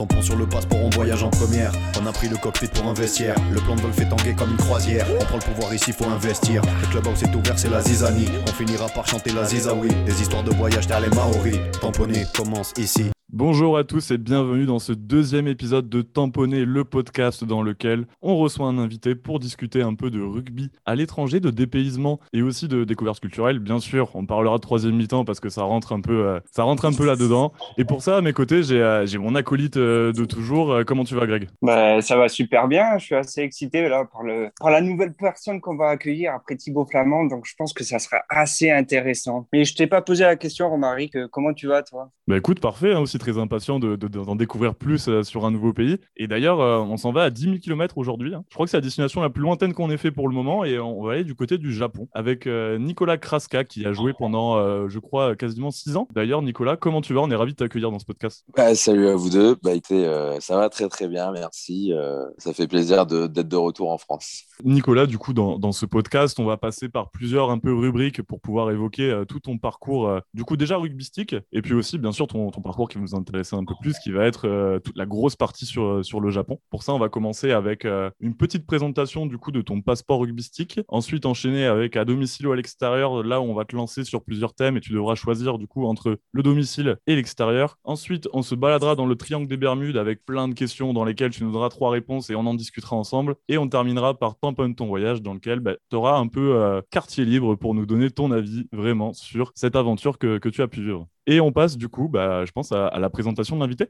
Tampon 0.00 0.22
sur 0.22 0.36
le 0.36 0.46
passeport, 0.46 0.78
on 0.82 0.88
voyage 0.88 1.22
en 1.22 1.28
première. 1.28 1.72
On 2.00 2.06
a 2.06 2.12
pris 2.12 2.26
le 2.26 2.38
cockpit 2.38 2.68
pour 2.68 2.86
un 2.86 2.94
vestiaire. 2.94 3.34
Le 3.52 3.60
plan 3.60 3.76
de 3.76 3.82
vol 3.82 3.92
fait 3.92 4.08
tanguer 4.08 4.34
comme 4.34 4.52
une 4.52 4.56
croisière. 4.56 5.06
On 5.20 5.22
prend 5.26 5.36
le 5.36 5.42
pouvoir 5.42 5.74
ici, 5.74 5.92
faut 5.92 6.06
investir. 6.06 6.62
Le 6.80 6.86
clubhouse 6.86 7.22
est 7.22 7.34
ouvert, 7.34 7.58
c'est 7.58 7.68
la 7.68 7.82
zizanie. 7.82 8.30
On 8.48 8.52
finira 8.52 8.88
par 8.88 9.06
chanter 9.06 9.30
la 9.30 9.44
zizaoui. 9.44 9.90
Des 10.06 10.22
histoires 10.22 10.42
de 10.42 10.52
voyage 10.52 10.86
derrière 10.86 11.10
les 11.10 11.14
Maoris. 11.14 11.58
Tamponné 11.82 12.24
commence 12.34 12.72
ici. 12.78 13.10
Bonjour 13.32 13.78
à 13.78 13.84
tous 13.84 14.10
et 14.10 14.18
bienvenue 14.18 14.66
dans 14.66 14.80
ce 14.80 14.92
deuxième 14.92 15.46
épisode 15.46 15.88
de 15.88 16.02
Tamponner, 16.02 16.64
le 16.64 16.82
podcast 16.82 17.44
dans 17.44 17.62
lequel 17.62 18.06
on 18.22 18.36
reçoit 18.36 18.66
un 18.66 18.76
invité 18.76 19.14
pour 19.14 19.38
discuter 19.38 19.82
un 19.82 19.94
peu 19.94 20.10
de 20.10 20.20
rugby 20.20 20.72
à 20.84 20.96
l'étranger, 20.96 21.38
de 21.38 21.50
dépaysement 21.50 22.18
et 22.32 22.42
aussi 22.42 22.66
de 22.66 22.82
découvertes 22.82 23.20
culturelles. 23.20 23.60
Bien 23.60 23.78
sûr, 23.78 24.10
on 24.16 24.26
parlera 24.26 24.56
de 24.56 24.62
troisième 24.62 24.96
mi-temps 24.96 25.24
parce 25.24 25.38
que 25.38 25.48
ça 25.48 25.62
rentre 25.62 25.92
un 25.92 26.00
peu, 26.00 26.26
euh, 26.26 26.40
ça 26.50 26.64
rentre 26.64 26.86
un 26.86 26.92
peu 26.92 27.06
là-dedans. 27.06 27.52
Et 27.78 27.84
pour 27.84 28.02
ça, 28.02 28.16
à 28.16 28.20
mes 28.20 28.32
côtés, 28.32 28.64
j'ai 28.64 28.82
euh, 28.82 29.06
mon 29.20 29.36
acolyte 29.36 29.76
euh, 29.76 30.12
de 30.12 30.24
toujours. 30.24 30.80
Comment 30.84 31.04
tu 31.04 31.14
vas, 31.14 31.24
Greg? 31.24 31.48
Bah, 31.62 32.02
ça 32.02 32.16
va 32.16 32.28
super 32.28 32.66
bien. 32.66 32.98
Je 32.98 33.04
suis 33.04 33.14
assez 33.14 33.42
excité 33.42 33.88
là 33.88 34.06
par, 34.12 34.24
le, 34.24 34.50
par 34.58 34.72
la 34.72 34.80
nouvelle 34.80 35.12
personne 35.14 35.60
qu'on 35.60 35.76
va 35.76 35.90
accueillir 35.90 36.34
après 36.34 36.56
Thibaut 36.56 36.84
Flamand. 36.84 37.26
Donc, 37.26 37.44
je 37.46 37.54
pense 37.56 37.72
que 37.72 37.84
ça 37.84 38.00
sera 38.00 38.22
assez 38.28 38.72
intéressant. 38.72 39.46
Mais 39.52 39.64
je 39.64 39.76
t'ai 39.76 39.86
pas 39.86 40.02
posé 40.02 40.24
la 40.24 40.34
question, 40.34 40.68
Romaric. 40.68 41.16
Comment 41.30 41.54
tu 41.54 41.68
vas, 41.68 41.84
toi? 41.84 42.10
Bah 42.26 42.36
écoute, 42.36 42.60
parfait, 42.60 42.92
hein, 42.92 43.00
aussi 43.00 43.19
très 43.20 43.38
impatient 43.38 43.78
de- 43.78 43.94
de- 43.94 44.08
d'en 44.08 44.34
découvrir 44.34 44.74
plus 44.74 45.08
euh, 45.08 45.22
sur 45.22 45.44
un 45.46 45.50
nouveau 45.52 45.72
pays. 45.72 45.98
Et 46.16 46.26
d'ailleurs, 46.26 46.60
euh, 46.60 46.78
on 46.78 46.96
s'en 46.96 47.12
va 47.12 47.22
à 47.24 47.30
10 47.30 47.42
000 47.42 47.56
km 47.58 47.98
aujourd'hui. 47.98 48.34
hein. 48.34 48.44
Je 48.48 48.54
crois 48.54 48.66
que 48.66 48.70
c'est 48.70 48.76
la 48.76 48.80
destination 48.82 49.20
la 49.20 49.30
plus 49.30 49.42
lointaine 49.42 49.72
qu'on 49.74 49.90
ait 49.90 49.96
fait 49.96 50.10
pour 50.10 50.28
le 50.28 50.34
moment 50.34 50.64
et 50.64 50.78
on 50.80 51.02
va 51.04 51.12
aller 51.12 51.24
du 51.24 51.34
côté 51.34 51.58
du 51.58 51.72
Japon 51.72 52.08
avec 52.12 52.46
euh, 52.48 52.78
Nicolas 52.78 53.16
Kraska 53.18 53.62
qui 53.64 53.86
a 53.86 53.92
joué 53.92 54.12
pendant, 54.12 54.88
je 54.88 54.98
crois, 54.98 55.36
quasiment 55.36 55.70
6 55.70 55.96
ans. 55.96 56.08
D'ailleurs, 56.14 56.42
Nicolas, 56.42 56.76
comment 56.76 57.00
tu 57.00 57.14
vas? 57.14 57.20
On 57.20 57.30
est 57.30 57.36
ravis 57.36 57.52
de 57.52 57.56
t'accueillir 57.56 57.90
dans 57.90 57.98
ce 57.98 58.04
podcast. 58.04 58.44
Bah, 58.56 58.74
salut 58.74 59.06
à 59.08 59.14
vous 59.14 59.30
deux. 59.30 59.56
Bah, 59.62 59.72
écoutez, 59.74 60.04
euh, 60.06 60.40
ça 60.40 60.56
va 60.56 60.68
très 60.68 60.88
très 60.88 61.06
bien, 61.08 61.30
merci. 61.32 61.92
Euh, 61.92 62.24
ça 62.38 62.52
fait 62.52 62.66
plaisir 62.66 63.06
de- 63.06 63.26
d'être 63.26 63.48
de, 63.48 63.56
retour 63.56 63.90
en 63.92 63.98
France. 63.98 64.44
Nicolas, 64.64 65.06
du 65.06 65.18
coup, 65.18 65.32
dans, 65.34 65.58
dans 65.58 65.72
ce 65.72 65.84
podcast, 65.86 66.38
on 66.40 66.44
va 66.44 66.56
passer 66.56 66.88
par 66.88 67.10
plusieurs 67.10 67.50
un 67.50 67.58
peu 67.58 67.74
rubriques 67.74 68.22
pour 68.22 68.40
pouvoir 68.40 68.70
évoquer 68.70 69.10
euh, 69.10 69.24
tout 69.24 69.40
ton 69.40 69.58
parcours, 69.58 70.10
du 70.34 70.44
coup 70.44 70.56
déjà 70.56 70.76
rugbystique, 70.78 71.34
et 71.52 71.60
puis 71.62 71.74
aussi, 71.74 71.98
bien 71.98 72.12
sûr, 72.12 72.26
ton, 72.26 72.50
ton 72.50 72.62
parcours 72.62 72.88
qui 72.88 72.96
va 72.98 73.02
nous 73.10 73.18
intéresser 73.18 73.56
un 73.56 73.64
peu 73.64 73.74
plus, 73.80 73.98
qui 73.98 74.10
va 74.10 74.24
être 74.26 74.46
euh, 74.46 74.78
toute 74.78 74.96
la 74.96 75.06
grosse 75.06 75.36
partie 75.36 75.66
sur, 75.66 75.84
euh, 75.84 76.02
sur 76.02 76.20
le 76.20 76.30
Japon. 76.30 76.60
Pour 76.70 76.82
ça, 76.82 76.94
on 76.94 76.98
va 76.98 77.08
commencer 77.08 77.50
avec 77.50 77.84
euh, 77.84 78.10
une 78.20 78.36
petite 78.36 78.66
présentation 78.66 79.26
du 79.26 79.38
coup 79.38 79.52
de 79.52 79.62
ton 79.62 79.80
passeport 79.80 80.20
rugbystique, 80.20 80.80
ensuite 80.88 81.26
enchaîner 81.26 81.66
avec 81.66 81.96
à 81.96 82.04
domicile 82.04 82.46
ou 82.46 82.52
à 82.52 82.56
l'extérieur, 82.56 83.22
là 83.22 83.40
où 83.40 83.44
on 83.44 83.54
va 83.54 83.64
te 83.64 83.76
lancer 83.76 84.04
sur 84.04 84.22
plusieurs 84.22 84.54
thèmes 84.54 84.76
et 84.76 84.80
tu 84.80 84.92
devras 84.92 85.14
choisir 85.14 85.58
du 85.58 85.66
coup 85.66 85.84
entre 85.84 86.18
le 86.32 86.42
domicile 86.42 86.96
et 87.06 87.16
l'extérieur. 87.16 87.78
Ensuite, 87.84 88.28
on 88.32 88.42
se 88.42 88.54
baladera 88.54 88.94
dans 88.94 89.06
le 89.06 89.16
triangle 89.16 89.46
des 89.46 89.56
Bermudes 89.56 89.96
avec 89.96 90.24
plein 90.24 90.48
de 90.48 90.54
questions 90.54 90.92
dans 90.92 91.04
lesquelles 91.04 91.30
tu 91.30 91.44
nous 91.44 91.52
donneras 91.52 91.68
trois 91.68 91.90
réponses 91.90 92.30
et 92.30 92.34
on 92.34 92.46
en 92.46 92.54
discutera 92.54 92.96
ensemble. 92.96 93.36
Et 93.48 93.58
on 93.58 93.68
terminera 93.68 94.18
par 94.18 94.38
tamponne 94.38 94.74
ton 94.74 94.86
voyage 94.86 95.22
dans 95.22 95.34
lequel 95.34 95.62
tu 95.90 95.96
auras 95.96 96.18
un 96.18 96.28
peu 96.28 96.80
quartier 96.90 97.24
libre 97.24 97.54
pour 97.54 97.74
nous 97.74 97.86
donner 97.86 98.10
ton 98.10 98.30
avis 98.30 98.66
vraiment 98.72 99.12
sur 99.12 99.52
cette 99.54 99.76
aventure 99.76 100.18
que, 100.18 100.38
que 100.38 100.48
tu 100.48 100.62
as 100.62 100.68
pu 100.68 100.82
vivre. 100.82 101.06
Et 101.26 101.40
on 101.40 101.52
passe 101.52 101.76
du 101.76 101.88
coup, 101.88 102.08
bah, 102.08 102.44
je 102.44 102.52
pense, 102.52 102.72
à, 102.72 102.86
à 102.88 102.98
la 102.98 103.10
présentation 103.10 103.56
de 103.56 103.60
l'invité. 103.60 103.86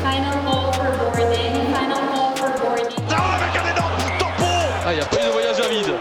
Final 0.00 0.32
call 0.42 0.72
for 0.72 1.12
boarding. 1.12 1.52
Final 1.72 2.00
call 2.08 2.36
for 2.36 2.50
boarding. 2.60 2.96
Il 4.88 4.94
n'y 4.94 5.00
a 5.00 5.04
pas 5.04 5.16
eu 5.16 5.26
de 5.26 5.32
voyage 5.32 5.60
à 5.60 5.68
vide. 5.68 5.94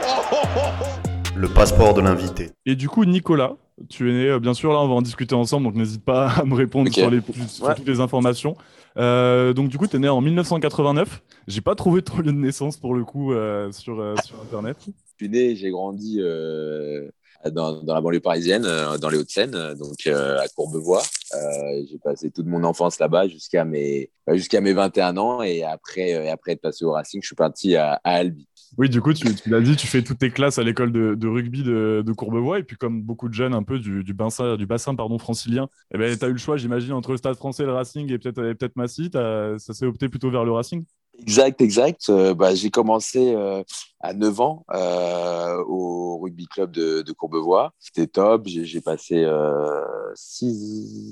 Le 1.35 1.47
passeport 1.49 1.93
de 1.93 2.01
l'invité. 2.01 2.51
Et 2.65 2.75
du 2.75 2.87
coup, 2.87 3.03
Nicolas, 3.03 3.57
tu 3.89 4.09
es 4.09 4.13
né, 4.13 4.29
euh, 4.29 4.39
bien 4.39 4.53
sûr, 4.53 4.71
là, 4.71 4.79
on 4.79 4.87
va 4.87 4.93
en 4.93 5.01
discuter 5.01 5.35
ensemble, 5.35 5.65
donc 5.65 5.75
n'hésite 5.75 6.05
pas 6.05 6.29
à 6.29 6.45
me 6.45 6.55
répondre 6.55 6.89
sur, 6.93 7.09
les, 7.09 7.19
sur 7.47 7.65
Ouais. 7.67 7.75
toutes 7.75 7.87
les 7.87 7.99
informations. 7.99 8.55
Euh, 8.97 9.51
donc, 9.51 9.67
du 9.67 9.77
coup, 9.77 9.87
tu 9.87 9.97
es 9.97 9.99
né 9.99 10.07
en 10.07 10.21
1989. 10.21 11.21
J'ai 11.47 11.59
pas 11.61 11.75
trouvé 11.75 12.01
ton 12.01 12.17
lieu 12.19 12.23
de 12.23 12.31
naissance 12.31 12.77
pour 12.77 12.95
le 12.95 13.03
coup 13.03 13.33
euh, 13.33 13.69
sur, 13.73 13.99
euh, 13.99 14.15
sur 14.23 14.39
Internet. 14.41 14.77
Je 14.87 14.91
suis 15.25 15.29
né, 15.29 15.55
j'ai 15.55 15.69
grandi 15.71 16.19
euh, 16.21 17.09
dans, 17.51 17.81
dans 17.83 17.93
la 17.93 18.01
banlieue 18.01 18.19
parisienne, 18.19 18.65
euh, 18.65 18.97
dans 18.97 19.09
les 19.09 19.17
Hauts-de-Seine, 19.17 19.55
euh, 19.55 19.75
donc 19.75 19.95
euh, 20.07 20.39
à 20.39 20.47
Courbevoie. 20.49 21.03
Euh, 21.33 21.83
j'ai 21.89 21.97
passé 21.99 22.31
toute 22.31 22.45
mon 22.47 22.63
enfance 22.63 22.99
là-bas 22.99 23.27
jusqu'à 23.27 23.65
mes, 23.65 24.09
jusqu'à 24.33 24.61
mes 24.61 24.73
21 24.73 25.17
ans 25.17 25.41
et 25.41 25.63
après, 25.63 26.09
et 26.09 26.29
après 26.29 26.53
être 26.53 26.61
passé 26.61 26.85
au 26.85 26.91
Racing, 26.91 27.21
je 27.21 27.27
suis 27.27 27.35
parti 27.35 27.75
à, 27.75 27.99
à 28.03 28.11
Albi. 28.15 28.47
Oui, 28.77 28.89
du 28.89 28.99
coup, 29.01 29.13
tu, 29.13 29.33
tu 29.33 29.49
l'as 29.49 29.61
dit, 29.61 29.75
tu 29.75 29.87
fais 29.87 30.03
toutes 30.03 30.17
tes 30.19 30.31
classes 30.31 30.57
à 30.59 30.63
l'école 30.63 30.91
de, 30.91 31.15
de 31.15 31.27
rugby 31.27 31.63
de, 31.63 32.03
de 32.05 32.11
Courbevoie, 32.13 32.59
et 32.59 32.63
puis 32.63 32.75
comme 32.75 33.01
beaucoup 33.01 33.29
de 33.29 33.33
jeunes 33.33 33.53
un 33.53 33.63
peu 33.63 33.79
du, 33.79 34.03
du 34.03 34.13
bassin, 34.13 34.57
du 34.57 34.65
bassin 34.65 34.95
pardon, 34.95 35.17
francilien, 35.17 35.69
eh 35.93 35.97
ben, 35.97 36.17
tu 36.17 36.25
as 36.25 36.27
eu 36.27 36.33
le 36.33 36.37
choix, 36.37 36.57
j'imagine, 36.57 36.91
entre 36.93 37.11
le 37.11 37.17
Stade 37.17 37.35
français, 37.35 37.63
le 37.63 37.71
Racing 37.73 38.11
et 38.11 38.17
peut-être 38.17 38.35
peut 38.57 38.69
Massy. 38.75 39.09
T'as- 39.09 39.57
Ça 39.59 39.73
s'est 39.73 39.85
opté 39.85 40.09
plutôt 40.09 40.29
vers 40.29 40.43
le 40.43 40.51
Racing? 40.51 40.83
Exact, 41.19 41.61
exact. 41.61 42.09
Euh, 42.09 42.33
bah, 42.33 42.53
j'ai 42.55 42.69
commencé 42.69 43.33
euh, 43.33 43.63
à 44.05 44.13
9 44.13 44.39
ans 44.39 44.65
euh, 44.73 45.63
au 45.67 46.19
rugby 46.19 46.45
club 46.47 46.71
de, 46.71 47.11
Courbevoie. 47.11 47.73
C'était 47.79 48.07
top. 48.07 48.43
J'ai 48.45 48.81
passé 48.81 49.23
euh, 49.23 50.13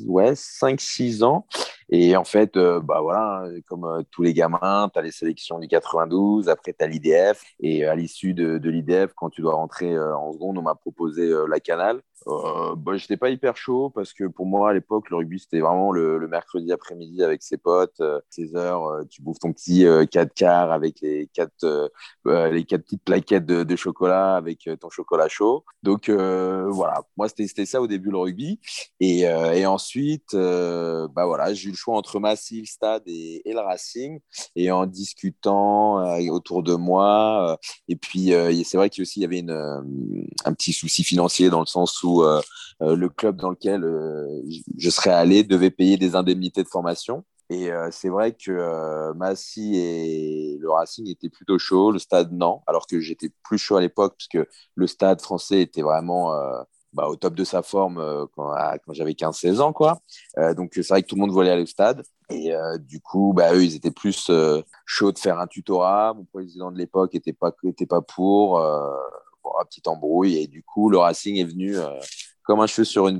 ouais, 0.07 0.33
5-6 0.33 1.23
ans. 1.23 1.47
Et 1.89 2.15
en 2.15 2.23
fait, 2.23 2.55
euh, 2.55 2.79
bah 2.79 3.01
voilà, 3.01 3.45
comme 3.67 4.03
tous 4.11 4.23
les 4.23 4.33
gamins, 4.33 4.89
tu 4.93 4.99
as 4.99 5.01
les 5.01 5.11
sélections 5.11 5.59
du 5.59 5.67
92, 5.67 6.49
après 6.49 6.73
tu 6.73 6.83
as 6.83 6.87
l'IDF. 6.87 7.43
Et 7.59 7.85
à 7.85 7.95
l'issue 7.95 8.33
de, 8.33 8.69
l'IDF, 8.69 9.13
quand 9.15 9.29
tu 9.29 9.41
dois 9.41 9.55
rentrer 9.55 9.97
en 9.99 10.31
seconde, 10.33 10.57
on 10.57 10.61
m'a 10.61 10.75
proposé 10.75 11.33
la 11.47 11.59
canal. 11.59 12.01
Euh, 12.27 12.75
bah, 12.75 12.95
j'étais 12.95 13.17
pas 13.17 13.29
hyper 13.29 13.57
chaud 13.57 13.89
parce 13.89 14.13
que 14.13 14.25
pour 14.25 14.45
moi 14.45 14.69
à 14.69 14.73
l'époque 14.73 15.09
le 15.09 15.17
rugby 15.17 15.39
c'était 15.39 15.59
vraiment 15.59 15.91
le, 15.91 16.25
mercredi 16.27 16.71
après-midi 16.71 17.21
avec 17.21 17.43
ses 17.43 17.57
potes, 17.57 17.99
euh, 17.99 18.19
16 18.29 18.55
heures, 18.55 19.03
tu 19.09 19.21
bouffes 19.21 19.39
ton 19.39 19.51
petit 19.51 19.85
euh, 19.85 20.05
4 20.05 20.33
quarts 20.33 20.71
avec 20.71 21.01
les 21.01 21.27
quatre 21.33 21.63
euh, 21.63 21.89
euh, 22.27 22.49
les 22.49 22.63
quatre 22.63 22.82
petites 22.83 23.03
plaquettes 23.03 23.45
de, 23.45 23.75
chocolat 23.75 24.35
avec 24.35 24.67
euh, 24.67 24.75
ton 24.75 24.89
chocolat 24.89 25.27
chaud. 25.27 25.65
Donc 25.81 26.09
euh, 26.09 26.69
voilà, 26.69 27.01
moi 27.17 27.27
c'était 27.27 27.65
ça 27.65 27.81
au 27.81 27.87
début 27.87 28.11
le 28.11 28.17
rugby 28.17 28.59
et, 28.99 29.27
euh, 29.27 29.67
ensuite 29.67 30.35
bah 30.35 31.25
voilà 31.25 31.53
j'ai 31.53 31.69
eu 31.69 31.71
le 31.71 31.77
choix 31.77 31.95
entre 31.95 32.19
Massy, 32.19 32.59
le 32.59 32.65
Stade 32.65 33.03
et, 33.07 33.41
le 33.45 33.59
Racing 33.59 34.19
et 34.55 34.71
en 34.71 34.85
discutant 34.85 36.17
autour 36.29 36.63
de 36.63 36.75
moi 36.75 37.57
et 37.87 37.95
puis 37.95 38.33
c'est 38.65 38.77
vrai 38.77 38.89
qu'il 38.89 39.05
y 39.15 39.25
avait 39.25 39.39
une, 39.39 39.51
un 40.45 40.53
petit 40.53 40.73
souci 40.73 41.03
financier 41.03 41.49
dans 41.49 41.61
le 41.61 41.65
sens 41.65 42.03
où 42.03 42.23
le 42.81 43.09
club 43.09 43.37
dans 43.37 43.49
lequel 43.49 43.83
je 44.77 44.89
serais 44.89 45.11
allé 45.11 45.43
devait 45.43 45.71
payer 45.71 45.97
des 45.97 46.15
indemnités 46.15 46.63
de 46.63 46.67
formation. 46.67 47.23
Et 47.49 47.71
euh, 47.71 47.89
c'est 47.91 48.09
vrai 48.09 48.33
que 48.33 48.51
euh, 48.51 49.13
Massy 49.13 49.75
et 49.75 50.57
le 50.59 50.71
Racing 50.71 51.07
étaient 51.09 51.29
plutôt 51.29 51.57
chauds, 51.59 51.91
le 51.91 51.99
stade 51.99 52.31
non, 52.31 52.61
alors 52.67 52.87
que 52.87 52.99
j'étais 52.99 53.29
plus 53.43 53.57
chaud 53.57 53.75
à 53.75 53.81
l'époque, 53.81 54.15
parce 54.17 54.27
que 54.27 54.49
le 54.75 54.87
stade 54.87 55.21
français 55.21 55.61
était 55.61 55.81
vraiment 55.81 56.33
euh, 56.33 56.61
bah, 56.93 57.07
au 57.07 57.15
top 57.15 57.35
de 57.35 57.43
sa 57.43 57.61
forme 57.61 57.97
euh, 57.99 58.25
quand, 58.35 58.93
j'avais 58.93 59.11
15-16 59.11 59.59
ans. 59.59 59.73
Quoi. 59.73 59.99
Donc 60.55 60.71
c'est 60.75 60.87
vrai 60.87 61.03
que 61.03 61.07
tout 61.07 61.15
le 61.15 61.21
monde 61.21 61.31
voulait 61.31 61.51
aller 61.51 61.63
au 61.63 61.67
stade. 61.67 62.03
Et 62.29 62.51
du 62.79 62.99
coup, 62.99 63.33
bah, 63.35 63.53
eux, 63.53 63.63
ils 63.63 63.75
étaient 63.75 63.91
plus 63.91 64.31
chauds 64.85 65.11
de 65.11 65.19
faire 65.19 65.39
un 65.39 65.45
tutorat. 65.45 66.13
Mon 66.13 66.23
président 66.25 66.71
de 66.71 66.77
l'époque 66.77 67.13
n'était 67.13 67.33
pas, 67.33 67.51
était 67.65 67.85
pas 67.85 68.01
pour, 68.01 68.59
pour 69.41 69.59
un 69.59 69.65
petit 69.65 69.81
embrouille. 69.85 70.37
Et 70.37 70.47
du 70.47 70.63
coup, 70.63 70.89
le 70.89 70.97
Racing 70.97 71.37
est 71.37 71.43
venu 71.43 71.75
comme 72.43 72.59
un 72.59 72.67
cheveu 72.67 72.85
sur 72.85 73.07
une, 73.07 73.19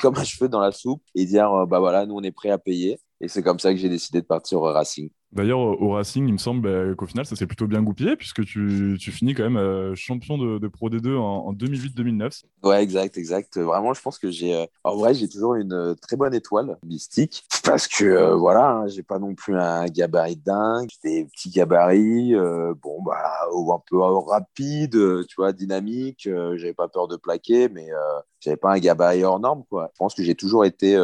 comme 0.00 0.16
un 0.16 0.24
cheveu 0.24 0.48
dans 0.48 0.60
la 0.60 0.72
soupe 0.72 1.02
et 1.14 1.24
dire 1.26 1.52
euh, 1.52 1.66
bah 1.66 1.78
voilà, 1.78 2.06
nous 2.06 2.14
on 2.14 2.22
est 2.22 2.32
prêt 2.32 2.50
à 2.50 2.58
payer. 2.58 2.98
Et 3.20 3.28
c'est 3.28 3.42
comme 3.42 3.58
ça 3.58 3.72
que 3.72 3.78
j'ai 3.78 3.88
décidé 3.88 4.20
de 4.20 4.26
partir 4.26 4.60
au 4.60 4.72
Racing. 4.72 5.10
D'ailleurs, 5.36 5.58
au 5.60 5.90
Racing, 5.92 6.26
il 6.26 6.32
me 6.32 6.38
semble 6.38 6.62
bah, 6.62 6.94
qu'au 6.96 7.06
final, 7.06 7.26
ça 7.26 7.36
s'est 7.36 7.46
plutôt 7.46 7.66
bien 7.66 7.82
goupillé, 7.82 8.16
puisque 8.16 8.44
tu, 8.44 8.98
finis 8.98 9.34
quand 9.34 9.44
même 9.44 9.56
euh, 9.56 9.94
champion 9.94 10.38
de, 10.38 10.66
Pro 10.68 10.88
D2 10.90 11.16
en, 11.16 11.46
en 11.48 11.52
2008-2009. 11.52 12.42
Ouais, 12.62 12.82
exact, 12.82 13.16
exact. 13.18 13.58
Vraiment, 13.58 13.94
je 13.94 14.00
pense 14.02 14.18
que 14.18 14.30
j'ai. 14.30 14.54
euh, 14.54 14.66
En 14.82 14.96
vrai, 14.96 15.14
j'ai 15.14 15.28
toujours 15.28 15.54
une 15.54 15.72
euh, 15.72 15.94
très 15.94 16.16
bonne 16.16 16.34
étoile 16.34 16.78
mystique 16.84 17.44
parce 17.64 17.86
que 17.86 18.32
voilà, 18.34 18.70
hein, 18.70 18.86
j'ai 18.88 19.02
pas 19.02 19.18
non 19.18 19.34
plus 19.34 19.56
un 19.56 19.86
gabarit 19.86 20.36
dingue. 20.36 20.88
Des 21.04 21.24
petits 21.26 21.50
gabarits, 21.50 22.34
bon 22.82 23.02
bah 23.02 23.22
un 23.52 23.82
peu 23.88 23.98
rapide, 23.98 24.92
tu 25.28 25.34
vois, 25.36 25.52
dynamique. 25.52 26.26
euh, 26.26 26.56
j'avais 26.56 26.74
pas 26.74 26.88
peur 26.88 27.08
de 27.08 27.16
plaquer, 27.16 27.68
mais 27.68 27.88
j'avais 28.40 28.56
pas 28.56 28.72
un 28.72 28.78
gabarit 28.78 29.24
hors 29.24 29.40
norme, 29.40 29.64
quoi. 29.68 29.90
Je 29.92 29.98
pense 29.98 30.14
que 30.14 30.22
j'ai 30.22 30.34
toujours 30.34 30.64
été 30.64 30.96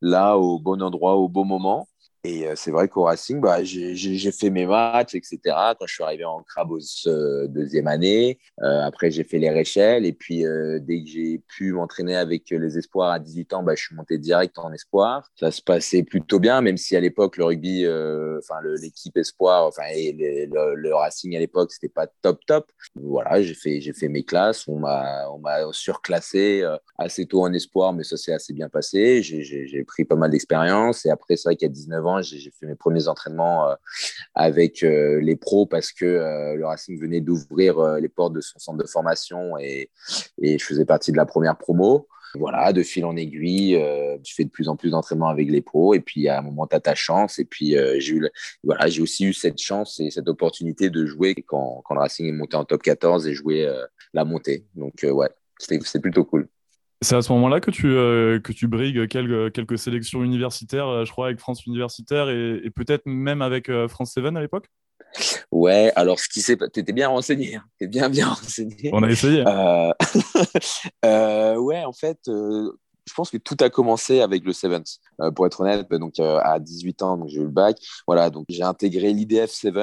là 0.00 0.36
au 0.36 0.58
bon 0.58 0.82
endroit, 0.82 1.16
au 1.16 1.28
bon 1.28 1.44
moment. 1.44 1.88
Et 2.24 2.46
euh, 2.46 2.52
c'est 2.54 2.70
vrai 2.70 2.86
qu'au 2.86 3.02
Racing, 3.02 3.40
bah, 3.40 3.64
j'ai- 3.64 3.96
fait 4.30 4.50
mes 4.50 4.64
matchs, 4.64 5.16
etc. 5.16 5.74
Quand 5.78 5.86
je 5.88 5.94
suis 5.94 6.04
arrivé 6.04 6.24
en 6.24 6.40
Crabos 6.44 6.78
euh, 7.08 7.48
deuxième 7.48 7.88
année, 7.88 8.38
Euh, 8.62 8.82
après 8.84 9.10
j'ai 9.10 9.24
fait 9.24 9.38
les 9.40 9.50
Réchelles. 9.50 10.06
Et 10.06 10.12
puis 10.12 10.46
euh, 10.46 10.78
dès 10.80 11.02
que 11.02 11.08
j'ai 11.08 11.38
pu 11.48 11.72
m'entraîner 11.72 12.14
avec 12.14 12.48
les 12.50 12.78
espoirs 12.78 13.10
à 13.10 13.18
18 13.18 13.52
ans, 13.54 13.62
bah, 13.64 13.74
je 13.74 13.82
suis 13.82 13.96
monté 13.96 14.18
direct 14.18 14.56
en 14.58 14.72
espoir. 14.72 15.28
Ça 15.34 15.50
se 15.50 15.60
passait 15.62 16.04
plutôt 16.04 16.38
bien, 16.38 16.60
même 16.60 16.76
si 16.76 16.94
à 16.94 17.00
l'époque 17.00 17.36
le 17.38 17.44
rugby, 17.44 17.84
enfin 18.38 18.54
l'équipe 18.80 19.16
espoir, 19.16 19.66
enfin 19.66 19.82
le, 19.92 20.74
le 20.76 20.94
Racing 20.94 21.34
à 21.36 21.40
l'époque, 21.40 21.72
c'était 21.72 21.88
pas 21.88 22.06
top 22.22 22.38
top. 22.46 22.70
Voilà, 22.94 23.42
j'ai 23.42 23.54
fait 23.54 23.80
fait 23.92 24.08
mes 24.08 24.22
classes. 24.22 24.68
On 24.68 24.78
m'a 24.78 25.26
surclassé 25.72 26.62
assez 26.98 27.26
tôt 27.26 27.42
en 27.42 27.52
espoir, 27.52 27.92
mais 27.92 28.04
ça 28.04 28.16
s'est 28.16 28.32
assez 28.32 28.52
bien 28.52 28.68
passé. 28.68 29.22
J'ai 29.22 29.84
pris 29.84 30.04
pas 30.04 30.16
mal 30.16 30.30
d'expérience. 30.30 31.04
Et 31.06 31.10
après, 31.10 31.36
c'est 31.36 31.48
vrai 31.48 31.56
qu'à 31.56 31.68
19 31.68 32.04
ans, 32.06 32.11
j'ai 32.20 32.50
fait 32.50 32.66
mes 32.66 32.74
premiers 32.74 33.08
entraînements 33.08 33.70
euh, 33.70 33.74
avec 34.34 34.82
euh, 34.82 35.20
les 35.20 35.36
pros 35.36 35.66
parce 35.66 35.92
que 35.92 36.04
euh, 36.04 36.54
le 36.56 36.66
Racing 36.66 37.00
venait 37.00 37.20
d'ouvrir 37.20 37.96
les 37.96 38.08
portes 38.08 38.34
de 38.34 38.40
son 38.40 38.58
centre 38.58 38.82
de 38.82 38.86
formation 38.86 39.56
et, 39.58 39.90
je 40.42 40.62
faisais 40.62 40.84
partie 40.84 41.12
de 41.12 41.16
la 41.16 41.26
première 41.26 41.56
promo. 41.56 42.08
Voilà, 42.34 42.72
de 42.72 42.82
fil 42.82 43.04
en 43.04 43.14
aiguille, 43.14 43.74
je 43.74 44.34
fais 44.34 44.44
de 44.44 44.48
plus 44.48 44.68
en 44.68 44.76
plus 44.76 44.92
d'entraînements 44.92 45.28
avec 45.28 45.50
les 45.50 45.60
pros 45.60 45.92
et 45.92 46.00
puis 46.00 46.28
à 46.28 46.38
un 46.38 46.42
moment, 46.42 46.66
tu 46.66 46.74
as 46.74 46.80
ta 46.80 46.94
chance. 46.94 47.38
Et 47.38 47.44
puis, 47.44 47.76
j'ai 47.98 48.20
voilà, 48.64 48.86
aussi 49.00 49.26
eu 49.26 49.34
cette 49.34 49.60
chance 49.60 50.00
et 50.00 50.10
cette 50.10 50.28
opportunité 50.28 50.88
de 50.88 51.04
jouer 51.04 51.34
quand, 51.34 51.82
quand 51.84 51.94
le 51.94 52.00
Racing 52.00 52.26
est 52.26 52.32
monté 52.32 52.56
en 52.56 52.64
top 52.64 52.82
14 52.82 53.26
et 53.26 53.34
jouer 53.34 53.70
la 54.14 54.24
montée. 54.24 54.66
Donc, 54.74 54.94
ouais, 55.04 55.28
c'était 55.58 56.00
plutôt 56.00 56.24
cool. 56.24 56.48
C'est 57.02 57.16
à 57.16 57.22
ce 57.22 57.32
moment-là 57.32 57.60
que 57.60 57.72
tu, 57.72 57.88
euh, 57.88 58.38
que 58.38 58.52
tu 58.52 58.68
brigues 58.68 59.08
quelques, 59.08 59.52
quelques 59.52 59.78
sélections 59.78 60.22
universitaires, 60.22 60.86
euh, 60.86 61.04
je 61.04 61.10
crois, 61.10 61.26
avec 61.26 61.40
France 61.40 61.66
Universitaire 61.66 62.30
et, 62.30 62.60
et 62.64 62.70
peut-être 62.70 63.02
même 63.06 63.42
avec 63.42 63.68
euh, 63.68 63.88
France 63.88 64.12
Seven 64.12 64.36
à 64.36 64.40
l'époque? 64.40 64.68
Ouais, 65.50 65.92
alors 65.96 66.18
ce 66.18 66.28
qui 66.28 66.40
s'est 66.40 66.56
tu 66.72 66.80
étais 66.80 66.92
bien 66.92 67.08
renseigné, 67.08 67.56
hein. 67.56 67.64
t'es 67.78 67.86
bien 67.86 68.08
bien 68.08 68.28
renseigné. 68.28 68.90
On 68.92 69.02
a 69.02 69.10
essayé. 69.10 69.44
Euh, 69.46 69.92
euh, 71.04 71.56
ouais, 71.56 71.84
en 71.84 71.92
fait, 71.92 72.18
euh, 72.28 72.70
je 73.06 73.14
pense 73.14 73.30
que 73.30 73.36
tout 73.36 73.56
a 73.60 73.70
commencé 73.70 74.20
avec 74.20 74.44
le 74.44 74.52
Sevens. 74.52 75.00
Euh, 75.20 75.30
pour 75.30 75.46
être 75.46 75.60
honnête, 75.60 75.86
bah, 75.88 75.98
donc 75.98 76.18
euh, 76.20 76.38
à 76.42 76.58
18 76.58 77.02
ans, 77.02 77.26
j'ai 77.26 77.40
eu 77.40 77.44
le 77.44 77.48
bac. 77.48 77.78
Voilà, 78.06 78.30
donc 78.30 78.46
j'ai 78.48 78.62
intégré 78.62 79.12
l'IDF 79.12 79.50
7, 79.50 79.74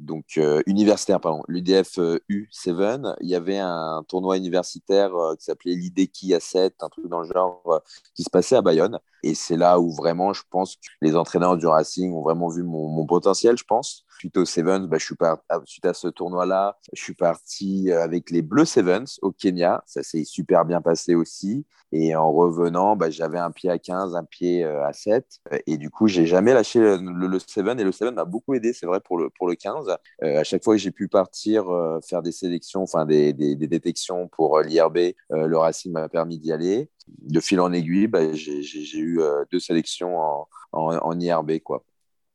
donc 0.00 0.24
euh, 0.38 0.62
universitaire, 0.66 1.20
pardon, 1.20 1.42
l'IDF 1.48 1.98
euh, 1.98 2.18
U7. 2.30 3.14
Il 3.20 3.28
y 3.28 3.34
avait 3.34 3.58
un 3.58 4.04
tournoi 4.08 4.36
universitaire 4.36 5.10
qui 5.38 5.44
s'appelait 5.44 5.74
l'IDEKI 5.74 6.34
A7, 6.34 6.72
un 6.80 6.88
truc 6.88 7.08
dans 7.08 7.20
le 7.20 7.28
genre 7.28 7.82
qui 8.14 8.22
se 8.22 8.30
passait 8.30 8.56
à 8.56 8.62
Bayonne. 8.62 8.98
Et 9.26 9.34
c'est 9.34 9.56
là 9.56 9.80
où 9.80 9.90
vraiment, 9.90 10.32
je 10.32 10.42
pense 10.50 10.76
que 10.76 10.80
les 11.02 11.16
entraîneurs 11.16 11.56
du 11.56 11.66
Racing 11.66 12.14
ont 12.14 12.22
vraiment 12.22 12.48
vu 12.48 12.62
mon, 12.62 13.04
potentiel, 13.06 13.58
je 13.58 13.64
pense. 13.64 14.04
Suite 14.20 14.36
au 14.36 14.44
Sevens, 14.44 14.86
bah, 14.86 14.98
je 14.98 15.04
suis 15.04 15.16
par... 15.16 15.38
suite 15.64 15.84
à 15.84 15.94
ce 15.94 16.06
tournoi-là, 16.06 16.78
je 16.92 17.02
suis 17.02 17.14
parti 17.14 17.90
euh, 17.90 18.04
avec 18.04 18.30
les 18.30 18.40
Bleus 18.40 18.66
Sevens 18.66 19.18
au 19.22 19.32
Kenya. 19.32 19.82
Ça 19.84 20.04
s'est 20.04 20.22
super 20.22 20.64
bien 20.64 20.80
passé 20.80 21.16
aussi. 21.16 21.66
Et 21.92 22.16
en 22.16 22.32
revenant, 22.32 22.96
bah, 22.96 23.10
j'avais 23.10 23.38
un 23.38 23.50
pied 23.50 23.70
à 23.70 23.78
15, 23.78 24.16
un 24.16 24.24
pied 24.24 24.64
euh, 24.64 24.84
à 24.84 24.92
7. 24.92 25.24
Et 25.66 25.76
du 25.76 25.90
coup, 25.90 26.08
j'ai 26.08 26.26
jamais 26.26 26.52
lâché 26.52 26.80
le, 26.80 26.96
le, 26.96 27.38
7. 27.38 27.66
Et 27.78 27.84
le 27.84 27.92
7 27.92 28.12
m'a 28.12 28.24
beaucoup 28.24 28.54
aidé, 28.54 28.72
c'est 28.72 28.86
vrai, 28.86 29.00
pour 29.00 29.18
le, 29.18 29.30
pour 29.30 29.48
le 29.48 29.54
15. 29.54 29.96
Euh, 30.22 30.40
à 30.40 30.44
chaque 30.44 30.64
fois 30.64 30.74
que 30.74 30.80
j'ai 30.80 30.90
pu 30.90 31.08
partir 31.08 31.70
euh, 31.70 32.00
faire 32.00 32.22
des 32.22 32.32
sélections, 32.32 32.82
enfin 32.82 33.06
des, 33.06 33.32
des, 33.32 33.54
détections 33.56 34.28
pour 34.28 34.60
l'IRB, 34.60 34.98
le 35.30 35.56
Racing 35.56 35.92
m'a 35.92 36.08
permis 36.08 36.38
d'y 36.38 36.52
aller. 36.52 36.90
De 37.08 37.40
fil 37.40 37.60
en 37.60 37.72
aiguille, 37.72 38.06
bah, 38.06 38.32
j'ai 38.32 38.98
eu 38.98 39.20
euh, 39.20 39.44
deux 39.52 39.60
sélections 39.60 40.18
en, 40.18 40.48
en, 40.72 40.96
en 40.96 41.20
IRB. 41.20 41.60
Quoi. 41.60 41.84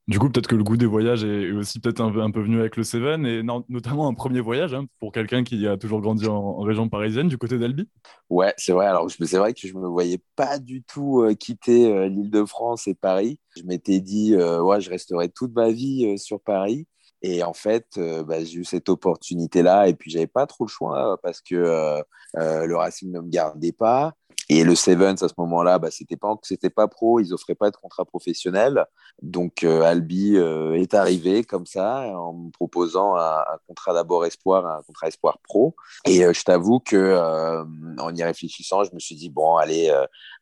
Du 0.08 0.20
coup, 0.20 0.30
peut-être 0.30 0.48
que 0.48 0.56
le 0.56 0.64
goût 0.64 0.78
des 0.78 0.88
voyages 0.88 1.24
est 1.24 1.52
aussi 1.52 1.80
peut-être 1.80 2.02
un, 2.02 2.14
un, 2.18 2.32
peu 2.32 2.42
venu 2.42 2.60
avec 2.60 2.76
le 2.76 2.84
Seven, 2.84 3.26
et 3.26 3.44
no 3.44 3.64
notamment 3.70 4.08
un 4.08 4.14
premier 4.14 4.42
voyage 4.42 4.74
hein, 4.74 4.86
pour 5.00 5.12
quelqu'un 5.12 5.44
qui 5.44 5.66
a 5.68 5.78
toujours 5.78 6.02
grandi 6.02 6.28
en, 6.28 6.36
en 6.36 6.62
région 6.64 6.90
parisienne, 6.90 7.28
du 7.28 7.38
côté 7.38 7.58
d'Albi. 7.60 7.88
Ouais, 8.30 8.54
c'est 8.58 8.74
vrai. 8.74 8.88
Alors, 8.88 9.10
c'est 9.10 9.38
vrai 9.38 9.54
que 9.54 9.68
je 9.68 9.74
me 9.74 9.88
voyais 9.88 10.20
pas 10.36 10.58
du 10.58 10.84
tout 10.84 11.22
euh, 11.22 11.36
quitter 11.36 11.94
euh, 11.94 12.10
l'Île-de-France 12.10 12.88
et 12.88 12.96
Paris. 12.96 13.40
Je 13.56 13.64
m'étais 13.64 14.02
dit, 14.02 14.36
euh, 14.36 14.62
ouais, 14.62 14.82
je 14.82 14.90
resterai 14.90 15.30
toute 15.30 15.54
ma 15.54 15.72
vie 15.72 16.18
sur 16.18 16.42
Paris. 16.42 16.88
Et 17.22 17.44
en 17.44 17.54
fait, 17.54 17.86
bah, 18.26 18.44
j'ai 18.44 18.58
eu 18.58 18.66
cette 18.66 18.90
opportunité-là, 18.90 19.88
et 19.88 19.94
puis 19.94 20.10
j'avais 20.10 20.26
pas 20.26 20.48
trop 20.48 20.66
le 20.66 20.70
choix 20.70 21.20
parce 21.22 21.40
que 21.40 22.02
le 22.34 22.76
Racing 22.76 23.12
ne 23.12 23.22
me 23.22 23.30
gardait 23.30 23.72
pas. 23.72 24.16
Et 24.54 24.66
le 24.66 24.76
Sevens, 24.76 25.24
à 25.24 25.30
ce 25.30 25.34
moment-là, 25.38 25.80
bah, 25.80 25.92
c'était 25.92 26.18
pas, 26.18 26.36
c'était 26.44 26.70
pas 26.70 26.90
pro, 26.90 27.22
ils 27.22 27.34
offraient 27.34 27.56
pas 27.56 27.72
de 27.72 27.78
contrat 27.78 28.04
professionnel. 28.04 28.86
Donc, 29.22 29.64
euh, 29.64 29.82
Albi 29.82 30.36
euh, 30.36 30.74
est 30.74 30.94
arrivé 30.94 31.46
comme 31.46 31.66
ça, 31.66 32.02
en 32.18 32.34
me 32.34 32.52
proposant 32.52 33.16
un, 33.16 33.46
contrat 33.66 33.94
d'abord 33.94 34.26
espoir, 34.26 34.66
un 34.68 34.82
contrat 34.82 35.08
espoir 35.08 35.38
pro. 35.42 35.74
Et 36.06 36.26
euh, 36.26 36.34
je 36.34 36.44
t'avoue 36.44 36.82
que, 36.82 37.18
en 37.98 38.14
y 38.14 38.24
réfléchissant, 38.24 38.84
je 38.84 38.94
me 38.94 39.00
suis 39.00 39.16
dit, 39.16 39.30
bon, 39.30 39.56
allez, 39.56 39.90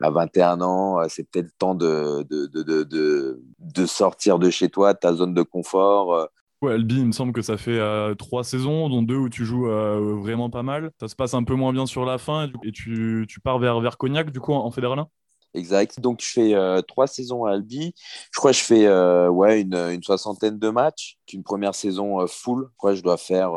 à 0.01 0.09
21 0.09 0.59
ans, 0.61 1.07
c'est 1.07 1.29
peut-être 1.29 1.45
le 1.45 1.57
temps 1.59 1.75
de, 1.75 2.23
de, 2.23 2.47
de, 2.47 2.63
de, 2.63 3.43
de, 3.59 3.85
sortir 3.85 4.39
de 4.39 4.49
chez 4.49 4.69
toi, 4.69 4.93
de 4.93 4.97
ta 4.97 5.13
zone 5.13 5.35
de 5.35 5.43
confort. 5.43 6.29
Ouais, 6.61 6.73
Albi, 6.73 6.97
il 6.97 7.05
me 7.05 7.11
semble 7.13 7.31
que 7.31 7.41
ça 7.41 7.55
fait 7.55 7.79
euh, 7.79 8.13
trois 8.15 8.43
saisons, 8.43 8.89
dont 8.89 9.01
deux 9.01 9.15
où 9.15 9.29
tu 9.29 9.45
joues 9.45 9.69
euh, 9.69 10.15
vraiment 10.19 10.49
pas 10.49 10.63
mal. 10.63 10.91
Ça 10.99 11.07
se 11.07 11.15
passe 11.15 11.33
un 11.33 11.43
peu 11.43 11.55
moins 11.55 11.71
bien 11.71 11.85
sur 11.85 12.03
la 12.03 12.17
fin 12.17 12.49
et 12.63 12.71
tu, 12.73 13.25
tu 13.29 13.39
pars 13.39 13.59
vers, 13.59 13.79
vers 13.79 13.97
Cognac, 13.97 14.29
du 14.29 14.41
coup, 14.41 14.51
en, 14.51 14.65
en 14.65 14.71
fédéral 14.71 14.99
1 14.99 15.07
Exact. 15.53 16.01
Donc, 16.01 16.21
je 16.21 16.27
fais 16.27 16.53
euh, 16.53 16.81
trois 16.81 17.07
saisons 17.07 17.45
à 17.45 17.53
Albi. 17.53 17.93
Je 18.33 18.39
crois 18.39 18.51
que 18.51 18.57
je 18.57 18.63
fais 18.63 18.89
ouais, 19.29 19.61
une, 19.61 19.75
une, 19.75 20.03
soixantaine 20.03 20.59
de 20.59 20.69
matchs. 20.69 21.17
Une 21.33 21.43
première 21.43 21.75
saison 21.75 22.21
euh, 22.21 22.27
full. 22.27 22.69
Je 22.93 23.01
dois 23.01 23.17
faire 23.17 23.51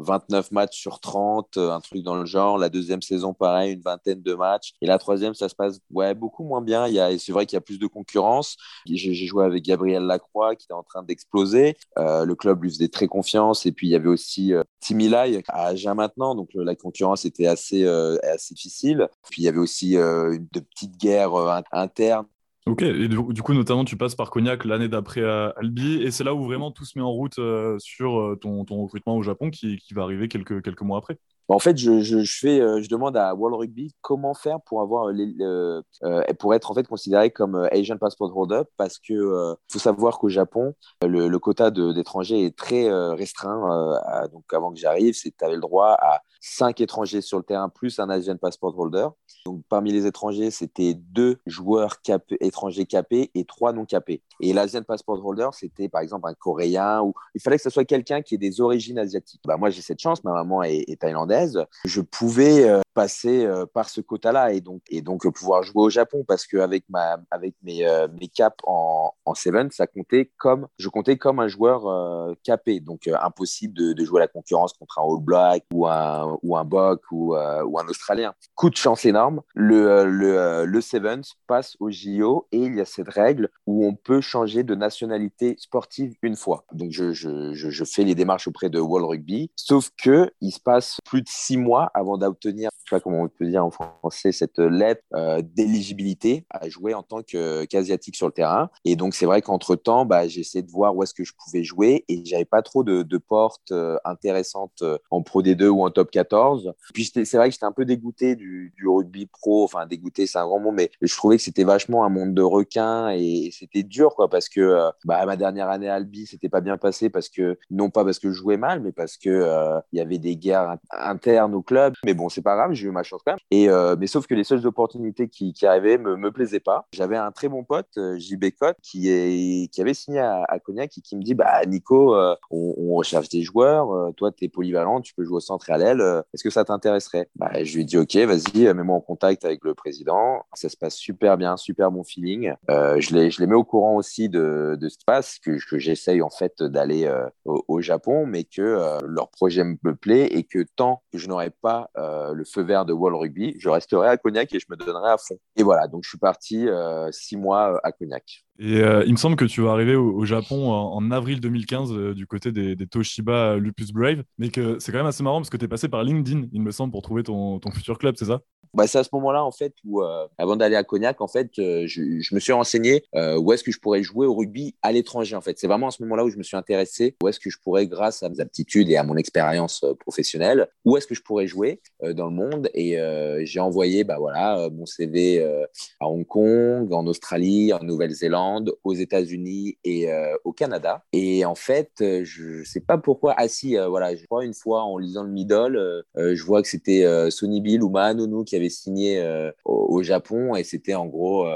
29 0.00 0.50
matchs 0.52 0.80
sur 0.80 1.00
30, 1.00 1.56
euh, 1.56 1.70
un 1.70 1.80
truc 1.80 2.02
dans 2.02 2.16
le 2.16 2.24
genre. 2.24 2.58
La 2.58 2.68
deuxième 2.68 3.02
saison, 3.02 3.34
pareil, 3.34 3.74
une 3.74 3.80
vingtaine 3.80 4.22
de 4.22 4.34
matchs. 4.34 4.72
Et 4.80 4.86
la 4.86 4.98
troisième, 4.98 5.34
ça 5.34 5.48
se 5.48 5.54
passe 5.54 5.78
ouais, 5.90 6.14
beaucoup 6.14 6.44
moins 6.44 6.60
bien. 6.60 6.86
Il 6.86 6.94
y 6.94 7.00
a, 7.00 7.16
c'est 7.18 7.32
vrai 7.32 7.46
qu'il 7.46 7.56
y 7.56 7.58
a 7.58 7.60
plus 7.60 7.78
de 7.78 7.86
concurrence. 7.86 8.56
J'ai, 8.86 9.14
joué 9.14 9.44
avec 9.44 9.64
Gabriel 9.64 10.04
Lacroix 10.04 10.56
qui 10.56 10.64
était 10.64 10.74
en 10.74 10.82
train 10.82 11.02
d'exploser. 11.02 11.76
Euh, 11.98 12.24
le 12.24 12.34
club 12.34 12.62
lui 12.62 12.70
faisait 12.70 12.88
très 12.88 13.08
confiance. 13.08 13.66
Et 13.66 13.72
puis, 13.72 13.88
il 13.88 13.90
y 13.90 13.96
avait 13.96 14.08
aussi 14.08 14.54
euh, 14.54 14.62
Timmy 14.80 15.08
Lai 15.08 15.42
à 15.48 15.66
Agen 15.66 15.94
maintenant. 15.94 16.34
Donc, 16.34 16.50
la 16.54 16.74
concurrence 16.74 17.24
était 17.24 17.46
assez, 17.46 17.84
euh, 17.84 18.16
assez 18.22 18.54
difficile. 18.54 19.08
Puis, 19.30 19.42
il 19.42 19.44
y 19.44 19.48
avait 19.48 19.58
aussi 19.58 19.96
euh, 19.96 20.32
une 20.32 20.48
de 20.52 20.60
petites 20.60 20.96
guerres 20.96 21.62
interne. 21.72 22.26
Ok, 22.66 22.82
et 22.82 23.08
du, 23.08 23.42
coup, 23.42 23.54
notamment, 23.54 23.84
tu 23.84 23.96
passes 23.96 24.14
par 24.14 24.30
Cognac 24.30 24.64
l'année 24.64 24.88
d'après 24.88 25.24
à 25.24 25.54
Albi, 25.56 26.02
et 26.02 26.10
c'est 26.10 26.24
là 26.24 26.34
où 26.34 26.44
vraiment 26.44 26.70
tout 26.70 26.84
se 26.84 26.98
met 26.98 27.04
en 27.04 27.10
route 27.10 27.38
euh, 27.38 27.76
sur 27.78 28.36
ton, 28.40 28.64
ton, 28.64 28.82
recrutement 28.82 29.16
au 29.16 29.22
Japon 29.22 29.50
qui, 29.50 29.78
qui, 29.78 29.94
va 29.94 30.02
arriver 30.02 30.28
quelques, 30.28 30.62
quelques 30.62 30.82
mois 30.82 30.98
après. 30.98 31.18
En 31.50 31.58
fait, 31.58 31.76
je, 31.76 32.00
je, 32.00 32.20
je 32.20 32.38
fais, 32.38 32.60
euh, 32.60 32.80
je 32.80 32.88
demande 32.88 33.16
à 33.16 33.34
World 33.34 33.58
Rugby 33.58 33.92
comment 34.02 34.34
faire 34.34 34.60
pour 34.60 34.82
avoir 34.82 35.08
les, 35.08 35.34
euh, 35.40 36.22
pour 36.38 36.54
être 36.54 36.70
en 36.70 36.74
fait 36.74 36.86
considéré 36.86 37.32
comme 37.32 37.68
Asian 37.72 37.96
Passport 37.98 38.36
Holder, 38.36 38.62
parce 38.76 39.00
que 39.00 39.12
euh, 39.12 39.54
faut 39.70 39.80
savoir 39.80 40.20
qu'au 40.20 40.28
Japon, 40.28 40.74
le, 41.02 41.36
quota 41.38 41.72
d'étrangers 41.72 42.44
est 42.44 42.56
très 42.56 42.88
euh, 42.88 43.14
restreint. 43.14 43.98
Donc, 44.32 44.44
avant 44.52 44.72
que 44.72 44.78
j'arrive, 44.78 45.14
tu 45.14 45.32
avais 45.40 45.56
le 45.56 45.60
droit 45.60 45.96
à 46.00 46.20
5 46.40 46.80
étrangers 46.80 47.20
sur 47.20 47.38
le 47.38 47.44
terrain 47.44 47.68
plus 47.68 47.98
un 47.98 48.08
Asian 48.10 48.36
Passport 48.36 48.78
Holder. 48.78 49.08
Donc, 49.44 49.62
parmi 49.68 49.92
les 49.92 50.06
étrangers, 50.06 50.50
c'était 50.50 50.94
deux 50.94 51.38
joueurs 51.46 51.96
étrangers 52.40 52.86
capés 52.86 53.30
et 53.34 53.44
trois 53.44 53.72
non 53.72 53.84
capés. 53.84 54.22
Et 54.40 54.52
l'Asian 54.52 54.82
Passport 54.82 55.24
Holder, 55.24 55.48
c'était 55.52 55.88
par 55.88 56.02
exemple 56.02 56.28
un 56.28 56.34
Coréen 56.34 57.00
ou 57.02 57.14
il 57.34 57.40
fallait 57.40 57.56
que 57.56 57.62
ce 57.62 57.70
soit 57.70 57.84
quelqu'un 57.84 58.22
qui 58.22 58.34
ait 58.34 58.38
des 58.38 58.60
origines 58.60 58.98
asiatiques. 58.98 59.40
Bah, 59.46 59.56
moi, 59.56 59.70
j'ai 59.70 59.82
cette 59.82 60.00
chance, 60.00 60.22
ma 60.24 60.32
maman 60.32 60.62
est, 60.62 60.84
est 60.88 61.00
thaïlandaise. 61.00 61.64
Je 61.84 62.00
pouvais 62.00 62.68
euh, 62.68 62.80
passer 62.94 63.44
euh, 63.46 63.66
par 63.66 63.88
ce 63.88 64.00
quota-là 64.00 64.52
et 64.52 64.60
donc, 64.60 64.82
et 64.90 65.02
donc 65.02 65.26
euh, 65.26 65.30
pouvoir 65.30 65.62
jouer 65.62 65.82
au 65.82 65.90
Japon 65.90 66.24
parce 66.26 66.46
qu'avec 66.46 66.84
avec 67.30 67.54
mes, 67.62 67.86
euh, 67.86 68.08
mes 68.20 68.28
caps 68.28 68.56
en, 68.64 69.12
en 69.24 69.34
Seven, 69.34 69.70
ça 69.70 69.86
comptait 69.86 70.30
comme, 70.38 70.66
je 70.78 70.88
comptais 70.88 71.16
comme 71.16 71.40
un 71.40 71.48
joueur 71.48 72.36
capé. 72.42 72.80
Donc, 72.80 73.08
impossible 73.08 73.94
de, 73.94 74.04
jouer 74.04 74.20
à 74.20 74.24
la 74.24 74.28
concurrence 74.28 74.72
contre 74.72 74.98
un 74.98 75.02
All 75.02 75.22
Black 75.22 75.64
ou 75.72 75.86
un, 75.86 76.38
ou 76.42 76.56
un 76.56 76.64
Bok 76.64 77.02
ou, 77.10 77.34
ou 77.34 77.78
un 77.78 77.88
Australien. 77.88 78.34
Coup 78.54 78.70
de 78.70 78.76
chance 78.76 79.04
énorme, 79.04 79.42
le, 79.54 80.04
le, 80.04 80.64
le 80.64 80.80
Sevens 80.80 81.22
passe 81.46 81.76
au 81.80 81.90
JO 81.90 82.48
et 82.52 82.58
il 82.58 82.76
y 82.76 82.80
a 82.80 82.84
cette 82.84 83.08
règle 83.08 83.50
où 83.66 83.86
on 83.86 83.94
peut 83.94 84.20
changer 84.20 84.62
de 84.62 84.74
nationalité 84.74 85.56
sportive 85.58 86.14
une 86.22 86.36
fois. 86.36 86.64
Donc, 86.72 86.90
je, 86.90 87.12
je, 87.12 87.52
je, 87.54 87.70
je 87.70 87.84
fais 87.84 88.04
les 88.04 88.14
démarches 88.14 88.48
auprès 88.48 88.70
de 88.70 88.80
World 88.80 89.08
Rugby, 89.08 89.50
sauf 89.56 89.90
que 90.02 90.30
il 90.40 90.50
se 90.50 90.60
passe 90.60 90.98
plus 91.04 91.22
de 91.22 91.28
six 91.28 91.56
mois 91.56 91.90
avant 91.94 92.18
d'obtenir 92.18 92.70
sais 92.90 92.96
pas 92.96 93.00
comment 93.00 93.22
on 93.22 93.28
peut 93.28 93.46
dire 93.46 93.64
en 93.64 93.70
français, 93.70 94.32
cette 94.32 94.58
lettre 94.58 95.02
euh, 95.14 95.42
d'éligibilité 95.42 96.44
à 96.50 96.68
jouer 96.68 96.94
en 96.94 97.02
tant 97.02 97.22
qu'asiatique 97.22 98.16
sur 98.16 98.26
le 98.26 98.32
terrain. 98.32 98.70
Et 98.84 98.96
donc, 98.96 99.14
c'est 99.14 99.26
vrai 99.26 99.42
qu'entre-temps, 99.42 100.04
bah, 100.04 100.26
j'ai 100.28 100.40
essayé 100.40 100.62
de 100.62 100.70
voir 100.70 100.96
où 100.96 101.02
est-ce 101.02 101.14
que 101.14 101.24
je 101.24 101.32
pouvais 101.34 101.62
jouer 101.62 102.04
et 102.08 102.24
j'avais 102.24 102.44
pas 102.44 102.62
trop 102.62 102.84
de, 102.84 103.18
portes 103.18 103.70
euh, 103.70 103.98
intéressantes 104.04 104.82
euh, 104.82 104.98
en 105.10 105.22
Pro 105.22 105.42
D2 105.42 105.68
ou 105.68 105.84
en 105.84 105.90
Top 105.90 106.10
14. 106.10 106.72
Puis, 106.94 107.04
c'est 107.04 107.36
vrai 107.36 107.48
que 107.48 107.52
j'étais 107.52 107.66
un 107.66 107.72
peu 107.72 107.84
dégoûté 107.84 108.34
du, 108.34 108.72
du, 108.76 108.88
rugby 108.88 109.26
pro. 109.26 109.64
Enfin, 109.64 109.86
dégoûté, 109.86 110.26
c'est 110.26 110.38
un 110.38 110.46
grand 110.46 110.58
mot, 110.58 110.72
mais 110.72 110.90
je 111.00 111.14
trouvais 111.14 111.36
que 111.36 111.42
c'était 111.42 111.64
vachement 111.64 112.04
un 112.04 112.08
monde 112.08 112.34
de 112.34 112.42
requins 112.42 113.10
et, 113.10 113.50
c'était 113.52 113.82
dur, 113.82 114.14
quoi, 114.14 114.28
parce 114.30 114.48
que 114.48 114.90
bah, 115.04 115.24
ma 115.26 115.36
dernière 115.36 115.68
année 115.68 115.88
à 115.88 115.94
Albi, 115.94 116.26
c'était 116.26 116.48
pas 116.48 116.60
bien 116.60 116.78
passé 116.78 117.10
parce 117.10 117.28
que, 117.28 117.58
non 117.70 117.90
pas 117.90 118.04
parce 118.04 118.18
que 118.18 118.30
je 118.30 118.34
jouais 118.34 118.56
mal, 118.56 118.80
mais 118.80 118.92
parce 118.92 119.16
que 119.16 119.80
il 119.92 119.98
y 119.98 120.00
avait 120.00 120.18
des 120.18 120.36
guerres 120.36 120.76
internes 120.90 121.54
au 121.54 121.62
club. 121.62 121.94
Mais 122.04 122.14
bon, 122.14 122.28
c'est 122.28 122.42
pas 122.42 122.56
grave, 122.56 122.72
j'ai 122.80 122.88
eu 122.88 122.92
ma 122.92 123.02
chance 123.02 123.20
quand 123.24 123.32
même. 123.32 123.38
Et, 123.50 123.68
euh, 123.68 123.96
mais 123.98 124.06
sauf 124.06 124.26
que 124.26 124.34
les 124.34 124.44
seules 124.44 124.66
opportunités 124.66 125.28
qui, 125.28 125.54
arrivaient 125.62 125.98
me, 125.98 126.30
plaisaient 126.30 126.60
pas. 126.60 126.86
J'avais 126.92 127.16
un 127.16 127.32
très 127.32 127.48
bon 127.48 127.64
pote, 127.64 127.88
euh, 127.98 128.18
JB 128.18 128.46
qui, 128.82 129.08
est, 129.08 129.72
qui 129.72 129.80
avait 129.80 129.94
signé 129.94 130.20
à, 130.20 130.58
Cognac 130.64 130.96
et 130.96 131.00
qui 131.00 131.16
me 131.16 131.22
dit 131.22 131.34
Bah, 131.34 131.64
Nico, 131.66 132.14
euh, 132.14 132.34
on, 132.50 132.94
recherche 132.94 133.28
des 133.28 133.42
joueurs. 133.42 134.12
toi, 134.14 134.30
tu 134.32 134.44
es 134.44 134.48
polyvalent, 134.48 135.00
tu 135.00 135.14
peux 135.14 135.24
jouer 135.24 135.36
au 135.36 135.40
centre 135.40 135.70
et 135.70 135.72
à 135.72 135.78
l'aile. 135.78 136.02
Est-ce 136.34 136.42
que 136.42 136.50
ça 136.50 136.64
t'intéresserait? 136.64 137.28
Bah, 137.36 137.50
Je 137.62 137.74
lui 137.74 137.82
ai 137.82 137.84
dit 137.84 137.96
Ok, 137.96 138.16
vas-y, 138.16 138.72
mets-moi 138.74 138.96
en 138.96 139.00
contact 139.00 139.44
avec 139.44 139.64
le 139.64 139.74
président. 139.74 140.44
Ça 140.54 140.68
se 140.68 140.76
passe 140.76 140.96
super 140.96 141.36
bien, 141.36 141.56
super 141.56 141.90
bon 141.90 142.02
feeling. 142.02 142.52
je, 142.68 143.14
les, 143.14 143.30
je 143.30 143.40
les 143.40 143.46
mets 143.46 143.54
au 143.54 143.64
courant 143.64 143.96
aussi 143.96 144.28
de, 144.28 144.76
de 144.78 144.88
ce 144.88 144.96
qui 144.96 145.00
se 145.00 145.04
passe, 145.06 145.38
que, 145.38 145.58
que 145.68 145.78
j'essaye 145.78 146.20
en 146.20 146.30
fait 146.30 146.62
d'aller 146.62 147.10
au, 147.44 147.64
au, 147.68 147.80
Japon, 147.80 148.26
mais 148.26 148.44
que 148.44 148.98
leur 149.06 149.30
projet 149.30 149.64
me 149.64 149.94
plaît 149.94 150.26
et 150.26 150.44
que 150.44 150.64
tant 150.76 151.02
que 151.12 151.18
je 151.18 151.28
n'aurai 151.28 151.50
pas 151.50 151.90
le 151.96 152.44
feu 152.44 152.59
vert 152.60 152.84
de 152.84 152.92
Wall 152.92 153.14
Rugby, 153.14 153.54
je 153.58 153.68
resterai 153.68 154.08
à 154.08 154.16
Cognac 154.16 154.54
et 154.54 154.58
je 154.58 154.66
me 154.68 154.76
donnerai 154.76 155.10
à 155.10 155.18
fond. 155.18 155.38
Et 155.56 155.62
voilà, 155.62 155.88
donc 155.88 156.04
je 156.04 156.08
suis 156.08 156.18
parti 156.18 156.68
euh, 156.68 157.10
six 157.12 157.36
mois 157.36 157.74
euh, 157.74 157.78
à 157.82 157.92
Cognac. 157.92 158.44
Et 158.62 158.80
euh, 158.82 159.02
il 159.06 159.12
me 159.12 159.16
semble 159.16 159.36
que 159.36 159.46
tu 159.46 159.62
vas 159.62 159.70
arriver 159.70 159.96
au, 159.96 160.24
Japon 160.26 160.70
en, 160.70 161.10
avril 161.10 161.40
2015 161.40 162.14
du 162.14 162.26
côté 162.26 162.52
des, 162.52 162.76
Toshiba 162.86 163.56
Lupus 163.56 163.90
Brave, 163.90 164.22
mais 164.38 164.50
que 164.50 164.78
c'est 164.78 164.92
quand 164.92 164.98
même 164.98 165.06
assez 165.06 165.22
marrant 165.22 165.38
parce 165.38 165.48
que 165.48 165.56
tu 165.56 165.64
es 165.64 165.68
passé 165.68 165.88
par 165.88 166.04
LinkedIn, 166.04 166.48
il 166.52 166.60
me 166.60 166.70
semble, 166.70 166.92
pour 166.92 167.00
trouver 167.00 167.22
ton, 167.22 167.58
futur 167.72 167.98
club, 167.98 168.16
c'est 168.18 168.26
ça? 168.26 168.40
Bah, 168.74 168.86
c'est 168.86 168.98
à 168.98 169.04
ce 169.04 169.08
moment-là, 169.14 169.42
en 169.44 169.50
fait, 169.50 169.74
où, 169.84 170.02
avant 170.38 170.56
d'aller 170.56 170.76
à 170.76 170.84
Cognac, 170.84 171.20
en 171.20 171.26
fait, 171.26 171.50
je, 171.56 171.86
je, 171.86 172.34
me 172.34 172.38
suis 172.38 172.52
renseigné 172.52 173.02
où 173.14 173.52
est-ce 173.52 173.64
que 173.64 173.72
je 173.72 173.80
pourrais 173.80 174.02
jouer 174.02 174.26
au 174.26 174.34
rugby 174.34 174.76
à 174.82 174.92
l'étranger, 174.92 175.34
en 175.34 175.40
fait. 175.40 175.58
C'est 175.58 175.66
vraiment 175.66 175.88
à 175.88 175.90
ce 175.90 176.02
moment-là 176.02 176.24
où 176.24 176.30
je 176.30 176.36
me 176.36 176.42
suis 176.42 176.56
intéressé, 176.56 177.16
où 177.22 177.28
est-ce 177.28 177.40
que 177.40 177.48
je 177.48 177.56
pourrais, 177.64 177.86
grâce 177.86 178.22
à 178.22 178.28
mes 178.28 178.40
aptitudes 178.40 178.90
et 178.90 178.96
à 178.96 179.04
mon 179.04 179.16
expérience 179.16 179.84
professionnelle, 179.98 180.68
où 180.84 180.96
est-ce 180.98 181.06
que 181.06 181.14
je 181.14 181.22
pourrais 181.22 181.46
jouer 181.46 181.80
dans 182.02 182.26
le 182.26 182.34
monde. 182.34 182.68
Et 182.74 182.98
euh, 182.98 183.44
j'ai 183.44 183.60
envoyé 183.60 184.04
bah, 184.04 184.16
voilà, 184.18 184.58
euh, 184.58 184.70
mon 184.70 184.86
CV 184.86 185.40
euh, 185.40 185.64
à 186.00 186.08
Hong 186.08 186.26
Kong, 186.26 186.92
en 186.92 187.06
Australie, 187.06 187.72
en 187.72 187.82
Nouvelle-Zélande, 187.82 188.49
aux 188.84 188.94
États-Unis 188.94 189.78
et 189.84 190.08
au 190.44 190.52
Canada. 190.52 191.04
Et 191.12 191.44
en 191.44 191.54
fait, 191.54 191.90
je 191.98 192.60
ne 192.60 192.64
sais 192.64 192.80
pas 192.80 192.98
pourquoi. 192.98 193.34
Ah 193.36 193.48
si, 193.48 193.76
voilà, 193.76 194.14
je 194.14 194.24
crois 194.26 194.44
une 194.44 194.54
fois 194.54 194.82
en 194.82 194.98
lisant 194.98 195.22
le 195.22 195.30
middle, 195.30 196.04
je 196.16 196.44
vois 196.44 196.62
que 196.62 196.68
c'était 196.68 197.30
Sony 197.30 197.60
Bill 197.60 197.82
ou 197.82 197.90
Mahanonu 197.90 198.44
qui 198.44 198.56
avait 198.56 198.68
signé 198.68 199.22
au, 199.64 200.02
Japon 200.02 200.54
et 200.54 200.64
c'était 200.64 200.94
en 200.94 201.06
gros, 201.06 201.46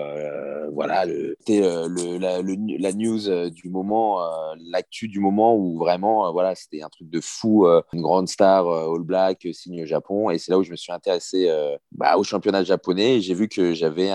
voilà, 0.72 1.04
c'était 1.40 1.60
la, 1.60 2.92
news 2.92 3.50
du 3.50 3.68
moment, 3.70 4.20
l'actu 4.70 5.08
du 5.08 5.20
moment 5.20 5.56
où 5.56 5.78
vraiment, 5.78 6.32
voilà, 6.32 6.54
c'était 6.54 6.82
un 6.82 6.88
truc 6.88 7.08
de 7.08 7.20
fou, 7.20 7.66
une 7.92 8.02
grande 8.02 8.28
star 8.28 8.68
All 8.68 9.02
Black 9.02 9.46
signe 9.52 9.82
au 9.82 9.86
Japon 9.86 10.30
et 10.30 10.38
c'est 10.38 10.50
là 10.50 10.58
où 10.58 10.62
je 10.62 10.70
me 10.70 10.76
suis 10.76 10.92
intéressé 10.92 11.48
euh, 11.48 11.76
bah, 11.92 12.16
au 12.16 12.24
championnat 12.24 12.64
japonais 12.64 13.16
et 13.16 13.20
j'ai 13.20 13.34
vu 13.34 13.48
que 13.48 13.72
j'avais 13.72 14.10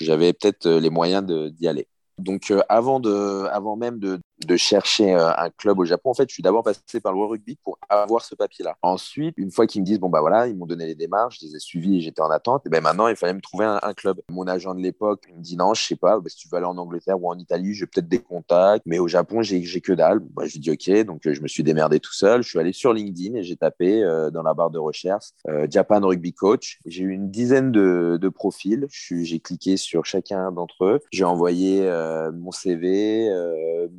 j'avais 0.00 0.32
peut-être 0.32 0.66
euh, 0.66 0.80
les 0.80 0.90
moyens 0.90 1.24
d'y 1.24 1.68
aller. 1.68 1.88
Donc 2.18 2.50
euh, 2.50 2.62
avant, 2.68 3.00
de, 3.00 3.46
avant 3.52 3.76
même 3.76 3.98
de, 3.98 4.20
de 4.46 4.56
chercher 4.56 5.14
euh, 5.14 5.30
un 5.36 5.50
club 5.50 5.78
au 5.78 5.84
Japon, 5.84 6.10
en 6.10 6.14
fait, 6.14 6.28
je 6.28 6.34
suis 6.34 6.42
d'abord 6.42 6.62
passé 6.62 7.00
par 7.02 7.12
le 7.12 7.18
Rugby 7.18 7.56
pour 7.62 7.78
avoir 7.88 8.24
ce 8.24 8.34
papier-là. 8.34 8.76
Ensuite, 8.82 9.34
une 9.36 9.50
fois 9.50 9.66
qu'ils 9.66 9.82
me 9.82 9.86
disent, 9.86 9.98
bon, 9.98 10.08
bah 10.08 10.20
voilà, 10.20 10.46
ils 10.46 10.56
m'ont 10.56 10.66
donné 10.66 10.86
les 10.86 10.94
démarches, 10.94 11.38
je 11.40 11.46
les 11.46 11.56
ai 11.56 11.58
suivis 11.58 11.96
et 11.96 12.00
j'étais 12.00 12.22
en 12.22 12.30
attente, 12.30 12.66
et 12.66 12.68
ben 12.68 12.80
maintenant, 12.80 13.08
il 13.08 13.16
fallait 13.16 13.34
me 13.34 13.40
trouver 13.40 13.64
un, 13.64 13.78
club. 13.94 14.20
Mon 14.30 14.46
agent 14.46 14.74
de 14.74 14.80
l'époque 14.80 15.24
me 15.34 15.42
dit, 15.42 15.56
non, 15.56 15.74
je 15.74 15.82
sais 15.82 15.96
pas, 15.96 16.20
bah, 16.20 16.28
si 16.28 16.36
tu 16.36 16.48
veux 16.48 16.56
aller 16.56 16.66
en 16.66 16.76
Angleterre 16.76 17.20
ou 17.20 17.28
en 17.28 17.38
Italie, 17.38 17.74
j'ai 17.74 17.86
peut-être 17.86 18.08
des 18.08 18.20
contacts, 18.20 18.84
mais 18.86 18.98
au 18.98 19.08
Japon, 19.08 19.42
j'ai 19.42 19.62
que 19.80 19.92
dalle. 19.92 20.20
Bah, 20.20 20.44
je 20.46 20.52
lui 20.52 20.60
dis, 20.60 20.70
ok, 20.70 21.04
donc 21.04 21.26
euh, 21.26 21.34
je 21.34 21.40
me 21.40 21.48
suis 21.48 21.62
démerdé 21.62 22.00
tout 22.00 22.12
seul. 22.12 22.42
Je 22.42 22.48
suis 22.48 22.58
allé 22.58 22.72
sur 22.72 22.92
LinkedIn 22.92 23.36
et 23.36 23.42
j'ai 23.42 23.56
tapé 23.56 24.02
euh, 24.02 24.30
dans 24.30 24.42
la 24.42 24.54
barre 24.54 24.70
de 24.70 24.78
recherche 24.78 25.26
Japan 25.70 26.00
Rugby 26.00 26.32
Coach. 26.32 26.78
J'ai 26.86 27.02
eu 27.04 27.10
une 27.10 27.30
dizaine 27.30 27.72
de, 27.72 28.18
de 28.20 28.28
profils. 28.28 28.86
J'ai 28.90 29.40
cliqué 29.40 29.76
sur 29.76 30.04
chacun 30.04 30.52
d'entre 30.52 30.84
eux. 30.84 31.00
J'ai 31.12 31.24
envoyé 31.24 31.88
mon 32.34 32.52
CV, 32.52 33.30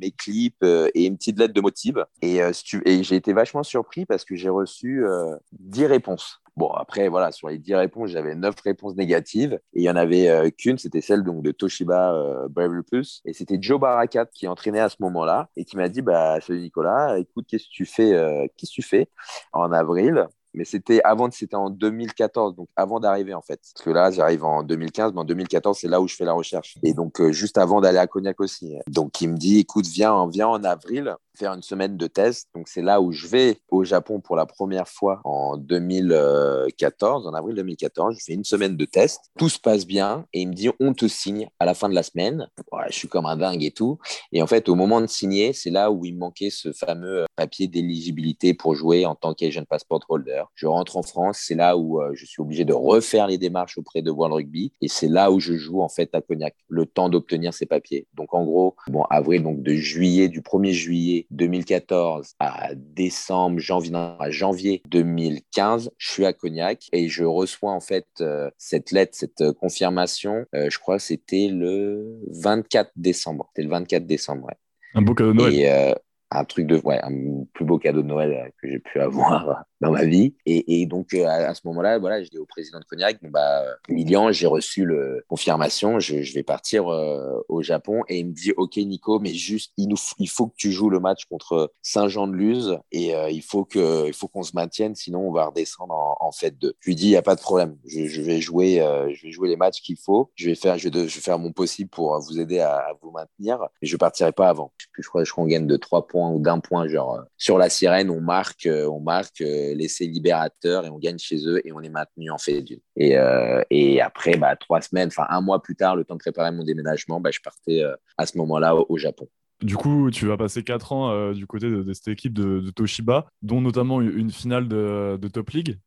mes 0.00 0.10
clips 0.30 0.64
et 0.94 1.06
une 1.06 1.16
petite 1.16 1.38
lettre 1.38 1.54
de 1.54 1.60
motive. 1.60 2.06
Et, 2.22 2.42
euh, 2.42 2.52
et 2.84 3.02
j'ai 3.02 3.16
été 3.16 3.32
vachement 3.32 3.62
surpris 3.62 4.06
parce 4.06 4.24
que 4.24 4.36
j'ai 4.36 4.48
reçu 4.48 5.04
euh, 5.06 5.36
10 5.52 5.86
réponses. 5.86 6.40
Bon, 6.56 6.68
après, 6.72 7.08
voilà, 7.08 7.32
sur 7.32 7.48
les 7.48 7.58
10 7.58 7.74
réponses, 7.74 8.10
j'avais 8.10 8.34
9 8.34 8.54
réponses 8.60 8.94
négatives. 8.96 9.54
Et 9.72 9.80
il 9.80 9.82
y 9.82 9.90
en 9.90 9.96
avait 9.96 10.28
euh, 10.28 10.50
qu'une, 10.50 10.78
c'était 10.78 11.00
celle 11.00 11.22
donc, 11.22 11.42
de 11.42 11.52
Toshiba 11.52 12.12
euh, 12.12 12.82
Plus. 12.82 13.22
Et 13.24 13.32
c'était 13.32 13.58
Joe 13.60 13.80
Barakat 13.80 14.26
qui 14.26 14.46
entraînait 14.46 14.80
à 14.80 14.88
ce 14.88 14.96
moment-là 15.00 15.48
et 15.56 15.64
qui 15.64 15.76
m'a 15.76 15.88
dit 15.88 16.02
bah, 16.02 16.40
Salut 16.40 16.60
Nicolas, 16.60 17.18
écoute, 17.18 17.46
qu'est-ce 17.48 17.64
que 17.64 17.72
tu 17.72 17.86
fais, 17.86 18.10
qu'est-ce 18.56 18.70
que 18.70 18.74
tu 18.74 18.82
fais 18.82 19.08
en 19.52 19.72
avril? 19.72 20.26
Mais 20.54 20.64
c'était 20.64 21.00
avant, 21.02 21.30
c'était 21.30 21.56
en 21.56 21.70
2014, 21.70 22.56
donc 22.56 22.68
avant 22.76 23.00
d'arriver 23.00 23.34
en 23.34 23.42
fait. 23.42 23.60
Parce 23.74 23.84
que 23.84 23.90
là, 23.90 24.10
j'arrive 24.10 24.44
en 24.44 24.62
2015, 24.62 25.12
mais 25.12 25.20
en 25.20 25.24
2014, 25.24 25.78
c'est 25.78 25.88
là 25.88 26.00
où 26.00 26.08
je 26.08 26.16
fais 26.16 26.24
la 26.24 26.32
recherche. 26.32 26.76
Et 26.82 26.94
donc, 26.94 27.20
euh, 27.20 27.32
juste 27.32 27.58
avant 27.58 27.80
d'aller 27.80 27.98
à 27.98 28.06
Cognac 28.06 28.40
aussi. 28.40 28.76
Donc, 28.88 29.20
il 29.20 29.30
me 29.30 29.36
dit, 29.36 29.60
écoute, 29.60 29.86
viens, 29.86 30.28
viens 30.28 30.48
en 30.48 30.64
avril 30.64 31.14
faire 31.40 31.54
une 31.54 31.62
semaine 31.62 31.96
de 31.96 32.06
test. 32.06 32.48
Donc, 32.54 32.68
c'est 32.68 32.82
là 32.82 33.00
où 33.00 33.12
je 33.12 33.26
vais 33.26 33.56
au 33.70 33.82
Japon 33.82 34.20
pour 34.20 34.36
la 34.36 34.44
première 34.44 34.86
fois 34.86 35.22
en 35.24 35.56
2014, 35.56 37.26
en 37.26 37.32
avril 37.32 37.56
2014. 37.56 38.16
Je 38.18 38.24
fais 38.24 38.34
une 38.34 38.44
semaine 38.44 38.76
de 38.76 38.84
test. 38.84 39.20
Tout 39.38 39.48
se 39.48 39.58
passe 39.58 39.86
bien 39.86 40.26
et 40.34 40.42
il 40.42 40.48
me 40.48 40.54
dit, 40.54 40.68
on 40.80 40.92
te 40.92 41.08
signe 41.08 41.48
à 41.58 41.64
la 41.64 41.72
fin 41.72 41.88
de 41.88 41.94
la 41.94 42.02
semaine. 42.02 42.46
Je 42.90 42.94
suis 42.94 43.08
comme 43.08 43.24
un 43.24 43.38
dingue 43.38 43.64
et 43.64 43.70
tout. 43.70 43.98
Et 44.32 44.42
en 44.42 44.46
fait, 44.46 44.68
au 44.68 44.74
moment 44.74 45.00
de 45.00 45.06
signer, 45.06 45.54
c'est 45.54 45.70
là 45.70 45.90
où 45.90 46.04
il 46.04 46.14
me 46.14 46.18
manquait 46.18 46.50
ce 46.50 46.72
fameux 46.72 47.22
euh, 47.22 47.26
papier 47.36 47.68
d'éligibilité 47.68 48.52
pour 48.52 48.74
jouer 48.74 49.06
en 49.06 49.14
tant 49.14 49.32
qu'Asian 49.32 49.64
Passport 49.64 50.04
Holder. 50.10 50.42
Je 50.54 50.66
rentre 50.66 50.98
en 50.98 51.02
France. 51.02 51.40
C'est 51.42 51.54
là 51.54 51.78
où 51.78 52.02
euh, 52.02 52.10
je 52.12 52.26
suis 52.26 52.42
obligé 52.42 52.66
de 52.66 52.74
refaire 52.74 53.26
les 53.26 53.38
démarches 53.38 53.78
auprès 53.78 54.02
de 54.02 54.10
World 54.10 54.34
Rugby. 54.34 54.72
Et 54.82 54.88
c'est 54.88 55.08
là 55.08 55.30
où 55.30 55.40
je 55.40 55.54
joue 55.54 55.80
en 55.80 55.88
fait 55.88 56.14
à 56.14 56.20
Cognac, 56.20 56.54
le 56.68 56.84
temps 56.84 57.08
d'obtenir 57.08 57.54
ces 57.54 57.64
papiers. 57.64 58.06
Donc, 58.12 58.34
en 58.34 58.44
gros, 58.44 58.76
bon, 58.88 59.04
avril, 59.04 59.42
donc 59.42 59.62
de 59.62 59.72
juillet, 59.72 60.28
du 60.28 60.42
1er 60.42 60.72
juillet 60.72 61.26
2014 61.30 62.34
à 62.38 62.70
décembre, 62.74 63.58
janvier, 63.58 63.94
à 63.94 64.30
janvier 64.30 64.82
2015, 64.88 65.90
je 65.96 66.10
suis 66.10 66.26
à 66.26 66.32
Cognac 66.32 66.88
et 66.92 67.08
je 67.08 67.24
reçois 67.24 67.72
en 67.72 67.80
fait 67.80 68.06
euh, 68.20 68.50
cette 68.58 68.90
lettre, 68.90 69.14
cette 69.14 69.40
euh, 69.40 69.52
confirmation. 69.52 70.44
Euh, 70.54 70.68
je 70.70 70.78
crois 70.78 70.96
que 70.96 71.02
c'était 71.02 71.48
le 71.48 72.20
24 72.32 72.90
décembre. 72.96 73.48
C'était 73.50 73.66
le 73.66 73.70
24 73.70 74.06
décembre. 74.06 74.46
Ouais. 74.46 74.56
Un 74.94 75.02
beau 75.02 75.14
cadeau 75.14 75.32
de 75.32 75.38
Noël. 75.38 75.54
Et, 75.54 75.94
un 76.32 76.44
truc 76.44 76.68
de 76.68 76.80
ouais, 76.84 77.00
un 77.02 77.44
plus 77.52 77.64
beau 77.64 77.78
cadeau 77.78 78.02
de 78.02 78.06
Noël 78.06 78.52
que 78.62 78.68
j'ai 78.68 78.78
pu 78.78 79.00
avoir 79.00 79.64
dans 79.80 79.90
ma 79.90 80.04
vie. 80.04 80.34
Et, 80.46 80.82
et 80.82 80.86
donc, 80.86 81.14
euh, 81.14 81.26
à, 81.26 81.54
ce 81.54 81.62
moment-là, 81.64 81.98
voilà, 81.98 82.22
je 82.22 82.28
dis 82.28 82.38
au 82.38 82.44
président 82.44 82.78
de 82.78 82.84
Cognac, 82.84 83.20
bon, 83.22 83.30
bah, 83.30 83.64
Lilian, 83.88 84.30
j'ai 84.32 84.46
reçu 84.46 84.84
le 84.84 85.24
confirmation, 85.28 85.98
je, 85.98 86.32
vais 86.32 86.42
partir 86.42 86.88
euh, 86.88 87.40
au 87.48 87.62
Japon. 87.62 88.02
Et 88.08 88.18
il 88.18 88.26
me 88.26 88.32
dit, 88.32 88.52
OK, 88.56 88.76
Nico, 88.76 89.18
mais 89.18 89.32
juste, 89.32 89.72
il, 89.76 90.28
faut 90.28 90.48
que 90.48 90.56
tu 90.56 90.70
joues 90.70 90.90
le 90.90 91.00
match 91.00 91.24
contre 91.24 91.72
Saint-Jean-de-Luz 91.82 92.78
et 92.92 93.14
euh, 93.14 93.30
il 93.30 93.42
faut 93.42 93.64
qu'on 93.64 94.42
se 94.42 94.52
maintienne, 94.54 94.94
sinon 94.94 95.28
on 95.28 95.32
va 95.32 95.46
redescendre 95.46 95.94
en, 95.94 96.16
en 96.20 96.32
fait 96.32 96.58
de. 96.58 96.74
Je 96.80 96.90
lui 96.90 96.94
dis, 96.94 97.06
il 97.06 97.10
n'y 97.10 97.16
a 97.16 97.22
pas 97.22 97.34
de 97.34 97.40
problème. 97.40 97.76
Je, 97.86 98.20
vais 98.20 98.40
jouer, 98.40 98.76
je 99.14 99.26
vais 99.26 99.32
jouer 99.32 99.48
les 99.48 99.56
matchs 99.56 99.80
qu'il 99.80 99.96
faut. 99.96 100.30
Je 100.34 100.46
vais 100.46 100.54
faire, 100.54 100.78
je 100.78 100.88
vais, 100.88 101.08
faire 101.08 101.38
mon 101.38 101.52
possible 101.52 101.90
pour 101.90 102.18
vous 102.20 102.38
aider 102.38 102.60
à, 102.60 102.92
vous 103.02 103.10
maintenir. 103.10 103.60
Mais 103.80 103.88
je 103.88 103.96
partirai 103.96 104.32
pas 104.32 104.48
avant. 104.48 104.72
Je, 104.78 104.86
je 104.98 105.08
crois, 105.08 105.24
je 105.24 105.32
crois 105.32 105.44
qu'on 105.44 105.50
gagne 105.50 105.66
de 105.66 105.76
trois 105.76 106.06
points 106.06 106.30
ou 106.30 106.38
d'un 106.38 106.60
point, 106.60 106.86
genre, 106.88 107.22
sur 107.36 107.58
la 107.58 107.70
sirène, 107.70 108.10
on 108.10 108.20
marque, 108.20 108.68
on 108.68 109.00
marque 109.00 109.42
l'essai 109.74 110.06
libérateur 110.06 110.86
et 110.86 110.90
on 110.90 110.98
gagne 110.98 111.18
chez 111.18 111.46
eux 111.46 111.66
et 111.66 111.72
on 111.72 111.80
est 111.80 111.88
maintenu 111.88 112.30
en 112.30 112.38
fait. 112.38 112.64
Et, 112.96 113.16
euh, 113.16 113.62
et 113.70 114.00
après, 114.00 114.36
bah, 114.36 114.56
trois 114.56 114.80
semaines, 114.80 115.08
enfin 115.08 115.26
un 115.28 115.40
mois 115.40 115.62
plus 115.62 115.76
tard, 115.76 115.96
le 115.96 116.04
temps 116.04 116.14
de 116.14 116.20
préparer 116.20 116.52
mon 116.52 116.64
déménagement, 116.64 117.20
bah, 117.20 117.30
je 117.32 117.40
partais 117.40 117.82
euh, 117.82 117.94
à 118.18 118.26
ce 118.26 118.38
moment-là 118.38 118.74
au, 118.74 118.96
Japon. 118.98 119.28
Du 119.62 119.76
coup, 119.76 120.10
tu 120.10 120.26
vas 120.26 120.36
passer 120.36 120.62
quatre 120.62 120.92
ans 120.92 121.10
euh, 121.10 121.32
du 121.32 121.46
côté 121.46 121.70
de, 121.70 121.92
cette 121.92 122.08
équipe 122.08 122.34
de, 122.34 122.70
Toshiba, 122.70 123.26
dont 123.42 123.60
notamment 123.60 124.00
une 124.00 124.30
finale 124.30 124.68
de, 124.68 125.28
Top 125.32 125.50
League. 125.50 125.78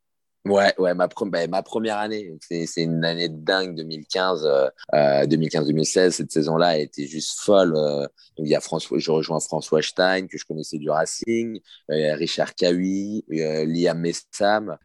Ouais, 0.45 0.73
ouais, 0.77 0.93
ma, 0.93 1.07
bah, 1.07 1.47
ma 1.47 1.63
première 1.63 1.99
année, 1.99 2.37
c'est 2.41 2.83
une 2.83 3.05
année 3.05 3.29
de 3.29 3.37
dingue, 3.37 3.75
2015, 3.75 4.45
2015-2016. 4.91 5.99
Euh, 5.99 6.11
cette 6.11 6.31
saison-là 6.33 6.67
a 6.67 6.77
été 6.77 7.07
juste 7.07 7.39
folle. 7.39 7.73
Euh. 7.77 8.05
il 8.39 8.47
y 8.47 8.55
a 8.55 8.59
François, 8.59 8.99
je 8.99 9.09
rejoins 9.09 9.39
François 9.39 9.81
Stein, 9.81 10.27
que 10.27 10.37
je 10.37 10.43
connaissais 10.43 10.77
du 10.77 10.89
Racing, 10.89 11.61
euh, 11.91 12.15
Richard 12.15 12.55
Kawi, 12.55 13.23
Liam 13.29 13.99
Messam, 13.99 14.77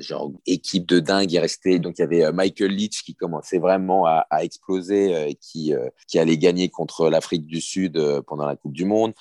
genre 0.00 0.30
équipe 0.44 0.86
de 0.86 1.00
dingue. 1.00 1.32
Il 1.32 1.38
restait, 1.38 1.78
donc 1.78 1.98
il 1.98 2.02
y 2.02 2.04
avait 2.04 2.30
Michael 2.30 2.72
Leach 2.72 3.02
qui 3.02 3.14
commençait 3.14 3.58
vraiment 3.58 4.04
à, 4.04 4.26
exploser, 4.42 5.38
qui, 5.40 5.72
qui 6.06 6.18
allait 6.18 6.36
gagner 6.36 6.68
contre 6.68 7.08
l'Afrique 7.08 7.46
du 7.46 7.62
Sud 7.62 7.98
pendant 8.26 8.44
la 8.44 8.56
Coupe 8.56 8.74
du 8.74 8.84
Monde. 8.84 9.14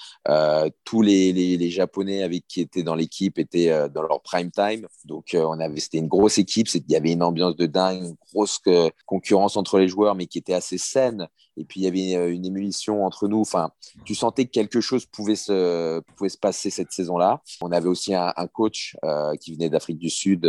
tous 0.83 1.01
les, 1.01 1.31
les, 1.31 1.55
les, 1.55 1.69
Japonais 1.69 2.23
avec 2.23 2.45
qui 2.47 2.59
étaient 2.59 2.83
dans 2.83 2.95
l'équipe 2.95 3.39
étaient 3.39 3.87
dans 3.89 4.01
leur 4.01 4.21
prime 4.21 4.51
time. 4.51 4.85
Donc, 5.05 5.29
on 5.33 5.59
avait 5.61 5.76
c'était 5.79 5.97
une 5.97 6.07
grosse 6.07 6.37
équipe, 6.37 6.67
il 6.73 6.83
y 6.87 6.95
avait 6.95 7.11
une 7.11 7.23
ambiance 7.23 7.55
de 7.55 7.65
dingue, 7.65 8.03
une 8.03 8.15
grosse 8.33 8.59
euh, 8.67 8.89
concurrence 9.05 9.57
entre 9.57 9.79
les 9.79 9.87
joueurs, 9.87 10.15
mais 10.15 10.27
qui 10.27 10.37
était 10.37 10.53
assez 10.53 10.77
saine. 10.77 11.27
Et 11.55 11.65
puis 11.65 11.81
il 11.81 11.83
y 11.83 11.87
avait 11.87 12.15
euh, 12.15 12.33
une 12.33 12.45
émulsion 12.45 13.05
entre 13.05 13.27
nous. 13.27 13.39
Enfin, 13.39 13.71
tu 14.05 14.15
sentais 14.15 14.45
que 14.45 14.51
quelque 14.51 14.81
chose 14.81 15.05
pouvait 15.05 15.35
se, 15.35 15.99
pouvait 16.15 16.29
se 16.29 16.37
passer 16.37 16.69
cette 16.69 16.91
saison-là. 16.91 17.41
On 17.61 17.71
avait 17.71 17.87
aussi 17.87 18.13
un, 18.13 18.33
coach 18.53 18.95
euh, 19.03 19.35
qui 19.35 19.53
venait 19.53 19.69
d'Afrique 19.69 19.97
du 19.97 20.09
Sud, 20.09 20.47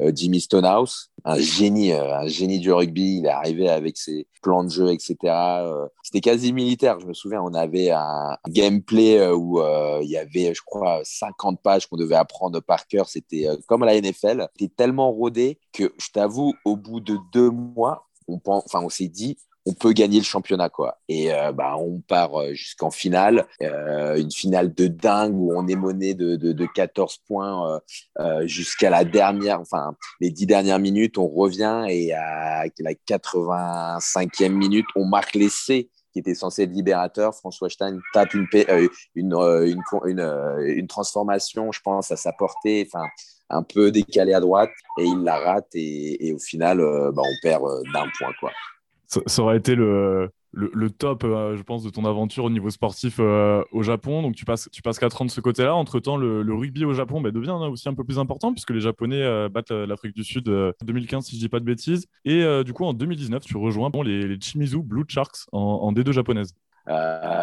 Jimmy 0.00 0.40
Stonehouse, 0.40 1.11
un 1.24 1.38
génie, 1.38 1.92
un 1.92 2.26
génie 2.26 2.58
du 2.58 2.72
rugby. 2.72 3.18
Il 3.18 3.26
est 3.26 3.30
arrivé 3.30 3.68
avec 3.68 3.96
ses 3.96 4.26
plans 4.42 4.64
de 4.64 4.70
jeu, 4.70 4.92
etc. 4.92 5.16
C'était 6.02 6.20
quasi 6.20 6.52
militaire. 6.52 6.98
Je 7.00 7.06
me 7.06 7.14
souviens, 7.14 7.42
on 7.42 7.54
avait 7.54 7.90
un 7.90 8.36
gameplay 8.48 9.30
où 9.30 9.60
il 10.02 10.08
y 10.08 10.16
avait, 10.16 10.54
je 10.54 10.62
crois, 10.64 11.00
50 11.04 11.60
pages 11.62 11.86
qu'on 11.86 11.96
devait 11.96 12.16
apprendre 12.16 12.60
par 12.60 12.86
cœur. 12.86 13.08
C'était 13.08 13.46
comme 13.66 13.84
la 13.84 14.00
NFL 14.00 14.48
tellement 14.76 15.10
rodé 15.12 15.58
que 15.72 15.92
je 15.98 16.08
t'avoue, 16.12 16.54
au 16.64 16.76
bout 16.76 17.00
de 17.00 17.18
deux 17.32 17.50
mois, 17.50 18.08
on 18.28 18.88
s'est 18.88 19.08
dit, 19.08 19.36
on 19.66 19.74
peut 19.74 19.92
gagner 19.92 20.18
le 20.18 20.24
championnat 20.24 20.68
quoi. 20.68 20.98
Et 21.08 21.32
euh, 21.32 21.52
bah, 21.52 21.76
on 21.78 22.00
part 22.00 22.40
euh, 22.40 22.52
jusqu'en 22.54 22.90
finale, 22.90 23.46
euh, 23.62 24.16
une 24.16 24.30
finale 24.30 24.74
de 24.74 24.86
dingue 24.86 25.34
où 25.34 25.52
on 25.54 25.66
est 25.68 25.76
mené 25.76 26.14
de, 26.14 26.36
de, 26.36 26.66
14 26.66 27.18
points 27.26 27.80
jusqu'à 28.44 28.90
la 28.90 29.04
dernière, 29.04 29.60
enfin 29.60 29.94
les 30.20 30.30
dix 30.30 30.46
dernières 30.46 30.78
minutes, 30.78 31.18
on 31.18 31.28
revient 31.28 31.84
et 31.88 32.12
à 32.12 32.64
la 32.78 32.94
85e 32.94 34.48
minute, 34.50 34.86
on 34.96 35.04
marque 35.04 35.34
l'essai 35.34 35.90
qui 36.12 36.18
était 36.18 36.34
censé 36.34 36.62
être 36.62 36.72
libérateur. 36.72 37.34
François 37.34 37.70
Stein 37.70 37.98
tape 38.12 38.34
une, 38.34 38.46
une, 39.14 39.34
une, 40.04 40.86
transformation, 40.86 41.72
je 41.72 41.80
pense, 41.80 42.10
à 42.10 42.16
sa 42.16 42.32
portée. 42.32 42.86
Enfin, 42.86 43.06
un 43.52 43.62
peu 43.62 43.90
décalé 43.90 44.32
à 44.32 44.40
droite 44.40 44.70
et 44.98 45.04
il 45.04 45.22
la 45.22 45.38
rate 45.38 45.68
et, 45.74 46.32
au 46.34 46.38
final, 46.38 46.80
euh, 46.80 47.12
bah, 47.12 47.22
on 47.24 47.34
perd 47.42 47.64
euh, 47.64 47.82
d'un 47.92 48.06
point. 48.18 48.32
Quoi. 48.40 48.50
Ça, 49.26 49.42
aurait 49.42 49.58
été 49.58 49.74
le, 49.74 50.30
le, 50.52 50.90
top, 50.90 51.24
euh, 51.24 51.56
je 51.56 51.62
pense, 51.62 51.82
de 51.82 51.90
ton 51.90 52.04
aventure 52.04 52.44
au 52.44 52.50
niveau 52.50 52.70
sportif 52.70 53.18
au 53.18 53.82
Japon. 53.82 54.22
Donc, 54.22 54.34
tu 54.34 54.44
passes, 54.44 54.68
tu 54.72 54.80
passes 54.80 54.98
4 54.98 55.22
ans 55.22 55.24
de 55.24 55.30
ce 55.30 55.40
côté-là. 55.40 55.74
Entre-temps, 55.74 56.16
le, 56.16 56.54
rugby 56.54 56.84
au 56.84 56.94
Japon 56.94 57.20
bah, 57.20 57.30
devient 57.30 57.56
aussi 57.70 57.88
un 57.88 57.94
peu 57.94 58.04
plus 58.04 58.18
important 58.18 58.52
puisque 58.52 58.70
les 58.70 58.80
Japonais 58.80 59.48
battent 59.50 59.70
l'Afrique 59.70 60.14
du 60.14 60.24
Sud 60.24 60.44
2015, 60.84 61.26
si 61.26 61.36
je 61.36 61.40
dis 61.40 61.48
pas 61.48 61.60
de 61.60 61.64
bêtises. 61.64 62.06
Et 62.24 62.44
du 62.64 62.72
coup, 62.72 62.84
en 62.84 62.94
2019, 62.94 63.44
tu 63.44 63.56
rejoins 63.56 63.90
les, 64.04 64.38
Chimizu 64.40 64.82
Blue 64.82 65.04
Sharks 65.08 65.46
en, 65.52 65.60
en 65.60 65.92
D2 65.92 66.12
japonaise. 66.12 66.54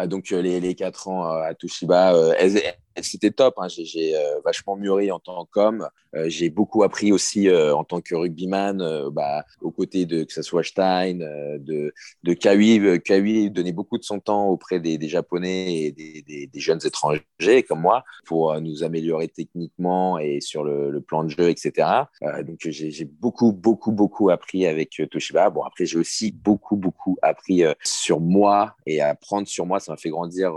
donc 0.06 0.30
les, 0.30 0.60
les 0.60 0.74
4 0.74 1.08
ans 1.08 1.24
à 1.24 1.54
Toshiba, 1.54 2.14
c'était 3.02 3.30
top. 3.30 3.54
Hein. 3.58 3.68
J'ai 3.68 4.16
euh, 4.16 4.40
vachement 4.44 4.76
mûri 4.76 5.10
en 5.10 5.18
tant 5.18 5.44
qu'homme. 5.46 5.88
Euh, 6.16 6.28
j'ai 6.28 6.50
beaucoup 6.50 6.82
appris 6.82 7.12
aussi 7.12 7.48
euh, 7.48 7.74
en 7.74 7.84
tant 7.84 8.00
que 8.00 8.14
rugbyman, 8.14 9.08
bah, 9.10 9.44
aux 9.60 9.70
côtés 9.70 10.06
de 10.06 10.24
que 10.24 10.32
ce 10.32 10.42
soit 10.42 10.64
Stein, 10.64 11.18
de, 11.58 11.92
de 12.22 12.32
Kawi. 12.34 13.00
Kawi 13.00 13.50
donnait 13.50 13.72
beaucoup 13.72 13.98
de 13.98 14.04
son 14.04 14.18
temps 14.18 14.48
auprès 14.48 14.80
des, 14.80 14.98
Japonais 15.08 15.84
et 15.84 15.92
des, 15.92 16.60
jeunes 16.60 16.80
étrangers 16.84 17.62
comme 17.66 17.80
moi 17.80 18.04
pour 18.26 18.60
nous 18.60 18.84
améliorer 18.84 19.28
techniquement 19.28 20.18
et 20.18 20.40
sur 20.40 20.62
le, 20.62 21.00
plan 21.00 21.24
de 21.24 21.30
jeu, 21.30 21.48
etc. 21.48 21.88
donc 22.46 22.58
j'ai 22.60 23.04
beaucoup, 23.04 23.52
beaucoup, 23.52 23.92
beaucoup 23.92 24.30
appris 24.30 24.66
avec 24.66 25.00
Toshiba. 25.10 25.50
Bon, 25.50 25.62
après, 25.62 25.86
j'ai 25.86 25.98
aussi 25.98 26.32
beaucoup, 26.32 26.76
beaucoup 26.76 27.16
appris 27.22 27.62
sur 27.82 28.20
moi 28.20 28.76
et 28.86 29.00
apprendre 29.00 29.48
sur 29.48 29.66
moi. 29.66 29.80
Ça 29.80 29.92
m'a 29.92 29.96
fait 29.96 30.10
grandir 30.10 30.52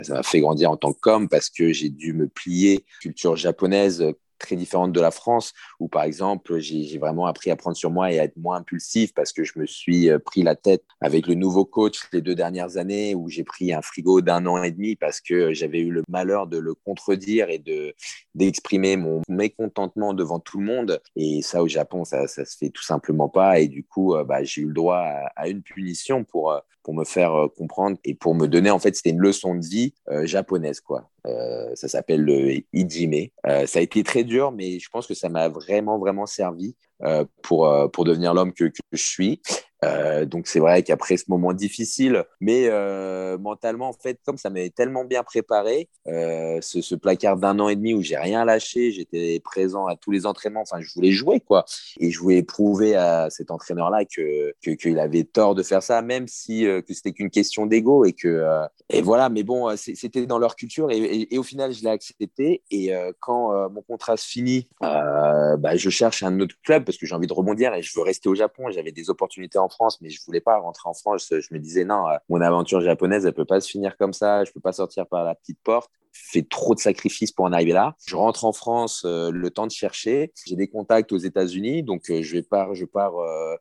ça 0.00 0.14
m'a 0.14 0.22
fait 0.22 0.40
grandir 0.40 0.70
en 0.70 0.76
tant 0.76 0.92
qu'homme 0.92 1.28
parce 1.28 1.50
que 1.50 1.72
j'ai 1.72 1.88
dû 1.88 2.12
me 2.12 2.28
plier 2.28 2.84
culture 3.00 3.36
japonaise 3.36 4.04
très 4.38 4.56
différente 4.56 4.92
de 4.92 5.00
la 5.00 5.10
France, 5.10 5.52
où 5.80 5.88
par 5.88 6.04
exemple, 6.04 6.58
j'ai 6.58 6.98
vraiment 6.98 7.26
appris 7.26 7.50
à 7.50 7.56
prendre 7.56 7.76
sur 7.76 7.90
moi 7.90 8.12
et 8.12 8.18
à 8.18 8.24
être 8.24 8.36
moins 8.36 8.56
impulsif 8.56 9.12
parce 9.14 9.32
que 9.32 9.44
je 9.44 9.58
me 9.58 9.66
suis 9.66 10.10
euh, 10.10 10.18
pris 10.18 10.42
la 10.42 10.56
tête 10.56 10.84
avec 11.00 11.26
le 11.26 11.34
nouveau 11.34 11.64
coach 11.64 12.00
les 12.12 12.22
deux 12.22 12.34
dernières 12.34 12.76
années, 12.76 13.14
où 13.14 13.28
j'ai 13.28 13.44
pris 13.44 13.72
un 13.72 13.82
frigo 13.82 14.20
d'un 14.20 14.46
an 14.46 14.62
et 14.62 14.70
demi 14.70 14.96
parce 14.96 15.20
que 15.20 15.52
j'avais 15.52 15.80
eu 15.80 15.90
le 15.90 16.02
malheur 16.08 16.46
de 16.46 16.58
le 16.58 16.74
contredire 16.74 17.50
et 17.50 17.58
de 17.58 17.94
d'exprimer 18.34 18.96
mon 18.96 19.22
mécontentement 19.28 20.14
devant 20.14 20.38
tout 20.38 20.58
le 20.58 20.64
monde. 20.64 21.00
Et 21.16 21.42
ça, 21.42 21.62
au 21.62 21.68
Japon, 21.68 22.04
ça, 22.04 22.28
ça 22.28 22.44
se 22.44 22.56
fait 22.56 22.70
tout 22.70 22.84
simplement 22.84 23.28
pas. 23.28 23.58
Et 23.58 23.68
du 23.68 23.84
coup, 23.84 24.14
euh, 24.14 24.24
bah, 24.24 24.44
j'ai 24.44 24.62
eu 24.62 24.66
le 24.66 24.74
droit 24.74 25.04
à, 25.34 25.48
une 25.48 25.62
punition 25.62 26.24
pour, 26.24 26.52
euh, 26.52 26.60
pour 26.82 26.94
me 26.94 27.04
faire 27.04 27.48
comprendre 27.56 27.98
et 28.04 28.14
pour 28.14 28.34
me 28.34 28.46
donner, 28.46 28.70
en 28.70 28.78
fait, 28.78 28.94
c'était 28.94 29.10
une 29.10 29.18
leçon 29.18 29.54
de 29.54 29.64
vie 29.66 29.94
japonaise, 30.24 30.80
quoi. 30.80 31.10
Euh, 31.26 31.74
ça 31.74 31.88
s'appelle 31.88 32.22
le 32.22 32.62
Ijime. 32.72 33.28
Euh, 33.46 33.66
ça 33.66 33.78
a 33.78 33.82
été 33.82 34.02
très 34.02 34.24
dur, 34.24 34.52
mais 34.52 34.78
je 34.78 34.88
pense 34.88 35.06
que 35.06 35.14
ça 35.14 35.28
m'a 35.28 35.48
vraiment, 35.48 35.98
vraiment 35.98 36.26
servi 36.26 36.76
euh, 37.02 37.24
pour, 37.42 37.70
pour 37.92 38.04
devenir 38.04 38.34
l'homme 38.34 38.52
que, 38.52 38.64
que, 38.64 38.80
je 38.92 39.02
suis. 39.02 39.40
Euh, 39.84 40.24
donc 40.24 40.48
c'est 40.48 40.58
vrai 40.58 40.82
qu'après 40.82 41.16
ce 41.16 41.24
moment 41.28 41.52
difficile, 41.52 42.24
mais 42.40 42.66
euh, 42.66 43.38
mentalement 43.38 43.88
en 43.88 43.92
fait, 43.92 44.18
comme 44.24 44.36
ça 44.36 44.50
m'avait 44.50 44.70
tellement 44.70 45.04
bien 45.04 45.22
préparé, 45.22 45.88
euh, 46.08 46.58
ce, 46.60 46.94
placard 46.96 47.36
d'un 47.36 47.58
an 47.60 47.68
et 47.68 47.76
demi 47.76 47.94
où 47.94 48.02
j'ai 48.02 48.16
rien 48.16 48.44
lâché, 48.44 48.90
j'étais 48.90 49.40
présent 49.44 49.86
à 49.86 49.94
tous 49.94 50.10
les 50.10 50.26
entraînements, 50.26 50.62
enfin 50.62 50.80
je 50.80 50.92
voulais 50.94 51.12
jouer 51.12 51.40
quoi, 51.40 51.64
et 52.00 52.10
je 52.10 52.18
voulais 52.18 52.42
prouver 52.42 52.96
à 52.96 53.30
cet 53.30 53.50
entraîneur-là 53.50 54.04
que 54.04 54.52
qu'il 54.74 54.98
avait 54.98 55.24
tort 55.24 55.54
de 55.54 55.62
faire 55.62 55.82
ça, 55.82 56.02
même 56.02 56.26
si 56.26 56.62
que 56.64 56.92
c'était 56.92 57.12
qu'une 57.12 57.30
question 57.30 57.66
d'ego 57.66 58.04
et 58.04 58.12
que 58.12 58.44
et 58.88 59.02
voilà, 59.02 59.28
mais 59.28 59.44
bon 59.44 59.76
c'était 59.76 60.26
dans 60.26 60.38
leur 60.38 60.56
culture 60.56 60.90
et, 60.90 61.28
et, 61.30 61.38
au 61.38 61.42
final 61.42 61.72
je 61.72 61.82
l'ai 61.82 61.90
accepté. 61.90 62.62
Et 62.70 62.92
quand 63.20 63.68
mon 63.70 63.82
contrat 63.82 64.16
se 64.16 64.26
finit, 64.26 64.68
bah, 64.80 65.76
je 65.76 65.90
cherche 65.90 66.22
un 66.22 66.40
autre 66.40 66.56
club 66.64 66.84
parce 66.84 66.98
que 66.98 67.06
j'ai 67.06 67.14
envie 67.14 67.26
de 67.26 67.32
rebondir 67.32 67.74
et 67.74 67.82
je 67.82 67.92
veux 67.94 68.02
rester 68.02 68.28
au 68.28 68.34
Japon, 68.34 68.70
j'avais 68.70 68.92
des 68.92 69.10
opportunités 69.10 69.58
en 69.58 69.67
France, 69.68 70.00
mais 70.00 70.10
je 70.10 70.20
voulais 70.24 70.40
pas 70.40 70.58
rentrer 70.58 70.88
en 70.88 70.94
France. 70.94 71.28
Je 71.30 71.54
me 71.54 71.58
disais, 71.58 71.84
non, 71.84 72.08
euh, 72.08 72.16
mon 72.28 72.40
aventure 72.40 72.80
japonaise, 72.80 73.26
elle 73.26 73.34
peut 73.34 73.44
pas 73.44 73.60
se 73.60 73.68
finir 73.68 73.96
comme 73.96 74.12
ça. 74.12 74.44
Je 74.44 74.52
peux 74.52 74.60
pas 74.60 74.72
sortir 74.72 75.06
par 75.06 75.24
la 75.24 75.34
petite 75.34 75.58
porte 75.62 75.90
fait 76.10 76.48
trop 76.48 76.74
de 76.74 76.80
sacrifices 76.80 77.30
pour 77.30 77.44
en 77.44 77.52
arriver 77.52 77.72
là. 77.72 77.94
Je 78.06 78.16
rentre 78.16 78.44
en 78.44 78.52
France, 78.52 79.02
euh, 79.04 79.30
le 79.30 79.50
temps 79.50 79.66
de 79.66 79.72
chercher. 79.72 80.32
J'ai 80.46 80.56
des 80.56 80.66
contacts 80.66 81.12
aux 81.12 81.18
États-Unis, 81.18 81.84
donc 81.84 82.10
euh, 82.10 82.22
je 82.22 82.32
vais 82.32 82.42
pas, 82.42 82.68
je 82.72 82.86
pars 82.86 83.12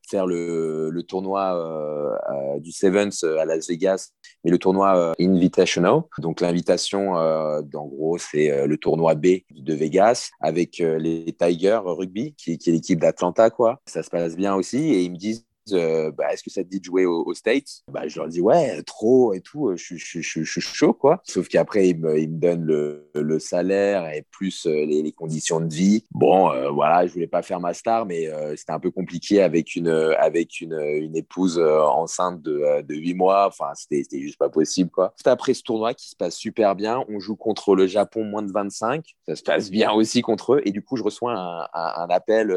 faire 0.09 0.25
le, 0.25 0.89
le 0.89 1.03
tournoi 1.03 2.17
du 2.59 2.71
Sevens 2.71 3.23
à 3.23 3.45
Las 3.45 3.67
Vegas, 3.67 4.11
mais 4.43 4.51
le 4.51 4.57
tournoi 4.57 5.13
Invitational. 5.19 6.01
Donc 6.19 6.41
l'invitation, 6.41 7.13
en 7.13 7.61
gros, 7.85 8.17
c'est 8.17 8.65
le 8.65 8.77
tournoi 8.77 9.15
B 9.15 9.27
de 9.51 9.73
Vegas 9.73 10.29
avec 10.39 10.79
les 10.79 11.35
Tigers 11.37 11.81
Rugby, 11.83 12.33
qui, 12.35 12.57
qui 12.57 12.69
est 12.69 12.73
l'équipe 12.73 12.99
d'Atlanta, 12.99 13.49
quoi. 13.49 13.81
Ça 13.85 14.03
se 14.03 14.09
passe 14.09 14.35
bien 14.35 14.55
aussi, 14.55 14.77
et 14.77 15.01
ils 15.03 15.11
me 15.11 15.17
disent 15.17 15.46
euh, 15.73 16.11
bah, 16.11 16.33
est-ce 16.33 16.43
que 16.43 16.49
ça 16.49 16.63
te 16.63 16.69
dit 16.69 16.79
de 16.79 16.85
jouer 16.85 17.05
aux, 17.05 17.33
States? 17.33 17.83
Bah, 17.91 18.07
Je 18.07 18.19
leur 18.19 18.27
dis 18.27 18.41
ouais, 18.41 18.81
trop 18.83 19.33
et 19.33 19.41
tout, 19.41 19.73
je, 19.75 19.95
suis 19.95 20.61
chaud 20.61 20.93
quoi. 20.93 21.21
Sauf 21.23 21.47
qu'après, 21.47 21.89
ils 21.89 21.99
me, 21.99 22.17
ils 22.19 22.39
donnent 22.39 22.65
le, 22.65 23.39
salaire 23.39 24.09
et 24.09 24.25
plus 24.31 24.65
euh, 24.65 24.85
les, 24.85 25.11
conditions 25.11 25.59
de 25.59 25.73
vie. 25.73 26.03
Bon, 26.11 26.51
euh, 26.51 26.69
voilà, 26.69 27.05
je 27.05 27.13
voulais 27.13 27.27
pas 27.27 27.41
faire 27.41 27.59
ma 27.59 27.73
star, 27.73 28.05
mais 28.05 28.29
c'était 28.55 28.71
un 28.71 28.79
peu 28.79 28.91
compliqué 28.91 29.41
avec 29.41 29.75
une, 29.75 29.89
avec 29.89 30.61
une, 30.61 31.15
épouse 31.15 31.59
enceinte 31.59 32.41
de, 32.41 32.81
de 32.81 32.95
8 32.95 33.13
mois. 33.13 33.47
Enfin, 33.47 33.71
c'était 33.75 34.19
juste 34.19 34.37
pas 34.37 34.49
possible 34.49 34.89
quoi. 34.89 35.13
C'est 35.15 35.29
après 35.29 35.53
ce 35.53 35.63
tournoi 35.63 35.93
qui 35.93 36.09
se 36.09 36.15
passe 36.15 36.35
super 36.35 36.75
bien. 36.75 37.03
On 37.09 37.19
joue 37.19 37.35
contre 37.35 37.75
le 37.75 37.87
Japon 37.87 38.23
moins 38.23 38.43
de 38.43 38.51
25. 38.51 39.03
Ça 39.27 39.35
se 39.35 39.43
passe 39.43 39.71
bien 39.71 39.91
aussi 39.91 40.21
contre 40.21 40.55
eux. 40.55 40.61
Et 40.65 40.71
du 40.71 40.81
coup, 40.81 40.97
je 40.97 41.03
reçois 41.03 41.33
un, 41.33 41.67
un, 41.73 42.07
appel, 42.09 42.55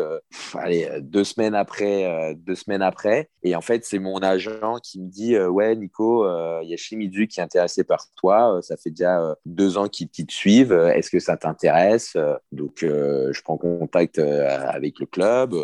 allez, 0.54 0.88
deux 1.00 1.24
semaines 1.24 1.54
après, 1.54 2.34
deux 2.36 2.54
semaines 2.54 2.82
après 2.82 2.99
et 3.42 3.56
en 3.56 3.60
fait, 3.60 3.84
c'est 3.84 3.98
mon 3.98 4.18
agent 4.18 4.76
qui 4.82 5.00
me 5.00 5.08
dit 5.08 5.34
euh, 5.34 5.48
Ouais, 5.48 5.74
Nico, 5.76 6.24
il 6.24 6.28
euh, 6.28 6.62
y 6.64 6.74
a 6.74 6.76
Shimizu 6.76 7.26
qui 7.26 7.40
est 7.40 7.42
intéressé 7.42 7.84
par 7.84 8.06
toi. 8.16 8.56
Euh, 8.56 8.62
ça 8.62 8.76
fait 8.76 8.90
déjà 8.90 9.36
deux 9.46 9.78
ans 9.78 9.88
qu'ils 9.88 10.08
te 10.08 10.32
suivent. 10.32 10.72
Est-ce 10.72 11.10
que 11.10 11.20
ça 11.20 11.36
t'intéresse? 11.36 12.16
Donc, 12.52 12.78
je 12.80 13.42
prends 13.42 13.56
contact 13.56 14.18
avec 14.18 14.98
le 15.00 15.06
club. 15.06 15.54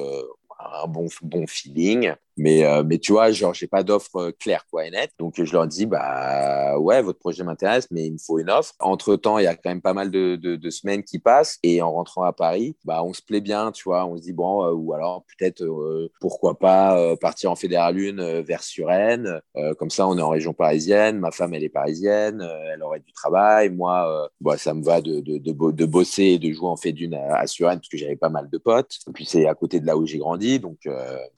un 0.59 0.87
bon, 0.87 1.09
bon 1.23 1.47
feeling. 1.47 2.13
Mais, 2.37 2.65
euh, 2.65 2.83
mais 2.85 2.99
tu 2.99 3.13
vois, 3.13 3.31
genre, 3.31 3.55
j'ai 3.55 3.67
pas 3.67 3.83
d'offre 3.83 4.17
euh, 4.17 4.33
claire, 4.39 4.67
quoi, 4.71 4.87
et 4.87 4.91
nette. 4.91 5.13
Donc, 5.19 5.43
je 5.43 5.53
leur 5.53 5.67
dis, 5.67 5.87
bah, 5.87 6.79
ouais, 6.79 7.01
votre 7.01 7.19
projet 7.19 7.43
m'intéresse, 7.45 7.89
mais 7.91 8.07
il 8.07 8.15
me 8.15 8.19
faut 8.19 8.39
une 8.39 8.51
offre. 8.51 8.75
Entre 8.79 9.17
temps, 9.17 9.39
il 9.39 9.45
y 9.45 9.47
a 9.47 9.55
quand 9.55 9.71
même 9.71 9.81
pas 9.81 9.95
mal 9.95 10.11
de, 10.11 10.37
de, 10.37 10.71
semaines 10.71 11.03
qui 11.03 11.19
passent. 11.19 11.59
Et 11.63 11.81
en 11.81 11.93
rentrant 11.93 12.25
à 12.25 12.33
Paris, 12.33 12.77
bah, 12.85 13.03
on 13.03 13.15
se 13.15 13.23
plaît 13.23 13.41
bien, 13.41 13.73
tu 13.73 13.85
vois. 13.85 14.05
On 14.05 14.17
se 14.17 14.23
dit, 14.23 14.35
bon, 14.35 14.65
euh, 14.65 14.73
ou 14.73 14.93
alors 14.93 15.25
peut-être, 15.39 15.65
pourquoi 16.21 16.59
pas 16.59 17.17
partir 17.17 17.51
en 17.51 17.57
Fédéral 17.57 17.97
1 17.99 18.43
vers 18.43 18.63
Suresnes. 18.63 19.41
comme 19.79 19.91
ça, 19.91 20.07
on 20.07 20.19
est 20.19 20.23
en 20.23 20.31
région 20.31 20.53
parisienne. 20.53 21.19
Ma 21.19 21.31
femme, 21.31 21.55
elle 21.55 21.65
est 21.65 21.69
parisienne. 21.69 22.47
elle 22.73 22.83
aurait 22.83 23.01
du 23.01 23.13
travail. 23.13 23.71
Moi, 23.71 24.29
bah, 24.41 24.59
ça 24.59 24.75
me 24.75 24.83
va 24.83 25.01
de, 25.01 25.21
de, 25.21 25.39
de, 25.39 25.53
de, 25.53 25.87
bosser 25.87 26.25
et 26.25 26.39
de 26.39 26.51
jouer 26.53 26.69
en 26.69 26.77
fait 26.77 26.93
d'une 26.93 27.15
à, 27.15 27.37
à 27.37 27.47
Suresnes 27.47 27.79
parce 27.79 27.89
que 27.89 27.97
j'avais 27.97 28.17
pas 28.17 28.29
mal 28.29 28.51
de 28.51 28.59
potes. 28.59 28.99
Et 29.09 29.13
puis, 29.13 29.25
c'est 29.25 29.47
à 29.47 29.55
côté 29.55 29.81
de 29.81 29.87
là 29.87 29.97
où 29.97 30.07
j'ai 30.07 30.19
grandi. 30.19 30.59
Donc, 30.59 30.89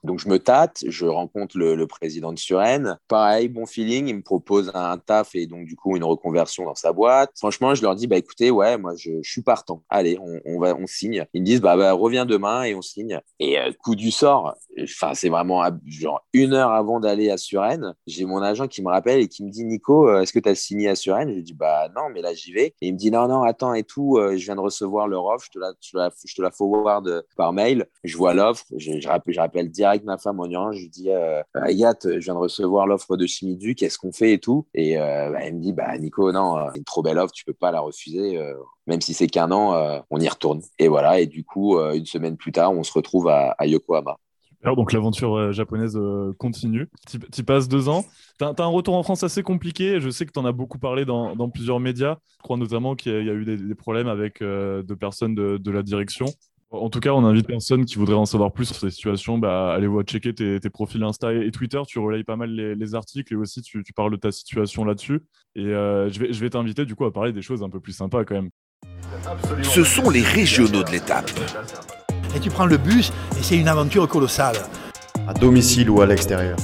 donc, 0.04 0.18
je 0.18 0.28
me 0.28 0.38
tâte. 0.38 0.82
Je 0.90 1.07
rencontre 1.07 1.59
le, 1.59 1.87
président 1.87 2.33
de 2.33 2.38
Suresnes. 2.38 2.98
Pareil, 3.09 3.48
bon 3.48 3.66
feeling. 3.66 4.09
Il 4.09 4.16
me 4.16 4.22
propose 4.22 4.70
un 4.74 4.98
taf 4.98 5.35
et 5.35 5.46
donc, 5.46 5.66
du 5.66 5.77
coup, 5.77 5.96
une 5.96 6.05
reconversion 6.05 6.64
dans 6.64 6.74
sa 6.74 6.92
boîte. 6.92 7.31
Franchement, 7.37 7.74
je 7.74 7.83
leur 7.83 7.94
dis, 7.94 8.07
bah, 8.07 8.16
écoutez, 8.16 8.51
ouais, 8.51 8.77
moi, 8.79 8.94
je, 8.96 9.22
suis 9.22 9.42
partant. 9.42 9.83
Allez, 9.88 10.18
on, 10.44 10.61
va, 10.61 10.74
on 10.77 10.87
signe. 10.87 11.27
Ils 11.35 11.42
me 11.42 11.46
disent, 11.46 11.61
bah, 11.61 11.77
bah 11.77 11.92
reviens 11.92 12.27
demain 12.27 12.62
et 12.62 12.74
on 12.74 12.83
signe. 12.83 13.20
Et 13.38 13.59
euh, 13.59 13.72
coup 13.72 13.94
du 13.94 14.11
sort, 14.11 14.57
enfin, 14.83 15.14
c'est 15.14 15.29
vraiment 15.29 15.62
genre 15.87 16.27
une 16.33 16.55
heure 16.55 16.72
avant 16.72 17.01
d'aller 17.01 17.31
à 17.31 17.37
Suresnes, 17.37 17.94
j'ai 18.07 18.24
mon 18.24 18.42
agent 18.42 18.68
qui 18.68 18.83
me 18.83 18.88
rappelle 18.88 19.20
et 19.20 19.29
qui 19.29 19.44
me 19.44 19.51
dit, 19.51 19.64
Nico, 19.64 20.09
euh, 20.09 20.22
est-ce 20.22 20.33
que 20.33 20.38
tu 20.38 20.48
as 20.48 20.55
signé 20.55 20.88
à 20.88 20.94
Suresnes? 20.94 21.35
Je 21.35 21.40
dis, 21.40 21.55
bah, 21.55 21.88
non, 21.94 22.11
mais 22.12 22.22
là, 22.22 22.35
j'y 22.35 22.53
vais. 22.53 22.74
Et 22.81 22.88
il 22.88 22.94
me 22.94 22.98
dit, 22.98 23.11
non, 23.11 23.29
non, 23.29 23.42
attends 23.42 23.74
et 23.74 23.85
tout, 23.85 24.16
euh, 24.16 24.37
je 24.37 24.44
viens 24.44 24.57
de 24.57 24.61
recevoir 24.61 25.09
leur 25.09 25.24
offre, 25.24 25.46
je 25.46 25.59
te 25.59 25.59
la, 25.59 26.11
je 26.24 26.35
te 26.35 26.51
forward 26.51 27.24
par 27.37 27.53
mail. 27.53 27.87
Je 28.05 28.16
vois 28.16 28.35
l'offre, 28.35 28.64
je, 28.77 29.07
rappelle, 29.07 29.35
je 29.35 29.40
rappelle 29.40 29.70
direct 29.70 30.05
ma 30.05 30.18
femme 30.18 30.40
en 30.40 30.48
je 30.78 30.82
lui 30.82 30.90
dis, 30.90 31.10
euh, 31.10 31.42
Agathe, 31.54 32.06
je 32.10 32.18
viens 32.24 32.34
de 32.34 32.38
recevoir 32.38 32.86
l'offre 32.86 33.16
de 33.16 33.26
Chimidu, 33.26 33.74
qu'est-ce 33.74 33.98
qu'on 33.98 34.12
fait 34.12 34.32
et 34.32 34.38
tout? 34.38 34.66
Et 34.74 34.96
bah, 34.96 35.38
elle 35.40 35.56
me 35.56 35.60
dit, 35.60 35.72
bah, 35.72 35.96
Nico, 35.98 36.32
non, 36.32 36.56
c'est 36.72 36.78
une 36.78 36.84
trop 36.84 37.02
belle 37.02 37.18
offre, 37.18 37.32
tu 37.32 37.44
peux 37.44 37.52
pas 37.52 37.70
la 37.70 37.80
refuser 37.80 38.38
même 38.88 39.02
si 39.02 39.14
c'est 39.14 39.28
qu'un 39.28 39.52
an, 39.52 39.74
euh, 39.74 40.00
on 40.10 40.18
y 40.18 40.28
retourne. 40.28 40.62
Et 40.78 40.88
voilà, 40.88 41.20
et 41.20 41.26
du 41.26 41.44
coup, 41.44 41.76
euh, 41.76 41.92
une 41.92 42.06
semaine 42.06 42.36
plus 42.36 42.52
tard, 42.52 42.72
on 42.72 42.82
se 42.82 42.92
retrouve 42.92 43.28
à, 43.28 43.54
Yokohama. 43.64 44.16
Alors, 44.64 44.74
donc 44.74 44.92
l'aventure 44.92 45.36
euh, 45.36 45.52
japonaise 45.52 45.96
continue. 46.38 46.88
Tu 47.06 47.44
passes 47.44 47.68
deux 47.68 47.88
ans. 47.88 48.04
Tu 48.38 48.44
as, 48.44 48.54
un 48.58 48.66
retour 48.66 48.96
en 48.96 49.04
France 49.04 49.22
assez 49.22 49.42
compliqué. 49.42 50.00
Je 50.00 50.10
sais 50.10 50.26
que 50.26 50.32
tu 50.32 50.38
en 50.40 50.44
as 50.44 50.52
beaucoup 50.52 50.78
parlé 50.78 51.04
dans, 51.04 51.50
plusieurs 51.50 51.78
médias. 51.78 52.16
Je 52.38 52.42
crois 52.42 52.56
notamment 52.56 52.96
qu'il 52.96 53.12
y, 53.12 53.30
a 53.30 53.34
eu 53.34 53.44
des, 53.44 53.74
problèmes 53.74 54.08
avec 54.08 54.42
euh, 54.42 54.82
deux 54.82 54.96
personnes 54.96 55.34
de, 55.34 55.70
la 55.70 55.82
direction. 55.82 56.26
En 56.70 56.90
tout 56.90 57.00
cas, 57.00 57.12
on 57.12 57.24
invite 57.24 57.46
personne 57.46 57.87
qui 57.87 57.96
voudrait 57.96 58.16
en 58.16 58.26
savoir 58.26 58.52
plus 58.52 58.66
sur 58.66 58.76
ces 58.76 58.90
situations. 58.90 59.38
Bah, 59.38 59.72
allez 59.72 59.87
voir 59.87 60.04
checker 60.04 60.35
tes, 60.35 60.61
tes, 60.61 60.68
profils 60.68 61.02
Insta 61.02 61.33
et 61.33 61.50
Twitter. 61.50 61.81
Tu 61.87 61.98
relayes 61.98 62.24
pas 62.24 62.37
mal 62.37 62.50
les, 62.50 62.74
les 62.74 62.94
articles 62.94 63.33
et 63.33 63.37
aussi 63.37 63.62
tu, 63.62 63.83
tu, 63.83 63.92
parles 63.94 64.11
de 64.11 64.16
ta 64.16 64.31
situation 64.31 64.85
là-dessus. 64.85 65.20
Et 65.57 65.64
euh, 65.64 66.11
je 66.11 66.20
vais, 66.20 66.33
je 66.33 66.40
vais 66.40 66.50
t'inviter 66.50 66.85
du 66.85 66.94
coup 66.94 67.07
à 67.07 67.12
parler 67.12 67.33
des 67.33 67.40
choses 67.40 67.62
un 67.62 67.70
peu 67.70 67.81
plus 67.81 67.94
sympas 67.94 68.24
quand 68.24 68.35
même. 68.35 68.50
Ce 69.62 69.83
sont 69.83 70.11
les 70.11 70.22
régionaux 70.22 70.83
de 70.83 70.90
l'étape. 70.90 71.31
Et 72.37 72.40
tu 72.40 72.50
prends 72.50 72.66
le 72.66 72.76
bus 72.76 73.11
et 73.38 73.42
c'est 73.42 73.57
une 73.57 73.68
aventure 73.68 74.07
colossale. 74.07 74.57
À 75.26 75.33
domicile 75.33 75.88
ou 75.88 76.02
à 76.02 76.07
l'extérieur. 76.07 76.59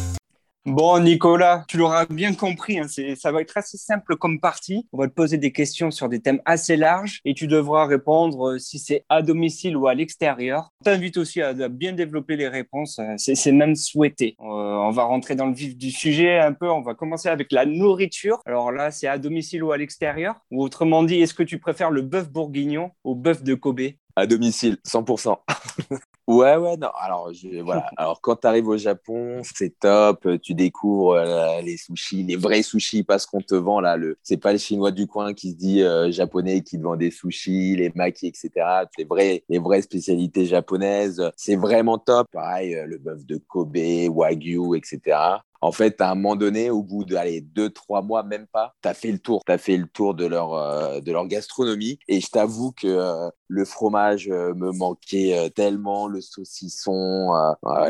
Bon, 0.66 0.98
Nicolas, 0.98 1.62
tu 1.68 1.76
l'auras 1.76 2.06
bien 2.06 2.32
compris, 2.32 2.78
hein, 2.78 2.86
ça 3.16 3.32
va 3.32 3.42
être 3.42 3.54
assez 3.58 3.76
simple 3.76 4.16
comme 4.16 4.40
partie. 4.40 4.88
On 4.94 4.98
va 4.98 5.08
te 5.08 5.12
poser 5.12 5.36
des 5.36 5.52
questions 5.52 5.90
sur 5.90 6.08
des 6.08 6.20
thèmes 6.20 6.40
assez 6.46 6.78
larges 6.78 7.20
et 7.26 7.34
tu 7.34 7.46
devras 7.46 7.84
répondre 7.84 8.52
euh, 8.52 8.58
si 8.58 8.78
c'est 8.78 9.04
à 9.10 9.20
domicile 9.20 9.76
ou 9.76 9.88
à 9.88 9.94
l'extérieur. 9.94 10.70
Je 10.80 10.90
t'invite 10.90 11.18
aussi 11.18 11.42
à, 11.42 11.48
à, 11.48 11.68
bien 11.68 11.92
développer 11.92 12.36
les 12.36 12.48
réponses, 12.48 12.98
euh, 12.98 13.14
c'est 13.18 13.52
même 13.52 13.74
souhaité. 13.74 14.36
Euh, 14.40 14.44
on 14.44 14.90
va 14.90 15.04
rentrer 15.04 15.34
dans 15.34 15.48
le 15.48 15.54
vif 15.54 15.76
du 15.76 15.90
sujet 15.90 16.38
un 16.38 16.54
peu, 16.54 16.70
on 16.70 16.80
va 16.80 16.94
commencer 16.94 17.28
avec 17.28 17.52
la 17.52 17.66
nourriture. 17.66 18.40
Alors 18.46 18.72
là, 18.72 18.90
c'est 18.90 19.06
à 19.06 19.18
domicile 19.18 19.62
ou 19.64 19.72
à 19.72 19.76
l'extérieur? 19.76 20.36
Ou 20.50 20.62
autrement 20.62 21.02
dit, 21.02 21.20
est-ce 21.20 21.34
que 21.34 21.42
tu 21.42 21.58
préfères 21.58 21.90
le 21.90 22.00
bœuf 22.00 22.30
bourguignon 22.30 22.90
au 23.04 23.14
bœuf 23.14 23.42
de 23.42 23.52
Kobe? 23.52 23.82
À 24.16 24.26
domicile, 24.26 24.78
100%. 24.86 25.36
Ouais, 26.26 26.56
ouais, 26.56 26.78
non. 26.78 26.88
Alors, 26.98 27.34
je, 27.34 27.60
voilà. 27.60 27.86
Alors, 27.98 28.20
quand 28.22 28.36
tu 28.36 28.46
arrives 28.46 28.68
au 28.68 28.78
Japon, 28.78 29.42
c'est 29.42 29.78
top. 29.78 30.26
Tu 30.42 30.54
découvres 30.54 31.16
euh, 31.16 31.60
les 31.60 31.76
sushis, 31.76 32.22
les 32.22 32.36
vrais 32.36 32.62
sushis, 32.62 33.02
pas 33.02 33.18
ce 33.18 33.26
qu'on 33.26 33.42
te 33.42 33.54
vend 33.54 33.80
là. 33.80 33.98
Le, 33.98 34.16
c'est 34.22 34.38
pas 34.38 34.52
le 34.52 34.58
chinois 34.58 34.90
du 34.90 35.06
coin 35.06 35.34
qui 35.34 35.50
se 35.50 35.56
dit 35.56 35.82
euh, 35.82 36.10
japonais 36.10 36.62
qui 36.62 36.78
te 36.78 36.82
vend 36.82 36.96
des 36.96 37.10
sushis, 37.10 37.76
les 37.76 37.92
makis, 37.94 38.28
etc. 38.28 38.50
Les 38.96 39.04
vrais, 39.04 39.44
les 39.50 39.58
vraies 39.58 39.82
spécialités 39.82 40.46
japonaises. 40.46 41.30
C'est 41.36 41.56
vraiment 41.56 41.98
top. 41.98 42.26
Pareil, 42.32 42.74
euh, 42.74 42.86
le 42.86 42.96
bœuf 42.96 43.26
de 43.26 43.36
Kobe, 43.36 43.76
Wagyu, 44.08 44.76
etc 44.76 45.18
en 45.64 45.72
fait, 45.72 45.98
à 46.02 46.10
un 46.10 46.14
moment 46.14 46.36
donné, 46.36 46.68
au 46.68 46.82
bout 46.82 47.06
de 47.06 47.16
allez, 47.16 47.40
deux, 47.40 47.70
trois 47.70 48.02
mois, 48.02 48.22
même 48.22 48.46
pas, 48.46 48.74
tu 48.82 48.88
as 48.90 48.92
fait 48.92 49.10
le 49.10 49.18
tour. 49.18 49.42
Tu 49.46 49.50
as 49.50 49.56
fait 49.56 49.78
le 49.78 49.86
tour 49.86 50.12
de 50.12 50.26
leur, 50.26 50.52
euh, 50.52 51.00
de 51.00 51.10
leur 51.10 51.26
gastronomie. 51.26 51.98
Et 52.06 52.20
je 52.20 52.26
t'avoue 52.26 52.72
que 52.72 52.86
euh, 52.86 53.30
le 53.48 53.64
fromage 53.64 54.28
euh, 54.28 54.52
me 54.52 54.72
manquait 54.72 55.50
tellement, 55.56 56.06
le 56.06 56.20
saucisson, 56.20 57.32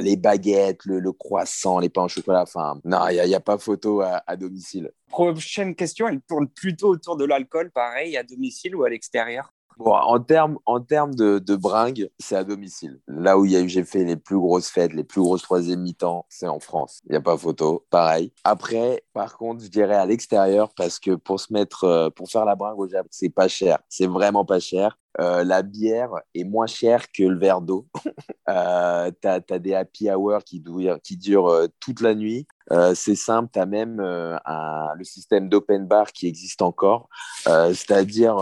les 0.00 0.16
baguettes, 0.16 0.84
le, 0.84 1.10
croissant, 1.10 1.80
les 1.80 1.88
pains 1.88 2.04
au 2.04 2.08
chocolat. 2.08 2.42
Enfin, 2.42 2.78
non, 2.84 3.08
il 3.08 3.20
n'y 3.26 3.34
a, 3.34 3.38
a, 3.38 3.40
pas 3.40 3.58
photo 3.58 4.02
à, 4.02 4.22
à 4.24 4.36
domicile. 4.36 4.92
Prochaine 5.08 5.74
question, 5.74 6.06
elle 6.06 6.20
tourne 6.20 6.46
plutôt 6.48 6.90
autour 6.90 7.16
de 7.16 7.24
l'alcool, 7.24 7.72
pareil, 7.72 8.16
à 8.16 8.22
domicile 8.22 8.76
ou 8.76 8.84
à 8.84 8.88
l'extérieur? 8.88 9.52
Bon, 9.78 9.92
en 9.92 10.20
termes 10.20 10.58
en 10.66 10.80
termes 10.80 11.14
de, 11.14 11.38
de 11.38 11.56
bringue, 11.56 12.08
c'est 12.18 12.36
à 12.36 12.44
domicile. 12.44 13.00
Là 13.08 13.38
où 13.38 13.46
j'ai 13.46 13.84
fait 13.84 14.04
les 14.04 14.16
plus 14.16 14.38
grosses 14.38 14.68
fêtes, 14.68 14.92
les 14.92 15.04
plus 15.04 15.20
grosses 15.20 15.42
troisième 15.42 15.80
mi-temps, 15.80 16.26
c'est 16.28 16.48
en 16.48 16.60
France. 16.60 17.00
Il 17.06 17.12
n'y 17.12 17.16
a 17.16 17.20
pas 17.20 17.36
photo. 17.36 17.84
Pareil. 17.90 18.32
Après, 18.44 19.04
par 19.12 19.36
contre, 19.36 19.62
je 19.64 19.68
dirais 19.68 19.96
à 19.96 20.06
l'extérieur 20.06 20.72
parce 20.76 20.98
que 20.98 21.14
pour 21.14 21.40
se 21.40 21.52
mettre, 21.52 21.84
euh, 21.84 22.10
pour 22.10 22.30
faire 22.30 22.44
la 22.44 22.54
bringue 22.54 22.78
au 22.78 22.88
Japon, 22.88 23.08
c'est 23.10 23.30
pas 23.30 23.48
cher. 23.48 23.78
C'est 23.88 24.06
vraiment 24.06 24.44
pas 24.44 24.60
cher. 24.60 24.98
Euh, 25.20 25.44
la 25.44 25.62
bière 25.62 26.10
est 26.34 26.44
moins 26.44 26.66
chère 26.66 27.10
que 27.12 27.22
le 27.22 27.38
verre 27.38 27.60
d'eau. 27.60 27.86
euh, 28.48 29.10
tu 29.20 29.28
as, 29.28 29.40
as, 29.48 29.58
des 29.58 29.74
happy 29.74 30.10
hours 30.10 30.42
qui, 30.44 30.62
qui 31.02 31.16
durent 31.16 31.48
euh, 31.48 31.66
toute 31.80 32.00
la 32.00 32.14
nuit. 32.14 32.46
Euh, 32.72 32.94
c'est 32.94 33.14
simple, 33.14 33.50
tu 33.52 33.58
as 33.58 33.66
même 33.66 34.00
euh, 34.00 34.36
le 34.96 35.04
système 35.04 35.48
d'open 35.48 35.86
bar 35.86 36.12
qui 36.12 36.26
existe 36.26 36.62
encore, 36.62 37.08
euh, 37.46 37.74
c'est-à-dire 37.74 38.36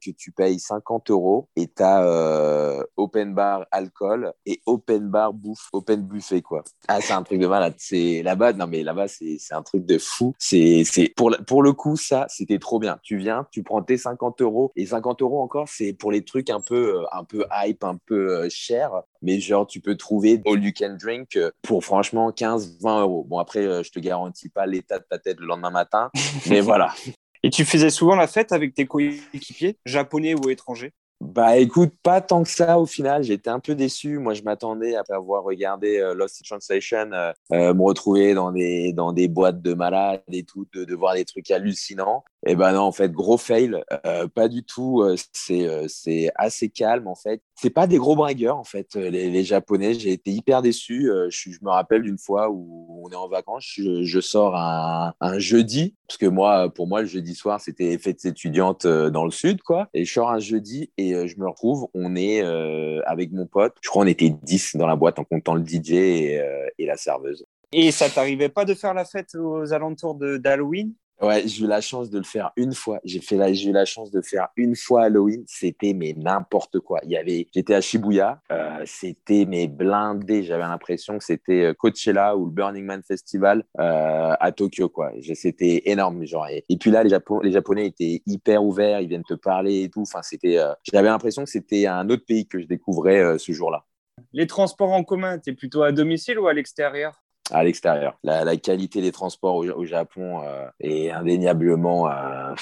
que 0.00 0.10
tu 0.10 0.32
payes 0.32 0.58
50 0.58 1.10
euros 1.10 1.48
et 1.56 1.68
tu 1.68 1.82
as 1.82 2.84
open 2.96 3.34
bar 3.34 3.66
alcool 3.70 4.32
et 4.46 4.60
open 4.66 5.08
bar 5.08 5.32
bouffe, 5.32 5.68
open 5.72 6.02
buffet 6.02 6.42
quoi. 6.42 6.62
Ah, 6.88 7.00
c'est 7.00 7.12
un 7.12 7.22
truc 7.22 7.40
de 7.40 7.46
malade. 7.46 7.74
C'est 7.78 8.22
là-bas, 8.22 8.52
non 8.54 8.66
mais 8.66 8.82
là-bas 8.82 9.08
c'est 9.08 9.38
un 9.50 9.62
truc 9.62 9.84
de 9.84 9.98
fou. 9.98 10.34
C'est 10.38 10.84
pour 11.16 11.34
pour 11.46 11.62
le 11.62 11.72
coup 11.72 11.96
ça 11.96 12.26
c'était 12.28 12.58
trop 12.58 12.78
bien. 12.78 12.98
Tu 13.02 13.18
viens, 13.18 13.46
tu 13.50 13.62
prends 13.62 13.82
tes 13.82 13.98
50 13.98 14.40
euros 14.40 14.72
et 14.76 14.86
50 14.86 15.22
euros 15.22 15.42
encore 15.42 15.68
c'est 15.68 15.92
pour 15.92 16.12
les 16.12 16.24
trucs 16.24 16.50
un 16.50 16.60
peu 16.60 17.04
un 17.12 17.24
peu 17.24 17.44
hype, 17.52 17.84
un 17.84 17.98
peu 18.06 18.48
cher, 18.48 18.90
mais 19.22 19.40
genre 19.40 19.66
tu 19.66 19.80
peux 19.80 19.96
trouver 19.96 20.40
all 20.46 20.62
you 20.64 20.72
can 20.76 20.96
drink 20.98 21.38
pour 21.62 21.84
franchement 21.84 22.30
15-20 22.30 23.00
euros. 23.00 23.24
Bon 23.28 23.38
après 23.38 23.65
je 23.82 23.90
te 23.90 23.98
garantis 23.98 24.48
pas 24.48 24.66
l'état 24.66 24.98
de 24.98 25.04
ta 25.08 25.18
tête 25.18 25.38
le 25.40 25.46
lendemain 25.46 25.70
matin, 25.70 26.10
mais 26.48 26.60
voilà. 26.60 26.94
Et 27.42 27.50
tu 27.50 27.64
faisais 27.64 27.90
souvent 27.90 28.16
la 28.16 28.26
fête 28.26 28.52
avec 28.52 28.74
tes 28.74 28.86
coéquipiers, 28.86 29.78
japonais 29.84 30.34
ou 30.34 30.50
étrangers? 30.50 30.92
Bah 31.20 31.56
écoute, 31.56 31.94
pas 32.02 32.20
tant 32.20 32.42
que 32.42 32.50
ça 32.50 32.78
au 32.78 32.84
final. 32.84 33.22
J'étais 33.22 33.48
un 33.48 33.58
peu 33.58 33.74
déçu. 33.74 34.18
Moi, 34.18 34.34
je 34.34 34.42
m'attendais 34.42 34.96
après 34.96 35.14
avoir 35.14 35.44
regardé 35.44 35.98
euh, 35.98 36.14
Lost 36.14 36.42
in 36.42 36.44
Translation, 36.44 37.10
euh, 37.12 37.32
euh, 37.52 37.72
me 37.72 37.82
retrouver 37.82 38.34
dans 38.34 38.52
des 38.52 38.92
dans 38.92 39.12
des 39.12 39.26
boîtes 39.26 39.62
de 39.62 39.72
malades 39.72 40.22
et 40.30 40.44
tout, 40.44 40.66
de, 40.74 40.84
de 40.84 40.94
voir 40.94 41.14
des 41.14 41.24
trucs 41.24 41.50
hallucinants. 41.50 42.22
Et 42.44 42.54
ben 42.54 42.72
non, 42.72 42.82
en 42.82 42.92
fait, 42.92 43.12
gros 43.12 43.38
fail. 43.38 43.82
Euh, 44.04 44.28
pas 44.28 44.48
du 44.48 44.64
tout. 44.64 45.04
C'est 45.32 45.68
c'est 45.88 46.30
assez 46.34 46.68
calme 46.68 47.08
en 47.08 47.14
fait. 47.14 47.40
C'est 47.54 47.70
pas 47.70 47.86
des 47.86 47.98
gros 47.98 48.14
bragueurs 48.14 48.56
en 48.56 48.64
fait. 48.64 48.94
Les, 48.94 49.30
les 49.30 49.44
Japonais, 49.44 49.94
j'ai 49.94 50.12
été 50.12 50.30
hyper 50.30 50.62
déçu. 50.62 51.10
Je, 51.28 51.50
me 51.62 51.70
rappelle 51.70 52.02
d'une 52.02 52.18
fois 52.18 52.50
où 52.50 53.00
on 53.04 53.10
est 53.10 53.16
en 53.16 53.28
vacances, 53.28 53.64
je, 53.66 54.04
je 54.04 54.20
sors 54.20 54.54
un, 54.54 55.12
jeudi 55.38 55.94
parce 56.06 56.18
que 56.18 56.26
moi, 56.26 56.72
pour 56.72 56.86
moi, 56.86 57.00
le 57.00 57.06
jeudi 57.06 57.34
soir, 57.34 57.60
c'était 57.60 57.98
fête 57.98 58.24
étudiante 58.24 58.86
dans 58.86 59.24
le 59.24 59.30
sud, 59.30 59.62
quoi. 59.62 59.88
Et 59.92 60.04
je 60.04 60.12
sors 60.12 60.30
un 60.30 60.38
jeudi 60.38 60.90
et 60.98 61.26
je 61.26 61.38
me 61.38 61.48
retrouve, 61.48 61.88
on 61.94 62.14
est 62.16 62.42
euh, 62.42 63.00
avec 63.06 63.32
mon 63.32 63.46
pote, 63.46 63.74
je 63.80 63.88
crois 63.88 64.04
on 64.04 64.06
était 64.06 64.30
10 64.30 64.76
dans 64.76 64.86
la 64.86 64.96
boîte 64.96 65.18
en 65.18 65.24
comptant 65.24 65.54
le 65.54 65.64
DJ 65.64 65.92
et, 65.92 66.40
euh, 66.40 66.66
et 66.78 66.86
la 66.86 66.96
serveuse. 66.96 67.44
Et 67.72 67.90
ça 67.90 68.08
t'arrivait 68.08 68.48
pas 68.48 68.64
de 68.64 68.74
faire 68.74 68.94
la 68.94 69.04
fête 69.04 69.34
aux 69.34 69.72
alentours 69.72 70.14
d'Halloween? 70.14 70.92
Ouais, 71.22 71.46
j'ai 71.46 71.64
eu 71.64 71.66
la 71.66 71.80
chance 71.80 72.10
de 72.10 72.18
le 72.18 72.24
faire 72.24 72.52
une 72.56 72.74
fois. 72.74 73.00
J'ai 73.04 73.20
fait 73.20 73.36
la, 73.36 73.52
j'ai 73.52 73.70
eu 73.70 73.72
la 73.72 73.84
chance 73.84 74.10
de 74.10 74.20
faire 74.20 74.48
une 74.56 74.76
fois 74.76 75.04
Halloween. 75.04 75.44
C'était 75.46 75.94
mais 75.94 76.14
n'importe 76.16 76.80
quoi. 76.80 77.00
Il 77.04 77.10
y 77.10 77.16
avait, 77.16 77.48
j'étais 77.54 77.74
à 77.74 77.80
Shibuya. 77.80 78.40
Euh, 78.52 78.82
c'était 78.84 79.46
mais 79.46 79.66
blindé. 79.66 80.42
J'avais 80.42 80.62
l'impression 80.62 81.18
que 81.18 81.24
c'était 81.24 81.74
Coachella 81.78 82.36
ou 82.36 82.46
le 82.46 82.50
Burning 82.50 82.84
Man 82.84 83.02
Festival 83.02 83.64
euh, 83.78 84.34
à 84.38 84.52
Tokyo 84.52 84.88
quoi. 84.88 85.12
C'était 85.34 85.82
énorme 85.86 86.24
genre. 86.26 86.46
Et, 86.48 86.76
puis 86.76 86.90
là, 86.90 87.02
les, 87.02 87.16
les 87.42 87.52
Japonais 87.52 87.86
étaient 87.86 88.22
hyper 88.26 88.62
ouverts. 88.62 89.00
Ils 89.00 89.08
viennent 89.08 89.24
te 89.24 89.34
parler 89.34 89.84
et 89.84 89.88
tout. 89.88 90.02
Enfin, 90.02 90.22
c'était. 90.22 90.58
Euh, 90.58 90.72
j'avais 90.82 91.08
l'impression 91.08 91.44
que 91.44 91.50
c'était 91.50 91.86
un 91.86 92.08
autre 92.10 92.24
pays 92.26 92.46
que 92.46 92.60
je 92.60 92.66
découvrais 92.66 93.20
euh, 93.20 93.38
ce 93.38 93.52
jour-là. 93.52 93.84
Les 94.32 94.46
transports 94.46 94.92
en 94.92 95.04
commun, 95.04 95.38
t'es 95.38 95.52
plutôt 95.52 95.82
à 95.82 95.92
domicile 95.92 96.38
ou 96.38 96.46
à 96.46 96.54
l'extérieur? 96.54 97.22
À 97.50 97.64
l'extérieur. 97.64 98.18
La, 98.22 98.44
la, 98.44 98.56
qualité 98.56 99.00
des 99.00 99.12
transports 99.12 99.56
au, 99.56 99.64
au 99.64 99.84
Japon 99.84 100.42
euh, 100.42 100.68
est 100.80 101.10
indéniablement 101.10 102.08
euh, 102.08 102.54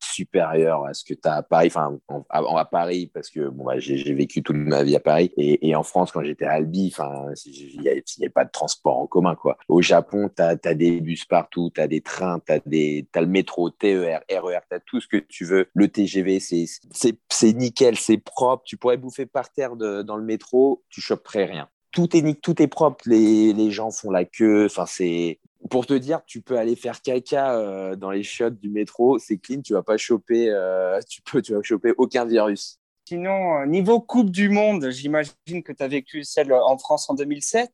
supérieure 0.00 0.84
à 0.84 0.94
ce 0.94 1.04
que 1.04 1.14
tu 1.14 1.28
as 1.28 1.36
à 1.36 1.42
Paris, 1.42 1.68
enfin 1.68 1.98
en, 2.08 2.56
à 2.56 2.64
Paris, 2.64 3.10
parce 3.12 3.30
que 3.30 3.48
bon, 3.48 3.64
bah, 3.64 3.78
j'ai 3.78 4.12
vécu 4.14 4.42
toute 4.42 4.56
ma 4.56 4.82
vie 4.82 4.96
à 4.96 5.00
Paris, 5.00 5.32
et, 5.36 5.68
et 5.68 5.76
en 5.76 5.82
France, 5.82 6.12
quand 6.12 6.22
j'étais 6.22 6.44
à 6.44 6.52
Albi, 6.52 6.92
il 7.46 7.82
n'y 7.82 7.88
avait 7.88 8.28
pas 8.28 8.44
de 8.44 8.50
transport 8.50 8.98
en 8.98 9.06
commun. 9.06 9.34
Quoi. 9.34 9.56
Au 9.68 9.82
Japon, 9.82 10.30
tu 10.34 10.42
as, 10.42 10.56
des 10.74 11.00
bus 11.00 11.24
partout, 11.24 11.70
tu 11.74 11.80
as 11.80 11.88
des 11.88 12.00
trains, 12.00 12.40
tu 12.40 12.52
as, 12.52 12.56
as, 12.56 13.20
le 13.20 13.26
métro, 13.26 13.70
TER, 13.70 14.20
RER, 14.30 14.60
tu 14.68 14.76
as 14.76 14.80
tout 14.80 15.00
ce 15.00 15.08
que 15.08 15.16
tu 15.16 15.44
veux. 15.44 15.68
Le 15.74 15.88
TGV, 15.88 16.40
c'est 16.40 17.52
nickel, 17.54 17.96
c'est 17.96 18.18
propre. 18.18 18.64
Tu 18.64 18.76
pourrais 18.76 18.96
bouffer 18.96 19.26
par 19.26 19.50
terre 19.50 19.76
de, 19.76 20.02
dans 20.02 20.16
le 20.16 20.24
métro, 20.24 20.82
tu 20.88 21.00
choperais 21.00 21.44
rien 21.44 21.68
tout 21.92 22.16
est 22.16 22.40
tout 22.40 22.60
est 22.62 22.68
propre. 22.68 23.04
Les, 23.06 23.52
les 23.52 23.70
gens 23.70 23.90
font 23.90 24.10
la 24.10 24.24
queue. 24.24 24.66
Enfin, 24.66 24.86
c'est 24.86 25.38
pour 25.68 25.86
te 25.86 25.94
dire, 25.94 26.22
tu 26.24 26.40
peux 26.40 26.56
aller 26.56 26.76
faire 26.76 27.02
caca 27.02 27.54
euh, 27.54 27.96
dans 27.96 28.10
les 28.10 28.22
chiottes 28.22 28.58
du 28.58 28.70
métro, 28.70 29.18
c'est 29.18 29.36
clean. 29.36 29.60
Tu 29.60 29.74
vas 29.74 29.82
pas 29.82 29.96
choper, 29.96 30.48
euh, 30.50 30.98
tu 31.08 31.20
peux, 31.22 31.42
tu 31.42 31.54
vas 31.54 31.62
choper 31.62 31.92
aucun 31.98 32.24
virus. 32.24 32.78
Sinon, 33.06 33.58
euh, 33.58 33.66
niveau 33.66 34.00
Coupe 34.00 34.30
du 34.30 34.48
Monde, 34.48 34.90
j'imagine 34.90 35.62
que 35.64 35.72
tu 35.72 35.82
as 35.82 35.88
vécu 35.88 36.22
celle 36.22 36.52
en 36.52 36.78
France 36.78 37.10
en 37.10 37.14
2007 37.14 37.70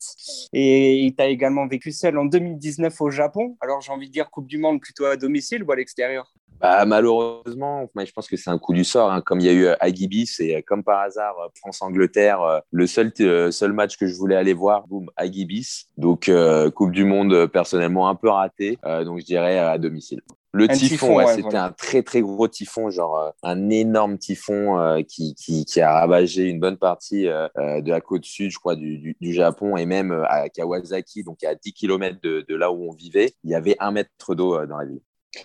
et 0.54 1.12
tu 1.16 1.22
as 1.22 1.26
également 1.26 1.66
vécu 1.66 1.92
celle 1.92 2.16
en 2.16 2.24
2019 2.24 3.00
au 3.02 3.10
Japon. 3.10 3.56
Alors, 3.60 3.82
j'ai 3.82 3.92
envie 3.92 4.08
de 4.08 4.12
dire 4.12 4.30
Coupe 4.30 4.46
du 4.46 4.58
Monde 4.58 4.80
plutôt 4.80 5.04
à 5.04 5.16
domicile 5.16 5.62
ou 5.62 5.70
à 5.72 5.76
l'extérieur? 5.76 6.32
Bah, 6.60 6.84
malheureusement, 6.84 7.88
je 7.96 8.12
pense 8.12 8.28
que 8.28 8.36
c'est 8.36 8.50
un 8.50 8.58
coup 8.58 8.72
du 8.72 8.84
sort. 8.84 9.10
Hein. 9.10 9.20
Comme 9.20 9.40
il 9.40 9.46
y 9.46 9.48
a 9.48 9.52
eu 9.52 9.68
Agibi, 9.80 10.26
c'est 10.26 10.62
comme 10.62 10.82
par 10.82 11.00
hasard 11.00 11.34
France-Angleterre, 11.56 12.62
le 12.70 12.86
seul, 12.86 13.12
seul 13.52 13.72
match 13.72 13.96
que 13.96 14.06
je 14.06 14.14
voulais 14.14 14.36
aller 14.36 14.54
voir, 14.54 14.86
boum, 14.86 15.10
Agibis. 15.16 15.86
Donc, 15.96 16.30
Coupe 16.74 16.92
du 16.92 17.04
Monde, 17.04 17.46
personnellement, 17.46 18.08
un 18.08 18.14
peu 18.14 18.28
raté. 18.28 18.78
donc, 19.04 19.20
je 19.20 19.24
dirais 19.24 19.58
à 19.58 19.78
domicile. 19.78 20.20
Le 20.56 20.68
typhon, 20.68 20.88
typhon 20.88 21.16
ouais, 21.16 21.34
c'était 21.34 21.56
un 21.56 21.70
très 21.70 22.02
très 22.02 22.22
gros 22.22 22.48
typhon, 22.48 22.88
genre 22.88 23.18
euh, 23.18 23.30
un 23.42 23.68
énorme 23.68 24.16
typhon 24.16 24.80
euh, 24.80 25.02
qui, 25.02 25.34
qui, 25.34 25.66
qui, 25.66 25.82
a 25.82 25.92
ravagé 25.92 26.44
une 26.44 26.60
bonne 26.60 26.78
partie 26.78 27.28
euh, 27.28 27.48
de 27.82 27.90
la 27.90 28.00
côte 28.00 28.24
sud, 28.24 28.50
je 28.50 28.58
crois, 28.58 28.74
du, 28.74 28.96
du, 28.96 29.16
du, 29.20 29.34
Japon 29.34 29.76
et 29.76 29.84
même 29.84 30.12
à 30.30 30.48
Kawasaki, 30.48 31.24
donc 31.24 31.44
à 31.44 31.54
10 31.54 31.74
km 31.74 32.18
de, 32.22 32.42
de, 32.48 32.54
là 32.54 32.72
où 32.72 32.88
on 32.88 32.92
vivait, 32.94 33.34
il 33.44 33.50
y 33.50 33.54
avait 33.54 33.76
un 33.80 33.90
mètre 33.90 34.34
d'eau 34.34 34.64
dans 34.64 34.78
la 34.78 34.86
ville. 34.86 35.02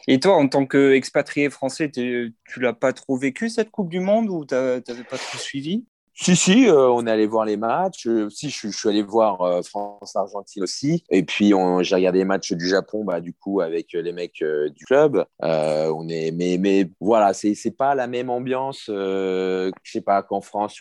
Et 0.08 0.20
toi, 0.20 0.36
en 0.36 0.48
tant 0.48 0.66
qu'expatrié 0.66 1.50
français, 1.50 1.90
tu 1.90 2.34
l'as 2.58 2.74
pas 2.74 2.94
trop 2.94 3.18
vécu 3.18 3.50
cette 3.50 3.72
Coupe 3.72 3.90
du 3.90 4.00
Monde 4.00 4.30
ou 4.30 4.46
tu 4.46 4.56
n'avais 4.56 5.04
pas 5.04 5.18
trop 5.18 5.38
suivi? 5.38 5.86
Si, 6.14 6.36
si, 6.36 6.68
euh, 6.68 6.90
on 6.90 7.08
est 7.08 7.12
allé 7.12 7.26
voir 7.26 7.46
les 7.46 7.58
matchs. 7.58 8.06
Euh, 8.06 8.30
si, 8.30 8.50
je, 8.50 8.68
je, 8.68 8.78
suis 8.78 8.90
allé 8.90 9.02
voir 9.02 9.42
euh, 9.42 9.62
France-Argentine 9.64 10.62
aussi. 10.62 11.04
Et 11.10 11.24
puis, 11.24 11.54
j'ai 11.82 11.96
regardé 11.96 12.20
les 12.20 12.26
matchs 12.26 12.52
du 12.54 12.68
Japon, 12.68 13.04
bah, 13.04 13.22
du 13.22 13.34
coup, 13.34 13.62
avec 13.62 13.94
les 13.94 14.12
mecs 14.12 14.44
du 14.44 14.86
club. 14.86 15.26
on 15.40 16.08
est, 16.10 16.32
mais, 16.32 16.58
mais 16.60 16.92
voilà, 17.00 17.34
c'est, 17.34 17.56
pas 17.76 17.96
la 17.96 18.08
même 18.08 18.30
ambiance, 18.30 18.84
je 18.88 19.72
sais 19.84 20.02
pas, 20.02 20.22
qu'en 20.22 20.42
France. 20.42 20.80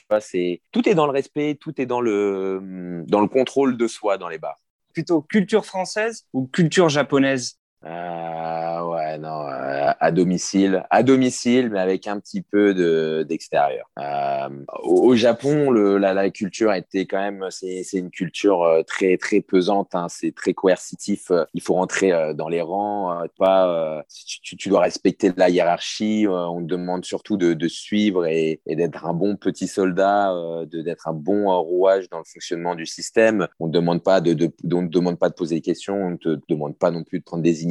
Tout 0.73 0.88
est 0.88 0.94
dans 0.94 1.07
le 1.07 1.12
respect, 1.12 1.57
tout 1.59 1.81
est 1.81 1.87
dans 1.87 2.01
le, 2.01 3.05
dans 3.07 3.20
le 3.20 3.29
contrôle 3.29 3.77
de 3.77 3.87
soi 3.87 4.18
dans 4.18 4.29
les 4.29 4.38
bars. 4.38 4.59
Plutôt 4.92 5.23
culture 5.23 5.64
française 5.64 6.27
ou 6.33 6.49
culture 6.49 6.88
japonaise? 6.88 7.60
Euh, 7.86 8.82
ouais, 8.82 9.16
non, 9.16 9.48
euh, 9.48 9.92
à 9.98 10.10
domicile, 10.12 10.84
à 10.90 11.02
domicile, 11.02 11.70
mais 11.70 11.80
avec 11.80 12.06
un 12.06 12.20
petit 12.20 12.42
peu 12.42 12.74
de 12.74 13.24
d'extérieur. 13.26 13.86
Euh, 13.98 14.48
au, 14.82 15.14
Japon, 15.14 15.70
le, 15.70 15.96
la, 15.96 16.12
la, 16.12 16.28
culture 16.28 16.74
était 16.74 17.06
quand 17.06 17.18
même, 17.18 17.46
c'est 17.48 17.84
une 17.94 18.10
culture 18.10 18.62
euh, 18.64 18.82
très 18.82 19.16
très 19.16 19.40
pesante, 19.40 19.94
hein, 19.94 20.08
c'est 20.10 20.34
très 20.34 20.52
coercitif. 20.52 21.32
Il 21.54 21.62
faut 21.62 21.72
rentrer 21.72 22.34
dans 22.34 22.48
les 22.48 22.60
rangs, 22.60 23.22
pas, 23.38 24.04
tu, 24.42 24.56
tu, 24.56 24.68
dois 24.68 24.80
respecter 24.80 25.32
la 25.36 25.48
hiérarchie. 25.48 26.26
on 26.28 26.60
te 26.60 26.66
demande 26.66 27.06
surtout 27.06 27.38
de, 27.38 27.68
suivre 27.68 28.26
et, 28.26 28.60
d'être 28.66 29.06
un 29.06 29.14
bon 29.14 29.36
petit 29.36 29.68
soldat, 29.68 30.34
de 30.66 30.82
d'être 30.82 31.08
un 31.08 31.14
bon 31.14 31.58
rouage 31.62 32.10
dans 32.10 32.18
le 32.18 32.24
fonctionnement 32.24 32.74
du 32.74 32.84
système. 32.84 33.48
On 33.58 33.68
ne 33.68 33.72
demande 33.72 34.02
de, 34.02 34.34
de, 34.34 34.46
te 34.46 34.66
demande 34.66 35.18
pas 35.18 35.30
de 35.30 35.34
poser 35.34 35.56
des 35.56 35.60
questions, 35.62 35.94
on 35.94 36.10
ne 36.10 36.16
te 36.16 36.38
demande 36.48 36.76
pas 36.76 36.90
non 36.90 37.04
plus 37.04 37.20
de 37.20 37.24
prendre 37.24 37.42
des 37.42 37.64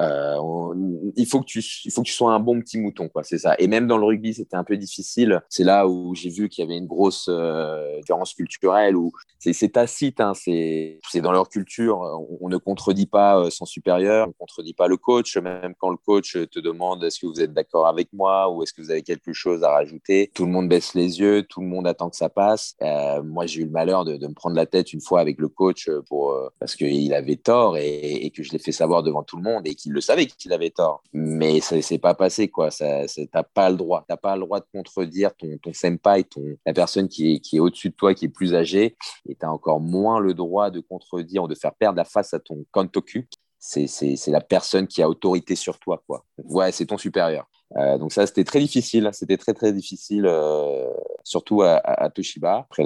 Euh, 0.00 0.36
on, 0.40 1.12
il 1.16 1.26
faut 1.26 1.40
que 1.40 1.46
tu, 1.46 1.62
sois 1.62 2.32
un 2.32 2.40
bon 2.40 2.60
petit 2.60 2.78
mouton, 2.78 3.08
quoi. 3.08 3.22
C'est 3.22 3.38
ça. 3.38 3.54
Et 3.58 3.66
même 3.66 3.86
dans 3.86 3.98
le 3.98 4.04
rugby, 4.04 4.34
c'était 4.34 4.56
un 4.56 4.64
peu 4.64 4.76
difficile. 4.76 5.42
C'est 5.48 5.64
là 5.64 5.86
où 5.86 6.14
j'ai 6.14 6.30
vu 6.30 6.48
qu'il 6.48 6.64
y 6.64 6.66
avait 6.66 6.78
une 6.78 6.86
grosse 6.86 7.26
euh, 7.28 7.98
différence 8.00 8.34
culturelle. 8.34 8.96
Où 8.96 9.12
c'est 9.38 9.72
tacite, 9.72 10.20
hein, 10.20 10.32
c'est 10.34 11.00
dans 11.16 11.32
leur 11.32 11.48
culture. 11.48 11.98
On, 12.40 12.48
ne 12.48 12.56
contredit 12.56 13.06
pas 13.06 13.38
euh, 13.38 13.50
son 13.50 13.64
supérieur, 13.64 14.26
on 14.26 14.28
ne 14.28 14.34
contredit 14.34 14.74
pas 14.74 14.88
le 14.88 14.96
coach, 14.96 15.36
même 15.36 15.74
quand 15.78 15.90
le 15.90 15.96
coach 15.96 16.32
te 16.50 16.60
demande 16.60 17.02
est-ce 17.04 17.18
que 17.18 17.26
vous 17.26 17.40
êtes 17.40 17.52
d'accord 17.52 17.86
avec 17.86 18.12
moi 18.12 18.50
ou 18.50 18.62
est-ce 18.62 18.72
que 18.72 18.82
vous 18.82 18.90
avez 18.90 19.02
quelque 19.02 19.32
chose 19.32 19.64
à 19.64 19.70
rajouter. 19.70 20.30
Tout 20.34 20.46
le 20.46 20.52
monde 20.52 20.68
baisse 20.68 20.94
les 20.94 21.20
yeux, 21.20 21.42
tout 21.42 21.60
le 21.60 21.66
monde 21.66 21.86
attend 21.86 22.10
que 22.10 22.16
ça 22.16 22.28
passe. 22.28 22.76
Euh, 22.82 23.22
moi, 23.22 23.46
j'ai 23.46 23.62
eu 23.62 23.64
le 23.64 23.70
malheur 23.70 24.04
de, 24.04 24.14
me 24.14 24.34
prendre 24.34 24.56
la 24.56 24.66
tête 24.66 24.92
une 24.92 25.00
fois 25.00 25.20
avec 25.20 25.38
le 25.38 25.48
coach 25.48 25.88
euh, 25.88 26.02
parce 26.58 26.76
qu'il 26.76 27.12
avait 27.14 27.36
tort 27.36 27.76
et, 27.76 28.24
et 28.24 28.30
que 28.30 28.42
je 28.42 28.52
l'ai 28.52 28.58
fait 28.58 28.72
savoir 28.74 29.02
devant 29.02 29.22
tout 29.22 29.36
le 29.36 29.42
monde 29.42 29.66
et 29.66 29.74
qu'il 29.74 29.92
le 29.92 30.00
savait 30.00 30.26
qu'il 30.26 30.52
avait 30.52 30.70
tort. 30.70 31.02
Mais 31.12 31.60
ça 31.60 31.80
s'est 31.80 31.98
pas 31.98 32.14
passé, 32.14 32.48
quoi. 32.48 32.70
Ça, 32.70 33.06
t'as 33.32 33.42
pas 33.42 33.70
le 33.70 33.76
droit. 33.76 34.04
T'as 34.06 34.16
pas 34.16 34.34
le 34.36 34.42
droit 34.42 34.60
de 34.60 34.66
contredire 34.72 35.34
ton, 35.34 35.56
ton 35.62 35.72
senpai, 35.72 36.24
ton, 36.24 36.42
la 36.66 36.72
personne 36.72 37.08
qui 37.08 37.34
est, 37.34 37.40
qui 37.40 37.56
est 37.56 37.60
au-dessus 37.60 37.90
de 37.90 37.94
toi, 37.94 38.14
qui 38.14 38.26
est 38.26 38.28
plus 38.28 38.54
âgée. 38.54 38.96
Et 39.28 39.34
t'as 39.34 39.48
encore 39.48 39.80
moins 39.80 40.18
le 40.18 40.34
droit 40.34 40.70
de 40.70 40.80
contredire 40.80 41.44
ou 41.44 41.48
de 41.48 41.54
faire 41.54 41.74
perdre 41.74 41.96
la 41.96 42.04
face 42.04 42.34
à 42.34 42.40
ton 42.40 42.64
kantoku. 42.70 43.24
C'est 43.58 44.26
la 44.26 44.42
personne 44.42 44.86
qui 44.86 45.02
a 45.02 45.08
autorité 45.08 45.56
sur 45.56 45.78
toi, 45.78 46.02
quoi. 46.06 46.24
ouais, 46.36 46.70
c'est 46.70 46.86
ton 46.86 46.98
supérieur. 46.98 47.46
Euh, 47.76 47.98
donc 47.98 48.12
ça, 48.12 48.26
c'était 48.26 48.44
très 48.44 48.60
difficile. 48.60 49.10
C'était 49.12 49.36
très, 49.36 49.54
très 49.54 49.72
difficile, 49.72 50.26
euh, 50.26 50.90
surtout 51.24 51.62
à, 51.62 52.10
Toshiba. 52.10 52.66
Après 52.70 52.84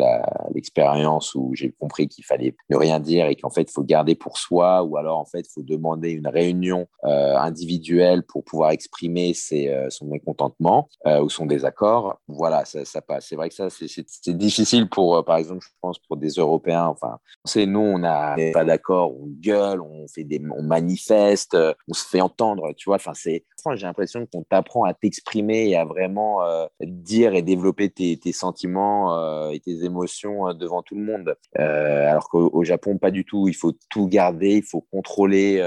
l'expérience 0.54 1.34
où 1.34 1.50
j'ai 1.54 1.72
compris 1.72 2.08
qu'il 2.08 2.24
fallait 2.24 2.54
ne 2.70 2.76
rien 2.76 3.00
dire 3.00 3.26
et 3.26 3.36
qu'en 3.36 3.50
fait, 3.50 3.62
il 3.62 3.72
faut 3.72 3.82
garder 3.82 4.14
pour 4.14 4.38
soi 4.38 4.82
ou 4.82 4.96
alors, 4.96 5.18
en 5.18 5.24
fait, 5.24 5.40
il 5.40 5.52
faut 5.52 5.62
demander 5.62 6.10
une 6.10 6.28
réunion 6.28 6.86
euh, 7.04 7.36
individuelle 7.36 8.22
pour 8.22 8.44
pouvoir 8.44 8.70
exprimer 8.70 9.34
son 9.34 10.06
mécontentement 10.06 10.88
ou 11.04 11.28
son 11.28 11.46
désaccord. 11.46 12.18
Voilà, 12.28 12.64
ça, 12.64 12.84
ça 12.84 13.02
passe. 13.02 13.26
C'est 13.28 13.36
vrai 13.36 13.48
que 13.48 13.54
ça, 13.54 13.68
c'est 13.70 14.36
difficile 14.36 14.88
pour, 14.88 15.24
par 15.24 15.36
exemple, 15.36 15.64
je 15.64 15.70
pense, 15.80 15.98
pour 15.98 16.16
des 16.16 16.30
Européens. 16.30 16.86
Enfin, 16.86 17.18
c'est 17.44 17.66
nous, 17.66 17.80
on 17.80 17.98
n'est 17.98 18.52
pas 18.52 18.64
d'accord, 18.64 19.12
on 19.12 19.26
gueule, 19.26 19.80
on, 19.80 20.06
fait 20.08 20.24
des, 20.24 20.42
on 20.56 20.62
manifeste, 20.62 21.56
on 21.88 21.94
se 21.94 22.06
fait 22.06 22.20
entendre, 22.20 22.72
tu 22.76 22.88
vois. 22.88 22.96
Enfin, 22.96 23.12
c'est 23.14 23.44
j'ai 23.74 23.86
l'impression 23.86 24.26
qu'on 24.26 24.42
t'apprend 24.42 24.77
à 24.84 24.94
t'exprimer 24.94 25.68
et 25.68 25.76
à 25.76 25.84
vraiment 25.84 26.42
euh, 26.44 26.66
dire 26.82 27.34
et 27.34 27.42
développer 27.42 27.90
tes, 27.90 28.16
tes 28.16 28.32
sentiments 28.32 29.18
euh, 29.18 29.50
et 29.50 29.60
tes 29.60 29.84
émotions 29.84 30.48
euh, 30.48 30.54
devant 30.54 30.82
tout 30.82 30.94
le 30.94 31.02
monde. 31.02 31.36
Alors 31.54 32.28
qu'au 32.28 32.64
Japon, 32.64 32.98
pas 32.98 33.10
du 33.10 33.24
tout. 33.24 33.48
Il 33.48 33.54
faut 33.54 33.72
tout 33.90 34.06
garder, 34.06 34.56
il 34.56 34.62
faut 34.62 34.80
contrôler, 34.92 35.62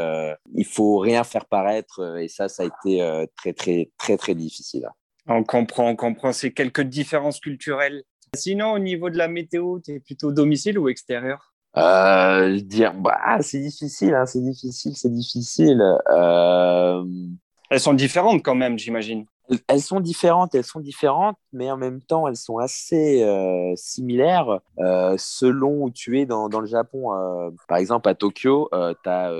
il 0.53 0.65
faut 0.65 0.97
rien 0.97 1.23
faire 1.23 1.45
paraître. 1.45 2.17
Et 2.19 2.27
ça, 2.27 2.49
ça 2.49 2.63
a 2.63 2.65
été 2.65 3.27
très, 3.37 3.53
très, 3.53 3.89
très, 3.97 4.17
très 4.17 4.35
difficile. 4.35 4.89
On 5.27 5.43
comprend, 5.43 5.89
on 5.89 5.95
comprend. 5.95 6.31
C'est 6.31 6.51
quelques 6.51 6.81
différences 6.81 7.39
culturelles. 7.39 8.03
Sinon, 8.35 8.71
au 8.71 8.79
niveau 8.79 9.09
de 9.09 9.17
la 9.17 9.27
météo, 9.27 9.79
tu 9.79 9.91
es 9.91 9.99
plutôt 9.99 10.31
domicile 10.31 10.79
ou 10.79 10.89
extérieur? 10.89 11.51
Euh, 11.77 12.59
dire 12.59 12.93
bah 12.93 13.37
c'est 13.39 13.61
difficile 13.61 14.13
hein, 14.13 14.25
c'est 14.25 14.41
difficile 14.41 14.93
c'est 14.93 15.13
difficile 15.13 15.81
euh, 16.09 17.01
elles 17.71 17.79
sont 17.79 17.95
différentes 17.95 18.43
quand 18.43 18.53
même, 18.53 18.77
j'imagine. 18.77 19.25
Elles 19.67 19.81
sont 19.81 19.99
différentes, 19.99 20.55
elles 20.55 20.63
sont 20.63 20.79
différentes, 20.79 21.35
mais 21.51 21.69
en 21.69 21.77
même 21.77 22.01
temps, 22.01 22.27
elles 22.27 22.37
sont 22.37 22.57
assez 22.57 23.23
euh, 23.23 23.73
similaires 23.75 24.59
euh, 24.79 25.15
selon 25.17 25.83
où 25.83 25.89
tu 25.91 26.19
es 26.19 26.25
dans, 26.25 26.47
le 26.47 26.65
Japon. 26.65 27.13
Euh, 27.13 27.49
par 27.67 27.77
exemple, 27.77 28.07
à 28.07 28.15
Tokyo, 28.15 28.69
tu 28.71 29.09
as 29.09 29.31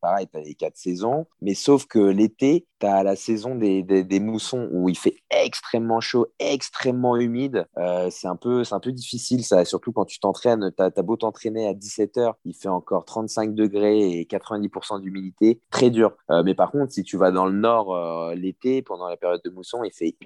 pareil, 0.00 0.26
as 0.32 0.40
les 0.40 0.54
quatre 0.54 0.78
saisons, 0.78 1.26
mais 1.42 1.54
sauf 1.54 1.86
que 1.86 1.98
l'été, 1.98 2.66
tu 2.80 2.86
as 2.86 3.02
la 3.02 3.16
saison 3.16 3.54
des, 3.54 3.82
des, 3.82 4.20
moussons 4.20 4.68
où 4.72 4.88
il 4.88 4.96
fait 4.96 5.16
extrêmement 5.30 6.00
chaud, 6.00 6.26
extrêmement 6.38 7.16
humide. 7.16 7.66
C'est 8.10 8.28
un, 8.28 8.36
peu, 8.36 8.62
un 8.70 8.80
peu 8.80 8.92
difficile, 8.92 9.44
surtout 9.64 9.92
quand 9.92 10.06
tu 10.06 10.18
t'entraînes. 10.20 10.72
Tu 10.78 11.02
beau 11.02 11.16
t'entraîner 11.16 11.68
à 11.68 11.74
17h, 11.74 12.32
il 12.46 12.54
fait 12.54 12.68
encore 12.68 13.04
35 13.04 13.54
degrés 13.54 14.20
et 14.20 14.24
90% 14.24 15.02
d'humidité. 15.02 15.60
Très 15.70 15.90
dur. 15.90 16.12
Mais 16.44 16.54
par 16.54 16.70
contre, 16.70 16.92
si 16.92 17.02
tu 17.02 17.18
vas 17.18 17.30
dans 17.30 17.46
le 17.46 17.52
nord 17.52 17.94
l'été, 18.34 18.80
pendant 18.80 19.08
la 19.08 19.18
période 19.18 19.42
de 19.44 19.49
mousson, 19.50 19.82
il 19.84 19.92
fait, 19.92 20.16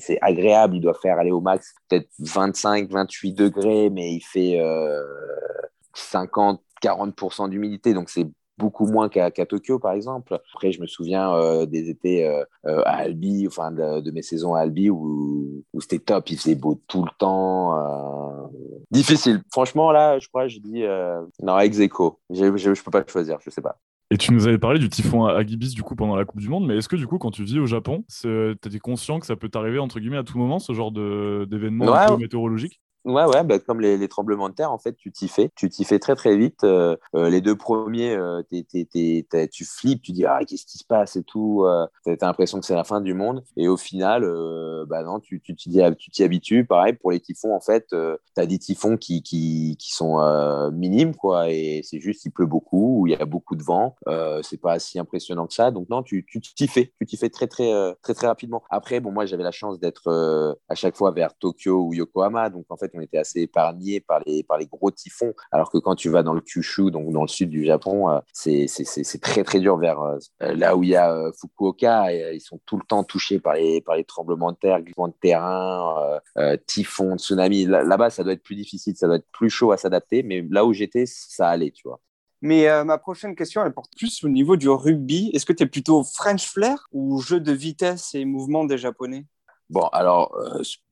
c'est 0.00 0.18
agréable. 0.20 0.76
Il 0.76 0.80
doit 0.80 0.94
faire 0.94 1.18
aller 1.18 1.30
au 1.30 1.40
max 1.40 1.74
peut-être 1.88 2.08
25, 2.18 2.90
28 2.90 3.32
degrés, 3.32 3.90
mais 3.90 4.12
il 4.14 4.20
fait 4.20 4.60
50, 5.94 6.60
40% 6.82 7.50
d'humidité. 7.50 7.94
Donc, 7.94 8.10
c'est 8.10 8.26
beaucoup 8.56 8.86
moins 8.86 9.08
qu'à 9.08 9.30
Tokyo, 9.30 9.78
par 9.78 9.92
exemple. 9.92 10.40
Après, 10.54 10.72
je 10.72 10.80
me 10.80 10.86
souviens 10.86 11.66
des 11.66 11.90
étés 11.90 12.26
à 12.64 12.96
Albi, 12.96 13.46
enfin 13.46 13.72
de, 13.72 14.10
mes 14.10 14.22
saisons 14.22 14.54
à 14.54 14.60
Albi 14.60 14.90
où, 14.90 15.64
c'était 15.80 15.98
top, 15.98 16.30
il 16.30 16.38
faisait 16.38 16.54
beau 16.54 16.80
tout 16.86 17.04
le 17.04 17.10
temps. 17.18 18.50
Difficile. 18.90 19.42
Franchement, 19.50 19.90
là, 19.90 20.18
je 20.18 20.28
crois, 20.28 20.46
je 20.48 20.58
dis 20.58 20.84
non, 21.42 21.58
ex 21.58 21.78
aequo. 21.80 22.20
Je 22.30 22.44
ne 22.44 22.82
peux 22.82 22.90
pas 22.90 23.04
choisir, 23.06 23.38
je 23.40 23.50
sais 23.50 23.62
pas. 23.62 23.76
Et 24.10 24.18
tu 24.18 24.32
nous 24.32 24.46
avais 24.46 24.58
parlé 24.58 24.78
du 24.78 24.88
typhon 24.88 25.24
Agibis 25.26 25.74
du 25.74 25.82
coup 25.82 25.96
pendant 25.96 26.14
la 26.14 26.24
Coupe 26.24 26.40
du 26.40 26.48
Monde, 26.48 26.66
mais 26.66 26.76
est-ce 26.76 26.88
que 26.88 26.96
du 26.96 27.06
coup 27.06 27.18
quand 27.18 27.30
tu 27.30 27.42
vis 27.42 27.58
au 27.58 27.66
Japon, 27.66 28.04
tu 28.08 28.50
étais 28.50 28.78
conscient 28.78 29.18
que 29.18 29.26
ça 29.26 29.36
peut 29.36 29.48
t'arriver 29.48 29.78
entre 29.78 29.98
guillemets 29.98 30.18
à 30.18 30.24
tout 30.24 30.38
moment 30.38 30.58
ce 30.58 30.72
genre 30.72 30.92
d'événement 30.92 31.86
ouais, 31.86 32.16
météorologique? 32.18 32.80
Ouais, 33.04 33.24
ouais, 33.26 33.44
bah, 33.44 33.58
comme 33.58 33.82
les, 33.82 34.08
tremblements 34.08 34.48
de 34.48 34.54
terre, 34.54 34.72
en 34.72 34.78
fait, 34.78 34.96
tu 34.96 35.12
t'y 35.12 35.28
fais. 35.28 35.50
Tu 35.56 35.68
t'y 35.68 35.84
fais 35.84 35.98
très, 35.98 36.14
très 36.14 36.38
vite. 36.38 36.64
Euh, 36.64 36.96
euh, 37.14 37.28
les 37.28 37.42
deux 37.42 37.54
premiers, 37.54 38.14
euh, 38.14 38.42
tu 38.50 39.64
flippes, 39.66 40.00
tu 40.00 40.12
dis, 40.12 40.24
ah, 40.24 40.40
qu'est-ce 40.46 40.64
qui 40.64 40.78
se 40.78 40.84
passe 40.84 41.16
et 41.16 41.22
tout. 41.22 41.64
Euh, 41.64 41.86
tu 42.06 42.12
as 42.12 42.26
l'impression 42.26 42.60
que 42.60 42.64
c'est 42.64 42.74
la 42.74 42.84
fin 42.84 43.02
du 43.02 43.12
monde. 43.12 43.44
Et 43.58 43.68
au 43.68 43.76
final, 43.76 44.22
bah 44.88 45.02
non, 45.02 45.20
tu 45.20 45.40
t'y 45.42 45.54
tu, 45.54 46.10
t'y 46.10 46.22
habitues. 46.22 46.64
Pareil, 46.64 46.94
pour 46.94 47.10
les 47.10 47.20
typhons, 47.20 47.54
en 47.54 47.60
fait, 47.60 47.88
tu 47.90 48.40
as 48.40 48.46
des 48.46 48.58
typhons 48.58 48.96
qui, 48.96 49.22
qui, 49.22 49.76
qui 49.78 49.92
sont 49.92 50.18
minimes, 50.72 51.14
quoi. 51.14 51.50
Et 51.50 51.82
c'est 51.84 52.00
juste, 52.00 52.24
il 52.24 52.30
pleut 52.30 52.46
beaucoup, 52.46 53.00
ou 53.00 53.06
il 53.06 53.10
y 53.10 53.16
a 53.16 53.26
beaucoup 53.26 53.54
de 53.54 53.62
vent. 53.62 53.96
c'est 54.42 54.60
pas 54.60 54.78
si 54.78 54.98
impressionnant 54.98 55.46
que 55.46 55.54
ça. 55.54 55.70
Donc, 55.70 55.90
non, 55.90 56.02
tu 56.02 56.24
t'y 56.24 56.68
fais. 56.68 56.94
Tu 56.98 57.06
t'y 57.06 57.16
fais 57.18 57.28
très, 57.28 57.48
très, 57.48 57.70
très, 58.02 58.14
très 58.14 58.26
rapidement. 58.28 58.62
Après, 58.70 59.00
bon, 59.00 59.12
moi, 59.12 59.26
j'avais 59.26 59.42
la 59.42 59.52
chance 59.52 59.78
d'être 59.78 60.56
à 60.70 60.74
chaque 60.74 60.96
fois 60.96 61.10
vers 61.10 61.36
Tokyo 61.36 61.88
ou 61.88 61.92
Yokohama. 61.92 62.48
Donc, 62.48 62.64
en 62.70 62.76
fait, 62.78 62.93
on 62.94 63.00
était 63.00 63.18
assez 63.18 63.40
épargné 63.40 64.00
par 64.00 64.20
les, 64.26 64.42
par 64.42 64.58
les 64.58 64.66
gros 64.66 64.90
typhons. 64.90 65.34
Alors 65.50 65.70
que 65.70 65.78
quand 65.78 65.94
tu 65.94 66.08
vas 66.08 66.22
dans 66.22 66.34
le 66.34 66.40
Kyushu, 66.40 66.90
donc 66.90 67.10
dans 67.10 67.22
le 67.22 67.28
sud 67.28 67.50
du 67.50 67.64
Japon, 67.64 68.10
euh, 68.10 68.20
c'est 68.32 69.20
très 69.20 69.44
très 69.44 69.60
dur 69.60 69.76
vers 69.76 70.00
euh, 70.00 70.18
là 70.40 70.76
où 70.76 70.82
il 70.82 70.90
y 70.90 70.96
a 70.96 71.12
euh, 71.12 71.32
Fukuoka. 71.38 72.12
ils 72.12 72.40
sont 72.40 72.60
tout 72.66 72.76
le 72.76 72.84
temps 72.86 73.04
touchés 73.04 73.38
par 73.38 73.54
les, 73.54 73.80
par 73.80 73.96
les 73.96 74.04
tremblements 74.04 74.52
de 74.52 74.56
terre, 74.56 74.80
glissements 74.80 75.08
de 75.08 75.14
terrain, 75.20 76.20
typhons, 76.66 77.16
tsunamis. 77.16 77.66
Là-bas, 77.66 78.10
ça 78.10 78.24
doit 78.24 78.32
être 78.32 78.42
plus 78.42 78.56
difficile, 78.56 78.96
ça 78.96 79.06
doit 79.06 79.16
être 79.16 79.30
plus 79.32 79.50
chaud 79.50 79.72
à 79.72 79.76
s'adapter. 79.76 80.22
Mais 80.22 80.44
là 80.50 80.64
où 80.64 80.72
j'étais, 80.72 81.04
ça 81.06 81.48
allait, 81.48 81.70
tu 81.70 81.88
vois. 81.88 82.00
Mais 82.40 82.84
ma 82.84 82.98
prochaine 82.98 83.34
question, 83.34 83.64
elle 83.64 83.72
porte 83.72 83.92
plus 83.96 84.22
au 84.24 84.28
niveau 84.28 84.56
du 84.56 84.68
rugby. 84.68 85.30
Est-ce 85.32 85.46
que 85.46 85.52
tu 85.52 85.62
es 85.62 85.66
plutôt 85.66 86.04
French 86.04 86.46
flair 86.46 86.86
ou 86.92 87.20
jeu 87.20 87.40
de 87.40 87.52
vitesse 87.52 88.14
et 88.14 88.24
mouvement 88.24 88.64
des 88.64 88.78
Japonais? 88.78 89.26
Bon, 89.70 89.86
alors, 89.92 90.36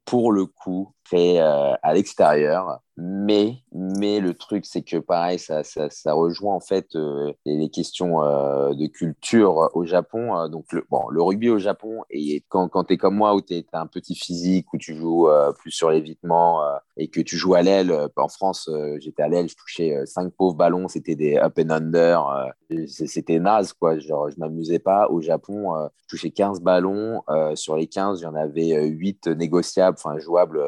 pour 0.04 0.32
le 0.32 0.46
coup, 0.46 0.92
fait 1.04 1.38
à 1.38 1.94
l'extérieur, 1.94 2.80
mais, 2.98 3.62
mais 3.72 4.20
le 4.20 4.34
truc, 4.34 4.66
c'est 4.66 4.82
que 4.82 4.98
pareil, 4.98 5.38
ça, 5.38 5.64
ça, 5.64 5.88
ça, 5.88 6.12
rejoint 6.12 6.54
en 6.54 6.60
fait 6.60 6.94
euh, 6.94 7.32
les, 7.46 7.70
questions 7.70 8.22
euh, 8.22 8.74
de 8.74 8.86
culture 8.86 9.70
au 9.72 9.86
Japon. 9.86 10.36
Euh, 10.36 10.48
donc, 10.48 10.70
le, 10.72 10.84
bon, 10.90 11.08
le 11.08 11.22
rugby 11.22 11.48
au 11.48 11.58
Japon, 11.58 12.02
et 12.10 12.44
quand, 12.50 12.68
quand 12.68 12.84
tu 12.84 12.94
es 12.94 12.96
comme 12.98 13.16
moi, 13.16 13.34
où 13.34 13.40
tu 13.40 13.64
as 13.72 13.80
un 13.80 13.86
petit 13.86 14.14
physique, 14.14 14.72
où 14.74 14.78
tu 14.78 14.94
joues 14.94 15.28
plus 15.58 15.70
sur 15.70 15.90
l'évitement 15.90 16.60
et 16.98 17.08
que 17.08 17.20
tu 17.20 17.36
joues 17.36 17.54
à 17.54 17.62
l'aile, 17.62 18.08
en 18.16 18.28
France, 18.28 18.68
j'étais 18.98 19.22
à 19.22 19.28
l'aile, 19.28 19.48
je 19.48 19.56
touchais 19.56 20.04
cinq 20.04 20.32
pauvres 20.34 20.56
ballons, 20.56 20.88
c'était 20.88 21.14
des 21.14 21.36
up 21.38 21.58
and 21.58 21.70
under, 21.70 22.52
c'était 22.86 23.38
naze, 23.38 23.72
quoi. 23.72 23.98
Genre, 23.98 24.30
je 24.30 24.38
m'amusais 24.38 24.78
pas. 24.78 25.08
Au 25.08 25.20
Japon, 25.20 25.88
je 26.02 26.08
touchais 26.08 26.30
15 26.30 26.60
ballons, 26.60 27.22
sur 27.54 27.76
les 27.76 27.86
15, 27.86 28.20
il 28.20 28.24
y 28.24 28.26
en 28.26 28.34
avait 28.34 28.86
8 28.86 29.28
négociables, 29.28 29.91
enfin 29.92 30.18
jouables 30.18 30.62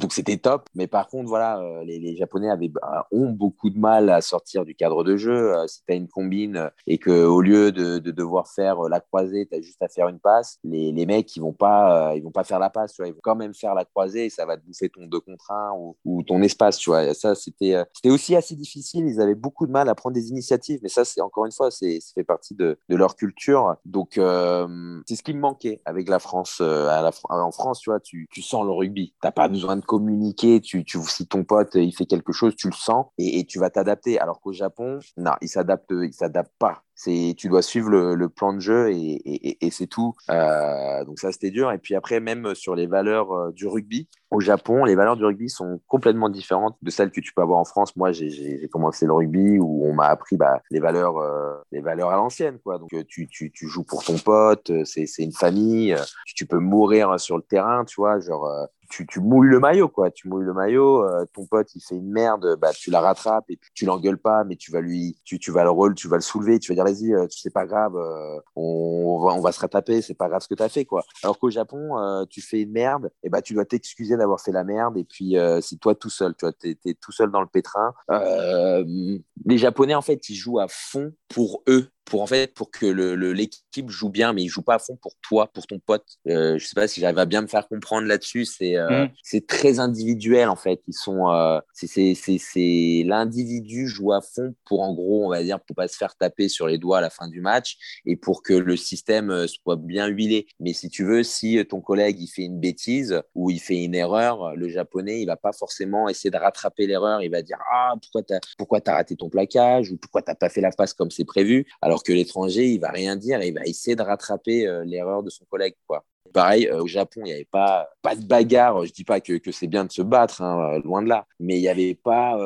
donc 0.00 0.12
c'était 0.12 0.36
top. 0.36 0.68
Mais 0.74 0.86
par 0.86 1.08
contre, 1.08 1.28
voilà, 1.28 1.58
euh, 1.60 1.84
les, 1.84 2.16
Japonais 2.16 2.50
avaient, 2.50 2.68
bah, 2.68 3.06
ont 3.12 3.30
beaucoup 3.30 3.70
de 3.70 3.78
mal 3.78 4.10
à 4.10 4.20
sortir 4.20 4.64
du 4.64 4.74
cadre 4.74 5.04
de 5.04 5.16
jeu. 5.16 5.54
Euh, 5.54 5.66
si 5.66 5.82
tu 5.84 5.92
as 5.92 5.96
une 5.96 6.08
combine 6.08 6.70
et 6.86 6.98
qu'au 6.98 7.40
lieu 7.40 7.72
de, 7.72 7.98
devoir 7.98 8.48
faire 8.48 8.82
la 8.82 9.00
croisée, 9.00 9.46
tu 9.46 9.56
as 9.56 9.60
juste 9.60 9.82
à 9.82 9.88
faire 9.88 10.08
une 10.08 10.18
passe, 10.18 10.58
les, 10.64 10.92
les 10.92 11.06
mecs, 11.06 11.34
ils 11.36 11.40
vont 11.40 11.52
pas, 11.52 12.10
euh, 12.10 12.16
ils 12.16 12.22
vont 12.22 12.30
pas 12.30 12.44
faire 12.44 12.58
la 12.58 12.70
passe. 12.70 12.92
Tu 12.92 13.02
vois, 13.02 13.08
ils 13.08 13.14
vont 13.14 13.20
quand 13.22 13.36
même 13.36 13.54
faire 13.54 13.74
la 13.74 13.84
croisée 13.84 14.26
et 14.26 14.30
ça 14.30 14.44
va 14.44 14.56
te 14.56 14.64
bouffer 14.64 14.88
ton 14.88 15.06
2 15.06 15.20
contre 15.20 15.50
1 15.50 15.72
ou, 16.04 16.22
ton 16.22 16.42
espace. 16.42 16.78
Tu 16.78 16.90
vois. 16.90 17.14
Ça, 17.14 17.34
c'était 17.34 17.84
aussi 18.06 18.36
assez 18.36 18.54
difficile. 18.54 19.06
Ils 19.06 19.20
avaient 19.20 19.34
beaucoup 19.34 19.66
de 19.66 19.72
mal 19.72 19.88
à 19.88 19.94
prendre 19.94 20.14
des 20.14 20.28
initiatives. 20.28 20.80
Mais 20.82 20.88
ça, 20.88 21.04
c'est 21.04 21.20
encore 21.20 21.46
une 21.46 21.52
fois, 21.52 21.70
ça 21.70 21.86
fait 22.14 22.24
partie 22.24 22.54
de, 22.54 22.78
de 22.88 22.96
leur 22.96 23.16
culture. 23.16 23.76
Donc, 23.84 24.12
c'est 24.14 25.16
ce 25.16 25.22
qui 25.22 25.34
me 25.34 25.40
manquait 25.40 25.80
avec 25.84 26.08
la 26.08 26.18
France. 26.18 26.60
en 26.60 27.52
France, 27.52 27.80
tu 27.80 27.90
vois, 27.90 28.00
tu, 28.00 28.28
tu 28.30 28.42
sens 28.42 28.64
le 28.64 28.72
rugby. 28.72 29.14
Tu 29.22 29.32
pas 29.32 29.48
besoin 29.48 29.61
de 29.76 29.84
communiquer. 29.84 30.60
Tu, 30.60 30.84
tu, 30.84 30.98
si 31.06 31.26
ton 31.26 31.44
pote 31.44 31.74
il 31.74 31.94
fait 31.94 32.06
quelque 32.06 32.32
chose, 32.32 32.54
tu 32.56 32.68
le 32.68 32.74
sens 32.74 33.06
et, 33.18 33.38
et 33.38 33.44
tu 33.44 33.58
vas 33.58 33.70
t'adapter. 33.70 34.18
Alors 34.18 34.40
qu'au 34.40 34.52
Japon, 34.52 34.98
non, 35.16 35.32
il 35.40 35.48
s'adapte, 35.48 35.90
il 35.90 36.12
s'adapte 36.12 36.52
pas. 36.58 36.82
Tu 37.04 37.48
dois 37.48 37.62
suivre 37.62 37.90
le, 37.90 38.28
plan 38.28 38.52
de 38.52 38.60
jeu 38.60 38.90
et, 38.92 39.70
c'est 39.70 39.86
tout. 39.86 40.14
Euh, 40.30 41.04
donc 41.04 41.18
ça, 41.18 41.32
c'était 41.32 41.50
dur. 41.50 41.72
Et 41.72 41.78
puis 41.78 41.94
après, 41.94 42.20
même 42.20 42.54
sur 42.54 42.74
les 42.74 42.86
valeurs 42.86 43.32
euh, 43.32 43.50
du 43.52 43.66
rugby, 43.66 44.08
au 44.30 44.40
Japon, 44.40 44.84
les 44.84 44.94
valeurs 44.94 45.16
du 45.16 45.24
rugby 45.24 45.50
sont 45.50 45.80
complètement 45.88 46.28
différentes 46.28 46.76
de 46.80 46.90
celles 46.90 47.10
que 47.10 47.20
tu 47.20 47.32
peux 47.34 47.42
avoir 47.42 47.58
en 47.58 47.64
France. 47.64 47.96
Moi, 47.96 48.12
j'ai 48.12 48.68
commencé 48.72 49.04
le 49.06 49.12
rugby 49.12 49.58
où 49.58 49.86
on 49.86 49.94
m'a 49.94 50.06
appris 50.06 50.36
bah, 50.36 50.62
les 50.70 50.80
valeurs, 50.80 51.18
euh, 51.18 51.54
les 51.70 51.80
valeurs 51.80 52.10
à 52.10 52.16
l'ancienne, 52.16 52.58
quoi. 52.64 52.78
Donc 52.78 52.90
tu, 53.08 53.28
joues 53.62 53.84
pour 53.84 54.04
ton 54.04 54.16
pote, 54.18 54.70
c'est 54.84 55.06
une 55.18 55.32
famille. 55.32 55.94
Tu 56.34 56.46
peux 56.46 56.58
mourir 56.58 57.20
sur 57.20 57.36
le 57.36 57.42
terrain, 57.42 57.84
tu 57.84 57.96
vois, 57.96 58.20
genre 58.20 58.48
tu, 58.88 59.06
tu, 59.06 59.20
mouilles 59.20 59.48
le 59.48 59.60
maillot, 59.60 59.88
quoi. 59.88 60.10
Tu 60.10 60.28
mouilles 60.28 60.46
le 60.46 60.54
maillot, 60.54 61.06
ton 61.34 61.46
pote, 61.46 61.74
il 61.74 61.80
fait 61.80 61.96
une 61.96 62.10
merde, 62.10 62.56
bah, 62.58 62.72
tu 62.72 62.90
la 62.90 63.00
rattrapes 63.00 63.44
et 63.50 63.58
tu 63.74 63.84
l'engueules 63.84 64.18
pas, 64.18 64.44
mais 64.44 64.56
tu 64.56 64.72
vas 64.72 64.80
lui, 64.80 65.18
tu 65.24 65.50
vas 65.50 65.64
le 65.64 65.70
rôle, 65.70 65.94
tu 65.94 66.08
vas 66.08 66.16
le 66.16 66.22
soulever, 66.22 66.58
tu 66.58 66.72
vas 66.72 66.74
dire, 66.74 66.84
vas-y, 66.92 67.12
euh, 67.12 67.26
c'est 67.30 67.52
pas 67.52 67.66
grave, 67.66 67.96
euh, 67.96 68.40
on, 68.56 69.40
va, 69.40 69.52
se 69.52 69.60
rattraper, 69.60 70.02
c'est 70.02 70.14
pas 70.14 70.28
grave 70.28 70.42
ce 70.42 70.48
que 70.48 70.54
tu 70.54 70.62
as 70.62 70.68
fait, 70.68 70.84
quoi. 70.84 71.04
Alors 71.22 71.38
qu'au 71.38 71.50
Japon, 71.50 71.98
euh, 71.98 72.24
tu 72.28 72.40
fais 72.40 72.62
une 72.62 72.72
merde, 72.72 73.10
et 73.22 73.28
bah, 73.28 73.42
tu 73.42 73.54
dois 73.54 73.64
t'excuser 73.64 74.16
d'avoir 74.16 74.40
fait 74.40 74.52
la 74.52 74.64
merde, 74.64 74.96
et 74.96 75.04
puis 75.04 75.36
c'est 75.60 75.78
toi 75.78 75.94
tout 75.94 76.10
seul, 76.10 76.34
tu 76.36 76.46
vois, 76.46 76.54
es 76.64 76.94
tout 76.94 77.12
seul 77.12 77.30
dans 77.30 77.40
le 77.40 77.46
pétrin. 77.46 77.92
les 78.08 79.58
Japonais, 79.58 79.94
en 79.94 80.02
fait, 80.02 80.28
ils 80.28 80.34
jouent 80.34 80.60
à 80.60 80.66
fond 80.68 81.12
pour 81.28 81.62
eux 81.68 81.88
pour 82.12 82.20
en 82.20 82.26
fait 82.26 82.52
pour 82.52 82.70
que 82.70 82.84
l'équipe 83.32 83.88
joue 83.88 84.10
bien, 84.10 84.34
mais 84.34 84.42
il 84.42 84.48
joue 84.48 84.60
pas 84.60 84.74
à 84.74 84.78
fond 84.78 84.98
pour 85.00 85.14
toi, 85.22 85.50
pour 85.50 85.66
ton 85.66 85.78
pote. 85.78 86.04
Euh, 86.28 86.58
je 86.58 86.66
sais 86.66 86.74
pas 86.74 86.86
si 86.86 87.00
j'arrive 87.00 87.18
à 87.18 87.24
bien 87.24 87.40
me 87.40 87.46
faire 87.46 87.66
comprendre 87.66 88.06
là-dessus. 88.06 88.44
C'est 88.44 88.76
euh, 88.76 89.06
mm. 89.06 89.10
c'est 89.22 89.46
très 89.46 89.78
individuel 89.78 90.50
en 90.50 90.56
fait. 90.56 90.82
Ils 90.88 90.92
sont 90.92 91.30
euh, 91.30 91.58
c'est 91.72 93.02
l'individu 93.06 93.88
joue 93.88 94.12
à 94.12 94.20
fond 94.20 94.54
pour 94.66 94.82
en 94.82 94.92
gros 94.92 95.24
on 95.24 95.30
va 95.30 95.42
dire 95.42 95.58
pour 95.60 95.74
pas 95.74 95.88
se 95.88 95.96
faire 95.96 96.14
taper 96.14 96.50
sur 96.50 96.66
les 96.66 96.76
doigts 96.76 96.98
à 96.98 97.00
la 97.00 97.08
fin 97.08 97.28
du 97.28 97.40
match 97.40 97.78
et 98.04 98.16
pour 98.16 98.42
que 98.42 98.52
le 98.52 98.76
système 98.76 99.30
euh, 99.30 99.46
soit 99.46 99.76
bien 99.76 100.06
huilé. 100.06 100.46
Mais 100.60 100.74
si 100.74 100.90
tu 100.90 101.04
veux, 101.04 101.22
si 101.22 101.64
ton 101.64 101.80
collègue 101.80 102.20
il 102.20 102.28
fait 102.28 102.42
une 102.42 102.60
bêtise 102.60 103.22
ou 103.34 103.50
il 103.50 103.58
fait 103.58 103.82
une 103.82 103.94
erreur, 103.94 104.54
le 104.54 104.68
japonais 104.68 105.22
il 105.22 105.26
va 105.26 105.38
pas 105.38 105.52
forcément 105.52 106.10
essayer 106.10 106.30
de 106.30 106.36
rattraper 106.36 106.86
l'erreur. 106.86 107.22
Il 107.22 107.30
va 107.30 107.40
dire 107.40 107.58
ah 107.72 107.94
pourquoi 108.02 108.22
t'as 108.22 108.40
pourquoi 108.58 108.80
as 108.86 108.92
raté 108.92 109.16
ton 109.16 109.30
plaquage 109.30 109.90
ou 109.90 109.96
pourquoi 109.96 110.20
t'as 110.20 110.34
pas 110.34 110.50
fait 110.50 110.60
la 110.60 110.72
passe 110.72 110.92
comme 110.92 111.10
c'est 111.10 111.24
prévu? 111.24 111.64
Alors 111.80 112.01
que 112.02 112.12
l'étranger, 112.12 112.66
il 112.66 112.80
va 112.80 112.90
rien 112.90 113.16
dire 113.16 113.42
il 113.42 113.54
va 113.54 113.64
essayer 113.64 113.96
de 113.96 114.02
rattraper 114.02 114.66
euh, 114.66 114.84
l'erreur 114.84 115.22
de 115.22 115.30
son 115.30 115.44
collègue. 115.44 115.74
Quoi. 115.86 116.04
Pareil, 116.32 116.66
euh, 116.66 116.82
au 116.82 116.86
Japon, 116.86 117.20
il 117.20 117.24
n'y 117.24 117.32
avait 117.32 117.44
pas, 117.44 117.90
pas 118.00 118.14
de 118.14 118.24
bagarre. 118.24 118.86
Je 118.86 118.92
dis 118.92 119.04
pas 119.04 119.20
que, 119.20 119.34
que 119.34 119.52
c'est 119.52 119.66
bien 119.66 119.84
de 119.84 119.92
se 119.92 120.00
battre, 120.00 120.40
hein, 120.40 120.76
euh, 120.76 120.80
loin 120.82 121.02
de 121.02 121.08
là. 121.08 121.26
Mais 121.40 121.58
il 121.58 121.60
n'y 121.60 121.68
avait 121.68 121.94
pas 121.94 122.38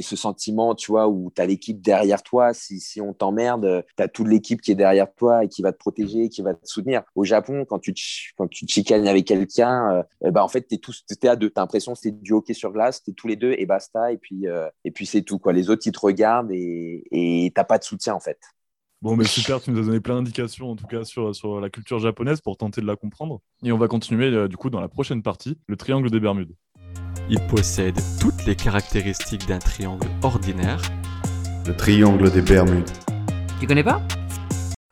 ce 0.00 0.16
sentiment, 0.16 0.74
tu 0.74 0.90
vois, 0.90 1.06
où 1.08 1.30
tu 1.34 1.40
as 1.40 1.46
l'équipe 1.46 1.80
derrière 1.80 2.22
toi. 2.22 2.52
Si, 2.52 2.80
si 2.80 3.00
on 3.00 3.12
t'emmerde, 3.12 3.84
tu 3.96 4.02
as 4.02 4.08
toute 4.08 4.26
l'équipe 4.26 4.60
qui 4.60 4.72
est 4.72 4.74
derrière 4.74 5.12
toi 5.14 5.44
et 5.44 5.48
qui 5.48 5.62
va 5.62 5.72
te 5.72 5.78
protéger, 5.78 6.28
qui 6.28 6.42
va 6.42 6.54
te 6.54 6.66
soutenir. 6.66 7.02
Au 7.14 7.24
Japon, 7.24 7.64
quand 7.64 7.78
tu 7.78 7.94
quand 8.36 8.48
tu 8.48 8.66
chicanes 8.66 9.06
avec 9.06 9.26
quelqu'un, 9.26 10.04
bah, 10.22 10.42
en 10.42 10.48
fait, 10.48 10.66
tu 10.66 10.74
es, 10.76 10.78
tous, 10.78 11.04
à 11.24 11.36
deux. 11.36 11.50
Tu 11.50 11.58
as 11.58 11.60
l'impression 11.60 11.92
que 11.92 11.98
c'est 11.98 12.22
du 12.22 12.32
hockey 12.32 12.54
sur 12.54 12.72
glace, 12.72 13.02
tu 13.02 13.10
es 13.10 13.14
tous 13.14 13.28
les 13.28 13.36
deux 13.36 13.54
et 13.58 13.66
basta. 13.66 14.12
Et 14.12 14.16
puis, 14.16 14.46
et 14.84 14.90
puis 14.90 15.06
c'est 15.06 15.22
tout. 15.22 15.38
Quoi. 15.38 15.52
Les 15.52 15.70
autres, 15.70 15.86
ils 15.86 15.92
te 15.92 16.00
regardent 16.00 16.50
et 16.50 17.04
tu 17.12 17.52
n'as 17.56 17.64
pas 17.64 17.78
de 17.78 17.84
soutien, 17.84 18.14
en 18.14 18.20
fait. 18.20 18.38
Bon, 19.00 19.14
mais 19.14 19.24
super, 19.24 19.60
tu 19.60 19.70
nous 19.70 19.78
as 19.78 19.84
donné 19.84 20.00
plein 20.00 20.16
d'indications 20.16 20.72
en 20.72 20.74
tout 20.74 20.88
cas 20.88 21.04
sur, 21.04 21.32
sur 21.32 21.60
la 21.60 21.70
culture 21.70 22.00
japonaise 22.00 22.40
pour 22.40 22.56
tenter 22.56 22.80
de 22.80 22.86
la 22.86 22.96
comprendre. 22.96 23.40
Et 23.62 23.70
on 23.70 23.78
va 23.78 23.86
continuer 23.86 24.26
euh, 24.26 24.48
du 24.48 24.56
coup 24.56 24.70
dans 24.70 24.80
la 24.80 24.88
prochaine 24.88 25.22
partie, 25.22 25.56
le 25.68 25.76
triangle 25.76 26.10
des 26.10 26.18
Bermudes. 26.18 26.56
Il 27.30 27.38
possède 27.46 27.96
toutes 28.20 28.44
les 28.44 28.56
caractéristiques 28.56 29.46
d'un 29.46 29.60
triangle 29.60 30.08
ordinaire. 30.22 30.82
Le 31.68 31.76
triangle 31.76 32.28
des 32.32 32.42
Bermudes. 32.42 32.90
Tu 33.60 33.68
connais 33.68 33.84
pas? 33.84 34.02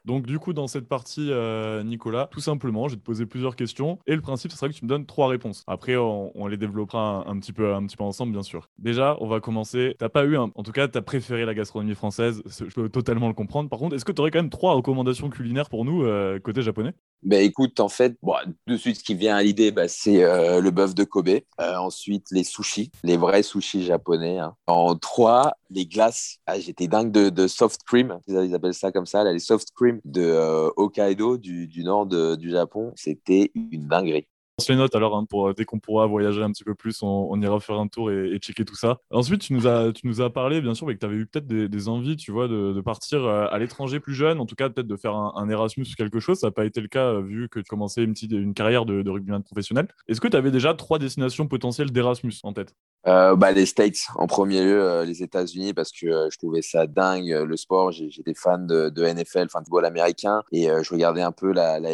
Donc 0.06 0.24
du 0.24 0.38
coup, 0.38 0.52
dans 0.52 0.68
cette 0.68 0.88
partie, 0.88 1.28
euh, 1.30 1.82
Nicolas, 1.82 2.28
tout 2.30 2.40
simplement, 2.40 2.86
je 2.86 2.94
vais 2.94 3.00
te 3.00 3.04
poser 3.04 3.26
plusieurs 3.26 3.56
questions 3.56 3.98
et 4.06 4.14
le 4.14 4.20
principe, 4.20 4.52
ce 4.52 4.56
sera 4.56 4.68
que 4.68 4.74
tu 4.74 4.84
me 4.84 4.88
donnes 4.88 5.04
trois 5.04 5.28
réponses. 5.28 5.64
Après, 5.66 5.96
on, 5.96 6.46
les 6.46 6.56
développera 6.56 7.24
un, 7.28 7.38
petit 7.40 7.52
peu, 7.52 7.74
un 7.74 7.86
peu 7.86 8.04
ensemble, 8.04 8.32
bien 8.32 8.44
sûr. 8.44 8.70
Déjà, 8.78 9.16
on 9.20 9.26
va 9.26 9.40
commencer. 9.40 9.96
T'as 9.98 10.08
pas 10.08 10.24
eu, 10.24 10.36
un... 10.36 10.52
en 10.54 10.62
tout 10.62 10.70
cas, 10.70 10.86
t'as 10.86 11.02
préféré 11.02 11.44
la 11.44 11.54
gastronomie 11.54 11.96
française. 11.96 12.42
Je 12.46 12.72
peux 12.72 12.88
totalement 12.88 13.26
le 13.26 13.34
comprendre. 13.34 13.68
Par 13.68 13.80
contre, 13.80 13.96
est-ce 13.96 14.04
que 14.04 14.12
tu 14.12 14.20
aurais 14.20 14.30
quand 14.30 14.38
même 14.38 14.50
trois 14.50 14.74
recommandations 14.74 15.28
culinaires 15.28 15.68
pour 15.68 15.84
nous 15.84 16.04
euh, 16.04 16.38
côté 16.38 16.62
japonais? 16.62 16.94
Ben 17.22 17.42
écoute, 17.42 17.80
en 17.80 17.88
fait, 17.88 18.16
bon, 18.22 18.34
de 18.68 18.76
suite, 18.76 18.98
ce 18.98 19.02
qui 19.02 19.14
vient 19.14 19.34
à 19.36 19.42
l'idée, 19.42 19.72
bah, 19.72 19.88
c'est 19.88 20.22
euh, 20.22 20.60
le 20.60 20.70
bœuf 20.70 20.94
de 20.94 21.02
Kobe. 21.02 21.28
Euh, 21.60 21.76
ensuite, 21.76 22.26
les 22.30 22.44
sushis, 22.44 22.92
les 23.02 23.16
vrais 23.16 23.42
sushis 23.42 23.84
japonais. 23.84 24.38
hein. 24.38 24.54
En 24.66 24.94
trois, 24.96 25.52
les 25.70 25.86
glaces. 25.86 26.38
Ah, 26.46 26.60
J'étais 26.60 26.86
dingue 26.86 27.10
de, 27.10 27.46
soft 27.48 27.82
cream, 27.84 28.18
ils 28.28 28.54
appellent 28.54 28.74
ça 28.74 28.92
comme 28.92 29.06
ça, 29.06 29.24
les 29.24 29.38
soft 29.40 29.68
cream 29.74 30.00
de 30.04 30.22
euh, 30.22 30.70
Hokkaido, 30.76 31.36
du, 31.36 31.82
nord 31.82 32.06
du 32.06 32.50
Japon. 32.50 32.92
C'était 32.94 33.50
une 33.54 33.88
dinguerie. 33.88 34.28
Les 34.68 34.74
note 34.74 34.94
alors, 34.94 35.14
hein, 35.14 35.26
pour, 35.28 35.52
dès 35.52 35.66
qu'on 35.66 35.78
pourra 35.78 36.06
voyager 36.06 36.42
un 36.42 36.50
petit 36.50 36.64
peu 36.64 36.74
plus, 36.74 37.02
on, 37.02 37.40
ira 37.42 37.60
faire 37.60 37.78
un 37.78 37.88
tour 37.88 38.10
et, 38.10 38.38
checker 38.38 38.64
tout 38.64 38.74
ça. 38.74 39.00
Ensuite, 39.10 39.42
tu 39.42 39.52
nous 39.52 39.66
as, 39.66 39.92
tu 39.92 40.06
nous 40.06 40.22
as 40.22 40.32
parlé, 40.32 40.62
bien 40.62 40.74
sûr, 40.74 40.86
mais 40.86 40.94
que 40.94 41.00
tu 41.00 41.04
avais 41.04 41.16
eu 41.16 41.26
peut-être 41.26 41.46
des, 41.46 41.88
envies, 41.88 42.16
tu 42.16 42.32
vois, 42.32 42.48
de, 42.48 42.80
partir 42.80 43.22
euh, 43.22 43.46
à 43.50 43.58
l'étranger 43.58 44.00
plus 44.00 44.14
jeune, 44.14 44.40
en 44.40 44.46
tout 44.46 44.54
cas 44.54 44.70
peut-être 44.70 44.86
de 44.86 44.96
faire 44.96 45.14
un, 45.14 45.48
Erasmus 45.50 45.84
ou 45.84 45.94
quelque 45.94 46.20
chose. 46.20 46.38
Ça 46.38 46.46
n'a 46.46 46.52
pas 46.52 46.64
été 46.64 46.80
le 46.80 46.88
cas 46.88 47.04
euh, 47.04 47.20
vu 47.20 47.50
que 47.50 47.60
tu 47.60 47.68
commençais 47.68 48.02
une, 48.02 48.14
petite, 48.14 48.32
une 48.32 48.54
carrière 48.54 48.86
de, 48.86 49.02
de 49.02 49.10
rugbyman 49.10 49.42
professionnel. 49.42 49.88
Est-ce 50.08 50.22
que 50.22 50.28
tu 50.28 50.38
avais 50.38 50.50
déjà 50.50 50.72
trois 50.72 50.98
destinations 50.98 51.46
potentielles 51.46 51.92
d'Erasmus 51.92 52.40
en 52.42 52.54
tête? 52.54 52.74
Euh, 53.06 53.36
bah, 53.36 53.52
les 53.52 53.66
States 53.66 54.08
en 54.16 54.26
premier 54.26 54.64
lieu, 54.64 54.82
euh, 54.82 55.04
les 55.04 55.22
États-Unis 55.22 55.72
parce 55.74 55.92
que 55.92 56.06
euh, 56.06 56.28
je 56.28 56.38
trouvais 56.38 56.62
ça 56.62 56.88
dingue 56.88 57.30
euh, 57.30 57.46
le 57.46 57.56
sport. 57.56 57.92
J'étais 57.92 58.34
fan 58.34 58.66
de, 58.66 58.88
de 58.88 59.04
NFL, 59.04 59.44
enfin 59.44 59.60
de 59.60 59.66
football 59.66 59.84
américain 59.84 60.42
et 60.50 60.68
euh, 60.68 60.82
je 60.82 60.92
regardais 60.92 61.22
un 61.22 61.30
peu 61.30 61.52
la, 61.52 61.78
la 61.78 61.90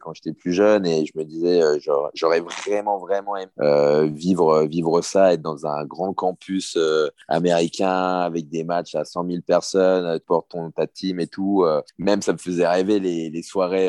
quand 0.00 0.14
j'étais 0.14 0.32
plus 0.32 0.54
jeune 0.54 0.86
et 0.86 1.04
je 1.04 1.12
me 1.16 1.24
disais 1.24 1.62
euh, 1.62 1.78
j'aurais 2.14 2.40
vraiment 2.40 2.98
vraiment 2.98 3.36
aimé 3.36 3.50
euh, 3.60 4.06
vivre 4.06 4.64
vivre 4.64 5.00
ça, 5.02 5.32
être 5.32 5.42
dans 5.42 5.66
un 5.66 5.84
grand 5.84 6.12
campus 6.12 6.76
euh, 6.76 7.08
américain 7.28 8.20
avec 8.20 8.48
des 8.48 8.64
matchs 8.64 8.94
à 8.94 9.04
100 9.04 9.26
000 9.26 9.38
personnes, 9.46 10.04
euh, 10.04 10.18
portes 10.24 10.48
ton 10.50 10.70
ta 10.70 10.86
team 10.86 11.20
et 11.20 11.26
tout. 11.26 11.64
même 11.98 12.22
ça 12.22 12.32
me 12.32 12.38
faisait 12.38 12.66
rêver 12.66 13.00
les, 13.00 13.30
les 13.30 13.42
soirées 13.42 13.88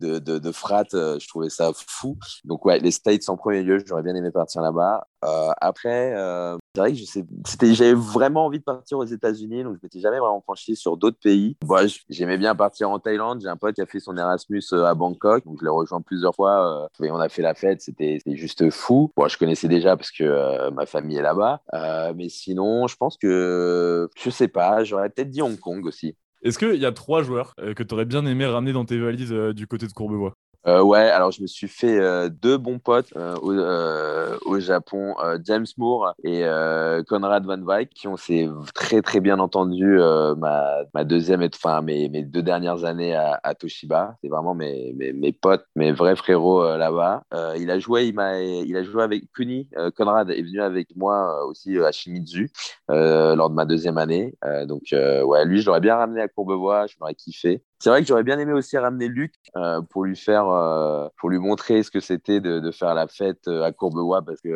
de, 0.00 0.18
de, 0.18 0.38
de 0.38 0.52
frat. 0.52 0.84
je 0.92 1.28
trouvais 1.28 1.50
ça 1.50 1.72
fou. 1.74 2.16
Donc 2.44 2.64
ouais, 2.64 2.78
les 2.78 2.90
States 2.90 3.28
en 3.28 3.36
premier 3.36 3.62
lieu, 3.62 3.82
j'aurais 3.86 4.02
bien 4.02 4.14
aimé 4.14 4.30
partir 4.30 4.62
là-bas. 4.62 5.06
Euh, 5.24 5.50
après, 5.60 6.14
euh, 6.14 6.56
c'est 6.74 6.80
vrai 6.80 6.92
que 6.92 6.98
je 6.98 7.74
j'avais 7.74 7.94
vraiment 7.94 8.46
envie 8.46 8.58
de 8.58 8.64
partir 8.64 8.98
aux 8.98 9.04
États-Unis, 9.04 9.62
donc 9.62 9.76
je 9.76 9.80
m'étais 9.82 10.00
jamais 10.00 10.18
vraiment 10.18 10.40
penché 10.40 10.74
sur 10.74 10.96
d'autres 10.96 11.18
pays. 11.22 11.56
Moi, 11.66 11.82
j'aimais 12.08 12.38
bien 12.38 12.54
partir 12.54 12.90
en 12.90 12.98
Thaïlande. 12.98 13.40
J'ai 13.42 13.48
un 13.48 13.56
pote 13.56 13.74
qui 13.74 13.82
a 13.82 13.86
fait 13.86 14.00
son 14.00 14.16
Erasmus 14.16 14.62
euh, 14.72 14.84
à 14.84 14.94
Bangkok, 14.94 15.44
donc 15.44 15.58
je 15.60 15.64
l'ai 15.64 15.70
rejoint 15.70 16.00
plusieurs 16.00 16.34
fois 16.34 16.88
euh, 17.00 17.04
et 17.06 17.10
on 17.10 17.18
a 17.18 17.28
fait 17.28 17.42
la 17.42 17.54
fête. 17.54 17.82
C'était, 17.82 18.20
juste 18.26 18.70
fou. 18.70 19.12
Bon, 19.16 19.28
je 19.28 19.36
connaissais 19.36 19.68
déjà 19.68 19.96
parce 19.96 20.10
que 20.10 20.24
euh, 20.24 20.70
ma 20.70 20.86
famille 20.86 21.18
est 21.18 21.22
là-bas, 21.22 21.60
Euh, 21.74 22.12
mais 22.16 22.28
sinon, 22.28 22.86
je 22.86 22.96
pense 22.96 23.16
que 23.16 24.08
je 24.16 24.30
sais 24.30 24.48
pas. 24.48 24.84
J'aurais 24.84 25.10
peut-être 25.10 25.30
dit 25.30 25.42
Hong 25.42 25.58
Kong 25.58 25.84
aussi. 25.86 26.16
Est-ce 26.42 26.58
qu'il 26.58 26.76
y 26.76 26.86
a 26.86 26.92
trois 26.92 27.22
joueurs 27.22 27.54
que 27.56 27.82
tu 27.82 27.94
aurais 27.94 28.04
bien 28.04 28.24
aimé 28.26 28.46
ramener 28.46 28.72
dans 28.72 28.84
tes 28.84 28.98
valises 28.98 29.30
du 29.30 29.66
côté 29.66 29.86
de 29.86 29.92
Courbevoie? 29.92 30.34
Euh, 30.68 30.80
ouais, 30.80 31.00
alors 31.10 31.32
je 31.32 31.42
me 31.42 31.48
suis 31.48 31.66
fait 31.66 31.98
euh, 31.98 32.28
deux 32.28 32.56
bons 32.56 32.78
potes 32.78 33.08
euh, 33.16 33.34
au, 33.42 33.50
euh, 33.50 34.38
au 34.46 34.60
Japon, 34.60 35.16
euh, 35.20 35.36
James 35.44 35.66
Moore 35.76 36.14
et 36.22 36.44
euh, 36.44 37.02
Conrad 37.02 37.44
Van 37.44 37.58
Wyk, 37.60 37.90
qui 37.90 38.06
ont 38.06 38.16
s'est 38.16 38.48
très 38.72 39.02
très 39.02 39.18
bien 39.18 39.40
entendu 39.40 39.98
euh, 40.00 40.36
ma, 40.36 40.76
ma 40.94 41.02
deuxième, 41.02 41.42
et- 41.42 41.50
enfin 41.52 41.82
mes, 41.82 42.08
mes 42.08 42.22
deux 42.22 42.42
dernières 42.42 42.84
années 42.84 43.12
à, 43.16 43.40
à 43.42 43.54
Toshiba. 43.56 44.16
C'est 44.22 44.28
vraiment 44.28 44.54
mes, 44.54 44.92
mes, 44.96 45.12
mes 45.12 45.32
potes, 45.32 45.64
mes 45.74 45.90
vrais 45.90 46.14
frérots 46.14 46.62
euh, 46.62 46.76
là-bas. 46.78 47.24
Euh, 47.34 47.54
il 47.58 47.68
a 47.70 47.80
joué, 47.80 48.06
il 48.06 48.14
m'a, 48.14 48.40
il 48.40 48.76
a 48.76 48.84
joué 48.84 49.02
avec 49.02 49.32
Kuni. 49.32 49.68
Euh, 49.76 49.90
Conrad 49.90 50.30
est 50.30 50.42
venu 50.42 50.62
avec 50.62 50.94
moi 50.94 51.42
euh, 51.42 51.46
aussi 51.48 51.76
euh, 51.76 51.86
à 51.88 51.90
Shimizu 51.92 52.50
euh, 52.90 53.34
lors 53.34 53.50
de 53.50 53.54
ma 53.56 53.64
deuxième 53.64 53.98
année. 53.98 54.34
Euh, 54.44 54.64
donc 54.64 54.92
euh, 54.92 55.22
ouais, 55.24 55.44
lui 55.44 55.60
je 55.60 55.66
l'aurais 55.66 55.80
bien 55.80 55.96
ramené 55.96 56.20
à 56.20 56.28
Courbevoie, 56.28 56.86
je 56.86 56.94
l'aurais 57.00 57.14
kiffé. 57.14 57.64
C'est 57.82 57.90
vrai 57.90 58.00
que 58.00 58.06
j'aurais 58.06 58.22
bien 58.22 58.38
aimé 58.38 58.52
aussi 58.52 58.78
ramener 58.78 59.08
Luc 59.08 59.34
euh, 59.56 59.80
pour 59.82 60.04
lui 60.04 60.14
faire, 60.14 60.46
euh, 60.46 61.08
pour 61.18 61.30
lui 61.30 61.40
montrer 61.40 61.82
ce 61.82 61.90
que 61.90 61.98
c'était 61.98 62.38
de, 62.40 62.70
faire 62.70 62.94
la 62.94 63.08
fête 63.08 63.48
euh, 63.48 63.64
à 63.64 63.72
Courbevoie 63.72 64.22
parce 64.22 64.40
que 64.40 64.54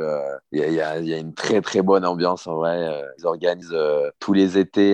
il 0.52 0.60
y, 0.60 0.80
a, 0.80 1.18
une 1.18 1.34
très 1.34 1.60
très 1.60 1.82
bonne 1.82 2.06
ambiance 2.06 2.46
en 2.46 2.54
vrai. 2.54 2.88
Ils 3.18 3.26
organisent 3.26 3.76
tous 4.20 4.32
les 4.32 4.58
étés 4.58 4.92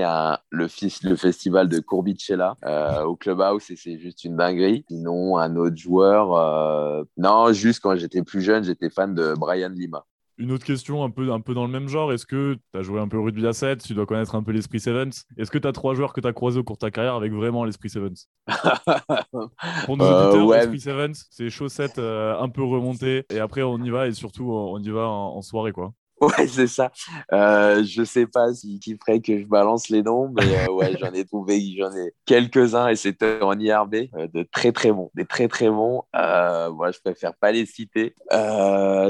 le, 0.48 0.66
le 1.02 1.16
festival 1.16 1.68
de 1.68 1.78
Courbicella 1.78 2.56
au 3.04 3.16
clubhouse 3.16 3.70
et 3.70 3.76
c'est 3.76 3.98
juste 3.98 4.24
une 4.24 4.36
dinguerie. 4.36 4.86
Sinon, 4.88 5.36
un 5.36 5.54
autre 5.56 5.76
joueur, 5.76 7.04
non, 7.18 7.52
juste 7.52 7.80
quand 7.82 7.96
j'étais 7.96 8.22
plus 8.22 8.40
jeune, 8.40 8.64
j'étais 8.64 8.88
fan 8.88 9.14
de 9.14 9.34
Brian 9.34 9.68
Lima. 9.68 10.06
Une 10.42 10.50
autre 10.50 10.64
question 10.64 11.04
un 11.04 11.10
peu, 11.10 11.30
un 11.32 11.40
peu 11.40 11.54
dans 11.54 11.64
le 11.64 11.70
même 11.70 11.88
genre, 11.88 12.12
est-ce 12.12 12.26
que 12.26 12.54
tu 12.72 12.78
as 12.78 12.82
joué 12.82 12.98
un 13.00 13.06
peu 13.06 13.16
au 13.16 13.22
rugby 13.22 13.46
à 13.46 13.52
7, 13.52 13.82
tu 13.84 13.94
dois 13.94 14.06
connaître 14.06 14.34
un 14.34 14.42
peu 14.42 14.50
l'esprit 14.50 14.80
Sevens. 14.80 15.24
Est-ce 15.36 15.50
que 15.52 15.58
tu 15.58 15.68
as 15.68 15.72
trois 15.72 15.94
joueurs 15.94 16.12
que 16.12 16.20
tu 16.20 16.26
as 16.26 16.32
croisés 16.32 16.58
au 16.58 16.64
cours 16.64 16.76
de 16.76 16.80
ta 16.80 16.90
carrière 16.90 17.14
avec 17.14 17.32
vraiment 17.32 17.64
l'esprit 17.64 17.90
Sevens? 17.90 18.26
Pour 19.86 19.96
nos 19.96 20.04
Euh, 20.04 20.24
auditeurs, 20.24 20.46
ouais. 20.46 20.56
l'esprit 20.58 20.80
Sevens, 20.80 21.26
c'est 21.30 21.48
chaussettes 21.48 21.98
euh, 21.98 22.36
un 22.40 22.48
peu 22.48 22.62
remontées. 22.64 23.24
Et 23.30 23.38
après 23.38 23.62
on 23.62 23.78
y 23.82 23.90
va 23.90 24.08
et 24.08 24.12
surtout 24.12 24.50
on 24.52 24.78
y 24.80 24.90
va 24.90 25.06
en, 25.08 25.36
en 25.36 25.42
soirée 25.42 25.72
quoi. 25.72 25.92
Ouais, 26.22 26.46
c'est 26.46 26.68
ça. 26.68 26.92
Euh, 27.32 27.82
je 27.84 28.04
sais 28.04 28.26
pas 28.28 28.54
si 28.54 28.78
qui 28.78 28.96
ferait 28.96 29.20
que 29.20 29.40
je 29.40 29.44
balance 29.44 29.88
les 29.88 30.02
noms, 30.04 30.28
mais 30.32 30.56
euh, 30.56 30.70
ouais, 30.72 30.92
j'en 31.00 31.12
ai 31.12 31.24
trouvé, 31.24 31.60
j'en 31.76 31.90
ai 31.96 32.14
quelques-uns 32.26 32.88
et 32.88 32.94
c'était 32.96 33.42
en 33.42 33.58
IRB, 33.58 33.94
euh, 34.16 34.28
de 34.32 34.44
très 34.44 34.70
très 34.70 34.92
bons, 34.92 35.10
des 35.14 35.24
très 35.24 35.48
très 35.48 35.68
bons. 35.68 36.04
Euh, 36.14 36.70
moi, 36.70 36.92
je 36.92 37.00
préfère 37.00 37.34
pas 37.34 37.50
les 37.50 37.66
citer. 37.66 38.14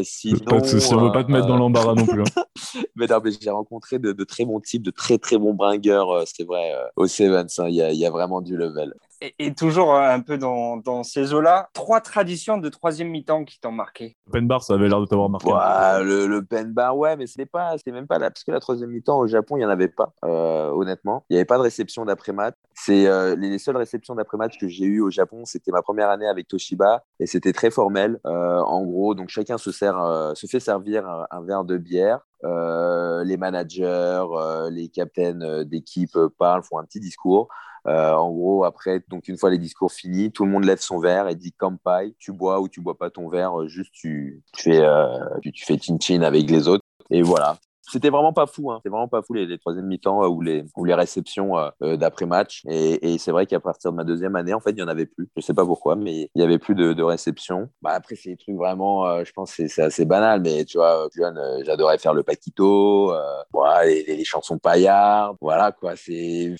Sinon, 0.02 0.38
pas 0.46 0.60
de 0.60 0.66
souci, 0.66 0.94
on 0.94 1.00
veut 1.04 1.12
pas 1.12 1.22
te 1.24 1.30
mettre 1.30 1.46
dans 1.46 1.58
l'embarras 1.58 1.94
non 1.94 2.06
plus. 2.06 2.22
hein. 2.22 2.44
mais 2.96 3.06
non, 3.06 3.18
mais 3.22 3.30
j'ai 3.38 3.50
rencontré 3.50 3.98
de, 3.98 4.12
de 4.12 4.24
très 4.24 4.44
bons 4.46 4.60
types, 4.60 4.82
de 4.82 4.90
très 4.90 5.18
très 5.18 5.36
bons 5.36 5.52
bringueurs, 5.54 6.24
c'est 6.26 6.44
vrai, 6.44 6.72
au 6.96 7.06
Sevens. 7.06 7.58
hein, 7.58 7.66
Il 7.68 7.74
y, 7.74 7.82
a, 7.82 7.92
il 7.92 7.98
y 7.98 8.06
a 8.06 8.10
vraiment 8.10 8.40
du 8.40 8.56
level. 8.56 8.94
Et, 9.24 9.34
et 9.38 9.54
toujours 9.54 9.94
euh, 9.94 10.00
un 10.00 10.18
peu 10.18 10.36
dans, 10.36 10.78
dans 10.78 11.04
ces 11.04 11.32
eaux-là, 11.32 11.68
trois 11.74 12.00
traditions 12.00 12.58
de 12.58 12.68
troisième 12.68 13.08
mi-temps 13.08 13.44
qui 13.44 13.60
t'ont 13.60 13.70
marqué. 13.70 14.16
Open 14.26 14.48
bar, 14.48 14.64
ça 14.64 14.74
avait 14.74 14.88
l'air 14.88 15.00
de 15.00 15.06
t'avoir 15.06 15.28
marqué. 15.28 15.48
Ouah, 15.48 16.02
le, 16.02 16.26
le 16.26 16.44
pen 16.44 16.72
bar, 16.72 16.96
ouais, 16.96 17.16
mais 17.16 17.28
c'était 17.28 17.46
pas, 17.46 17.78
c'était 17.78 17.92
même 17.92 18.08
pas 18.08 18.18
là, 18.18 18.32
parce 18.32 18.42
que 18.42 18.50
la 18.50 18.58
troisième 18.58 18.90
mi-temps 18.90 19.20
au 19.20 19.28
Japon, 19.28 19.56
il 19.56 19.60
y 19.60 19.64
en 19.64 19.68
avait 19.68 19.86
pas, 19.86 20.12
euh, 20.24 20.70
honnêtement. 20.70 21.24
Il 21.30 21.34
y 21.34 21.36
avait 21.36 21.44
pas 21.44 21.56
de 21.56 21.62
réception 21.62 22.04
d'après-match. 22.04 22.56
C'est 22.74 23.06
euh, 23.06 23.36
les, 23.36 23.48
les 23.48 23.58
seules 23.58 23.76
réceptions 23.76 24.16
d'après-match 24.16 24.58
que 24.58 24.66
j'ai 24.66 24.86
eues 24.86 25.00
au 25.00 25.10
Japon, 25.10 25.44
c'était 25.44 25.70
ma 25.70 25.82
première 25.82 26.10
année 26.10 26.26
avec 26.26 26.48
Toshiba, 26.48 27.04
et 27.20 27.26
c'était 27.26 27.52
très 27.52 27.70
formel. 27.70 28.18
Euh, 28.26 28.58
en 28.58 28.82
gros, 28.82 29.14
donc 29.14 29.28
chacun 29.28 29.56
se 29.56 29.70
sert, 29.70 30.02
euh, 30.02 30.34
se 30.34 30.48
fait 30.48 30.58
servir 30.58 31.06
un, 31.06 31.26
un 31.30 31.42
verre 31.42 31.62
de 31.62 31.78
bière. 31.78 32.26
Euh, 32.44 33.22
les 33.22 33.36
managers, 33.36 33.84
euh, 34.32 34.68
les 34.68 34.88
captains 34.88 35.40
euh, 35.42 35.62
d'équipe 35.62 36.18
parlent, 36.40 36.64
font 36.64 36.78
un 36.78 36.84
petit 36.84 36.98
discours. 36.98 37.46
Euh, 37.88 38.12
en 38.12 38.30
gros, 38.30 38.64
après, 38.64 39.02
donc 39.08 39.28
une 39.28 39.36
fois 39.36 39.50
les 39.50 39.58
discours 39.58 39.92
finis, 39.92 40.30
tout 40.30 40.44
le 40.44 40.50
monde 40.50 40.64
lève 40.64 40.78
son 40.78 41.00
verre 41.00 41.28
et 41.28 41.34
dit 41.34 41.52
kampai. 41.52 42.14
Tu 42.18 42.32
bois 42.32 42.60
ou 42.60 42.68
tu 42.68 42.80
bois 42.80 42.96
pas 42.96 43.10
ton 43.10 43.28
verre, 43.28 43.60
euh, 43.60 43.68
juste 43.68 43.92
tu, 43.92 44.42
fais 44.56 44.80
euh, 44.80 45.18
tu, 45.42 45.64
fais 45.64 45.78
avec 46.24 46.50
les 46.50 46.68
autres. 46.68 46.84
Et 47.10 47.22
voilà. 47.22 47.58
C'était 47.90 48.10
vraiment 48.10 48.32
pas 48.32 48.46
fou, 48.46 48.70
hein. 48.70 48.78
C'était 48.78 48.90
vraiment 48.90 49.08
pas 49.08 49.22
fou 49.22 49.34
les, 49.34 49.44
les 49.44 49.58
troisième 49.58 49.86
mi-temps 49.86 50.22
euh, 50.22 50.28
ou 50.28 50.40
les 50.40 50.64
ou 50.76 50.84
les 50.84 50.94
réceptions 50.94 51.58
euh, 51.58 51.70
euh, 51.82 51.96
d'après 51.96 52.26
match. 52.26 52.62
Et, 52.68 53.18
c'est 53.18 53.32
vrai 53.32 53.46
qu'à 53.46 53.60
partir 53.60 53.90
de 53.90 53.96
ma 53.96 54.04
deuxième 54.04 54.36
année, 54.36 54.54
en 54.54 54.60
fait, 54.60 54.70
il 54.70 54.78
y 54.78 54.82
en 54.82 54.88
avait 54.88 55.06
plus. 55.06 55.28
Je 55.36 55.42
sais 55.42 55.54
pas 55.54 55.64
pourquoi, 55.64 55.96
mais 55.96 56.30
il 56.34 56.40
y 56.40 56.44
avait 56.44 56.58
plus 56.58 56.74
de, 56.74 57.02
réceptions. 57.02 57.68
Bah 57.82 57.90
après, 57.90 58.14
c'est 58.14 58.30
des 58.30 58.36
trucs 58.36 58.56
vraiment, 58.56 59.24
je 59.24 59.32
pense, 59.32 59.52
c'est 59.52 59.82
assez 59.82 60.04
banal. 60.04 60.40
Mais 60.40 60.64
tu 60.64 60.78
vois, 60.78 61.08
jeune, 61.14 61.38
j'adorais 61.64 61.98
faire 61.98 62.14
le 62.14 62.22
paquito, 62.22 63.12
voilà, 63.52 63.84
les, 63.86 64.24
chansons 64.24 64.58
paillardes, 64.58 65.36
voilà 65.40 65.72
quoi. 65.72 65.96
C'est 65.96 66.54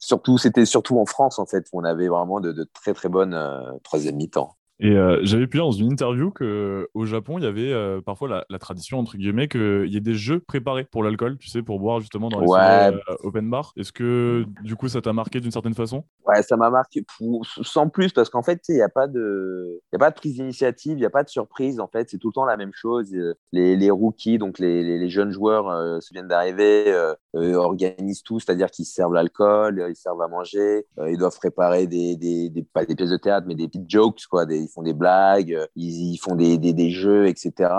surtout, 0.00 0.38
c'était 0.38 0.66
surtout 0.66 0.98
en 0.98 1.06
France 1.06 1.38
en 1.38 1.46
fait 1.46 1.66
où 1.72 1.80
on 1.80 1.84
avait 1.84 2.08
vraiment 2.08 2.40
de, 2.40 2.52
de 2.52 2.64
très 2.74 2.92
très 2.92 3.08
bonnes 3.08 3.36
troisième 3.82 4.16
mi-temps. 4.16 4.56
Et 4.82 4.96
euh, 4.96 5.18
j'avais 5.22 5.46
pu 5.46 5.58
lire 5.58 5.66
dans 5.66 5.72
une 5.72 5.92
interview 5.92 6.30
que 6.30 6.88
au 6.94 7.04
Japon, 7.04 7.36
il 7.38 7.44
y 7.44 7.46
avait 7.46 7.70
euh, 7.72 8.00
parfois 8.00 8.28
la, 8.28 8.46
la 8.48 8.58
tradition, 8.58 8.98
entre 8.98 9.16
guillemets, 9.18 9.46
qu'il 9.46 9.86
y 9.88 9.96
ait 9.96 10.00
des 10.00 10.14
jeux 10.14 10.40
préparés 10.40 10.84
pour 10.84 11.04
l'alcool, 11.04 11.36
tu 11.36 11.48
sais, 11.48 11.62
pour 11.62 11.78
boire 11.80 12.00
justement 12.00 12.30
dans 12.30 12.40
les 12.40 12.46
Ouais. 12.46 12.56
soirées, 12.56 12.94
euh, 13.10 13.16
open 13.22 13.50
bar. 13.50 13.72
Est-ce 13.76 13.92
que 13.92 14.46
du 14.62 14.76
coup 14.76 14.88
ça 14.88 15.02
t'a 15.02 15.12
marqué 15.12 15.40
d'une 15.40 15.50
certaine 15.50 15.74
façon? 15.74 16.04
Ouais, 16.26 16.42
ça 16.42 16.56
m'a 16.56 16.70
marqué 16.70 17.04
pour- 17.18 17.44
sans 17.44 17.88
plus 17.90 18.12
parce 18.12 18.30
qu'en 18.30 18.42
fait, 18.42 18.62
il 18.70 18.76
n'y 18.76 18.82
a 18.82 18.88
pas 18.88 19.06
de, 19.06 19.80
y 19.92 19.96
a 19.96 19.98
pas 19.98 20.10
de 20.10 20.14
prise 20.14 20.34
d'initiative, 20.36 20.92
il 20.92 21.00
n'y 21.00 21.04
a 21.04 21.10
pas 21.10 21.24
de 21.24 21.28
surprise. 21.28 21.78
En 21.78 21.88
fait, 21.88 22.08
c'est 22.08 22.18
tout 22.18 22.28
le 22.28 22.32
temps 22.32 22.46
la 22.46 22.56
même 22.56 22.72
chose. 22.72 23.14
Les, 23.52 23.76
les 23.76 23.90
rookies, 23.90 24.38
donc 24.38 24.58
les, 24.58 24.82
les, 24.82 24.98
les 24.98 25.08
jeunes 25.10 25.30
joueurs, 25.30 26.00
se 26.02 26.12
viennent 26.14 26.28
d'arriver, 26.28 26.94
organisent 27.34 28.22
tout, 28.22 28.40
c'est-à-dire 28.40 28.70
qu'ils 28.70 28.86
servent 28.86 29.12
l'alcool, 29.14 29.84
ils 29.88 29.96
servent 29.96 30.22
à 30.22 30.28
manger, 30.28 30.86
ils 31.06 31.18
doivent 31.18 31.36
préparer 31.36 31.86
des, 31.86 32.16
des, 32.16 32.48
des, 32.48 32.62
pas 32.62 32.84
des 32.84 32.94
pièces 32.94 33.10
de 33.10 33.16
théâtre, 33.16 33.46
mais 33.46 33.54
des 33.54 33.66
petites 33.68 33.90
jokes, 33.90 34.22
quoi. 34.30 34.46
Des, 34.46 34.66
font 34.70 34.82
des 34.82 34.94
blagues, 34.94 35.66
ils, 35.76 36.12
ils 36.14 36.18
font 36.18 36.34
des, 36.34 36.58
des, 36.58 36.90
jeux, 36.90 37.26
etc. 37.26 37.70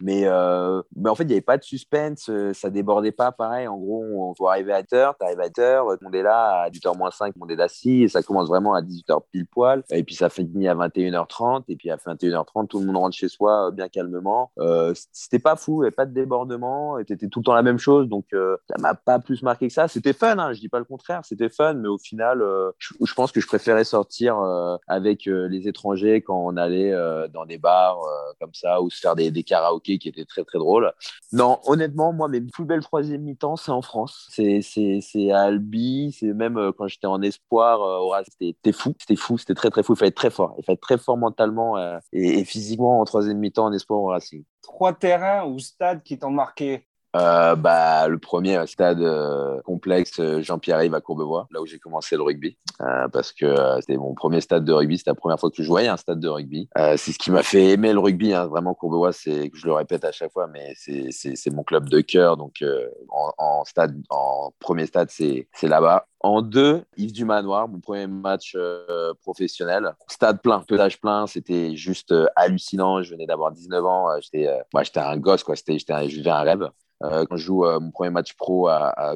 Mais, 0.00 0.22
euh, 0.26 0.80
mais 0.94 1.10
en 1.10 1.14
fait, 1.14 1.24
il 1.24 1.28
n'y 1.28 1.32
avait 1.32 1.40
pas 1.40 1.58
de 1.58 1.64
suspense, 1.64 2.28
euh, 2.30 2.52
ça 2.52 2.70
débordait 2.70 3.12
pas 3.12 3.32
pareil. 3.32 3.66
En 3.66 3.76
gros, 3.76 4.04
on 4.04 4.32
doit 4.32 4.52
arriver 4.52 4.72
à 4.72 4.82
8h, 4.82 5.14
tu 5.18 5.24
arrives 5.24 5.40
à 5.40 5.48
8h, 5.48 5.82
tout 5.82 5.98
le 6.00 6.04
monde 6.04 6.14
est 6.14 6.22
là, 6.22 6.62
à 6.62 6.70
18h 6.70 6.96
moins 6.96 7.10
5, 7.10 7.26
tout 7.26 7.32
le 7.36 7.40
monde 7.40 7.58
est 7.58 7.62
assis, 7.62 8.02
et 8.02 8.08
ça 8.08 8.22
commence 8.22 8.48
vraiment 8.48 8.74
à 8.74 8.80
18h 8.80 9.22
pile 9.32 9.46
poil. 9.46 9.82
Et 9.90 10.04
puis 10.04 10.14
ça 10.14 10.28
finit 10.28 10.68
à 10.68 10.74
21h30, 10.74 11.64
et 11.68 11.76
puis 11.76 11.90
à 11.90 11.96
21h30, 11.96 12.68
tout 12.68 12.78
le 12.80 12.86
monde 12.86 12.96
rentre 12.96 13.16
chez 13.16 13.28
soi 13.28 13.68
euh, 13.68 13.70
bien 13.70 13.88
calmement. 13.88 14.52
Euh, 14.58 14.92
c'était 15.12 15.38
pas 15.38 15.56
fou, 15.56 15.76
il 15.76 15.80
n'y 15.80 15.86
avait 15.86 15.90
pas 15.94 16.06
de 16.06 16.14
débordement, 16.14 16.96
c'était 17.06 17.28
tout 17.28 17.40
le 17.40 17.44
temps 17.44 17.54
la 17.54 17.62
même 17.62 17.78
chose, 17.78 18.08
donc 18.08 18.26
euh, 18.32 18.56
ça 18.68 18.76
m'a 18.78 18.94
pas 18.94 19.18
plus 19.18 19.42
marqué 19.42 19.68
que 19.68 19.74
ça. 19.74 19.88
C'était 19.88 20.12
fun, 20.12 20.38
hein, 20.38 20.52
je 20.52 20.60
dis 20.60 20.68
pas 20.68 20.78
le 20.78 20.84
contraire, 20.84 21.22
c'était 21.24 21.48
fun, 21.48 21.74
mais 21.74 21.88
au 21.88 21.98
final, 21.98 22.42
euh, 22.42 22.70
je, 22.78 23.14
pense 23.14 23.32
que 23.32 23.40
je 23.40 23.46
préférais 23.46 23.84
sortir 23.84 24.38
avec 24.86 25.26
les 25.26 25.68
étrangers 25.68 26.17
quand 26.22 26.44
on 26.44 26.56
allait 26.56 26.92
dans 27.32 27.46
des 27.46 27.58
bars 27.58 27.98
comme 28.40 28.54
ça, 28.54 28.80
ou 28.80 28.90
se 28.90 29.00
faire 29.00 29.16
des, 29.16 29.30
des 29.30 29.42
karaokés 29.42 29.98
qui 29.98 30.08
était 30.08 30.24
très 30.24 30.44
très 30.44 30.58
drôle. 30.58 30.92
Non, 31.32 31.60
honnêtement, 31.66 32.12
moi, 32.12 32.28
mes 32.28 32.40
plus 32.40 32.64
belles 32.64 32.82
troisième 32.82 33.22
mi-temps, 33.22 33.56
c'est 33.56 33.70
en 33.70 33.82
France. 33.82 34.28
C'est 34.30 35.30
à 35.30 35.42
Albi, 35.42 36.16
c'est 36.18 36.32
même 36.32 36.56
euh, 36.56 36.72
quand 36.72 36.88
j'étais 36.88 37.06
en 37.06 37.20
espoir, 37.22 37.82
euh, 37.82 38.22
c'était 38.40 38.72
fou, 38.72 38.94
c'était 38.98 39.16
fou, 39.16 39.38
c'était 39.38 39.54
très 39.54 39.70
très 39.70 39.82
fou. 39.82 39.94
Il 39.94 39.98
fallait 39.98 40.08
être 40.08 40.14
très 40.14 40.30
fort, 40.30 40.54
il 40.58 40.64
fallait 40.64 40.74
être 40.74 40.80
très 40.80 40.98
fort 40.98 41.16
mentalement 41.16 41.76
euh, 41.76 41.98
et, 42.12 42.44
physiquement 42.44 43.00
en 43.00 43.04
troisième 43.04 43.38
mi-temps 43.38 43.66
en 43.66 43.72
espoir 43.72 44.00
au 44.00 44.06
Racing. 44.06 44.44
Trois 44.62 44.92
terrains 44.92 45.44
ou 45.44 45.58
stades 45.58 46.02
qui 46.02 46.18
t'ont 46.18 46.30
marqué? 46.30 46.87
Euh, 47.18 47.56
bah, 47.56 48.08
le 48.08 48.18
premier 48.18 48.66
stade 48.66 49.00
euh, 49.00 49.60
complexe 49.62 50.20
Jean-Pierre-Yves 50.40 50.94
à 50.94 51.00
Courbevoie, 51.00 51.48
là 51.50 51.60
où 51.60 51.66
j'ai 51.66 51.78
commencé 51.78 52.16
le 52.16 52.22
rugby, 52.22 52.56
euh, 52.80 53.08
parce 53.08 53.32
que 53.32 53.54
c'était 53.80 53.96
mon 53.96 54.14
premier 54.14 54.40
stade 54.40 54.64
de 54.64 54.72
rugby, 54.72 54.98
c'était 54.98 55.10
la 55.10 55.16
première 55.16 55.38
fois 55.38 55.50
que 55.50 55.62
je 55.62 55.68
voyais 55.68 55.88
un 55.88 55.96
stade 55.96 56.20
de 56.20 56.28
rugby. 56.28 56.68
c'est 56.96 57.12
ce 57.12 57.18
qui 57.18 57.30
m'a 57.30 57.42
fait 57.42 57.70
aimer 57.70 57.92
le 57.92 57.98
rugby, 57.98 58.32
hein. 58.32 58.46
vraiment 58.46 58.74
Courbevoie, 58.74 59.12
c'est, 59.12 59.50
je 59.54 59.66
le 59.66 59.72
répète 59.72 60.04
à 60.04 60.12
chaque 60.12 60.32
fois, 60.32 60.46
mais 60.46 60.74
c'est, 60.76 61.50
mon 61.52 61.64
club 61.64 61.88
de 61.88 62.00
cœur, 62.00 62.36
donc 62.36 62.62
en, 63.10 63.64
stade, 63.64 64.00
en 64.10 64.52
premier 64.58 64.86
stade, 64.86 65.08
c'est, 65.10 65.48
là-bas. 65.62 66.06
En 66.20 66.42
deux, 66.42 66.84
Yves 66.96 67.12
du 67.12 67.24
Manoir, 67.24 67.68
mon 67.68 67.78
premier 67.78 68.08
match 68.08 68.52
euh, 68.56 69.14
professionnel. 69.22 69.94
Stade 70.08 70.42
plein, 70.42 70.60
pelage 70.60 71.00
plein, 71.00 71.28
c'était 71.28 71.76
juste 71.76 72.10
euh, 72.10 72.26
hallucinant. 72.34 73.02
Je 73.02 73.12
venais 73.12 73.26
d'avoir 73.26 73.52
19 73.52 73.86
ans, 73.86 74.08
j'étais, 74.20 74.48
euh, 74.48 74.58
moi, 74.74 74.82
j'étais 74.82 74.98
un 74.98 75.16
gosse, 75.16 75.44
quoi. 75.44 75.54
J'étais, 75.54 75.78
je 75.78 76.16
vivais 76.16 76.30
un 76.30 76.40
rêve. 76.40 76.68
Euh, 77.04 77.24
quand 77.28 77.36
je 77.36 77.44
joue 77.44 77.64
euh, 77.64 77.78
mon 77.78 77.90
premier 77.90 78.10
match 78.10 78.34
pro 78.34 78.68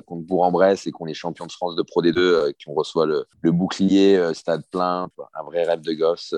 contre 0.07 0.23
Bourg-en-Bresse 0.23 0.87
et 0.87 0.93
qu'on 0.93 1.07
est 1.07 1.15
champion 1.15 1.47
de 1.47 1.53
France 1.53 1.75
de 1.75 1.83
Pro 1.83 2.03
D2, 2.03 2.19
euh, 2.19 2.53
qu'on 2.65 2.75
reçoit 2.75 3.07
le, 3.07 3.27
bouclier, 3.51 4.33
stade 4.35 4.63
plein, 4.71 5.09
un 5.35 5.43
vrai 5.45 5.65
rêve 5.65 5.81
de 5.81 5.93
gosse. 5.93 6.35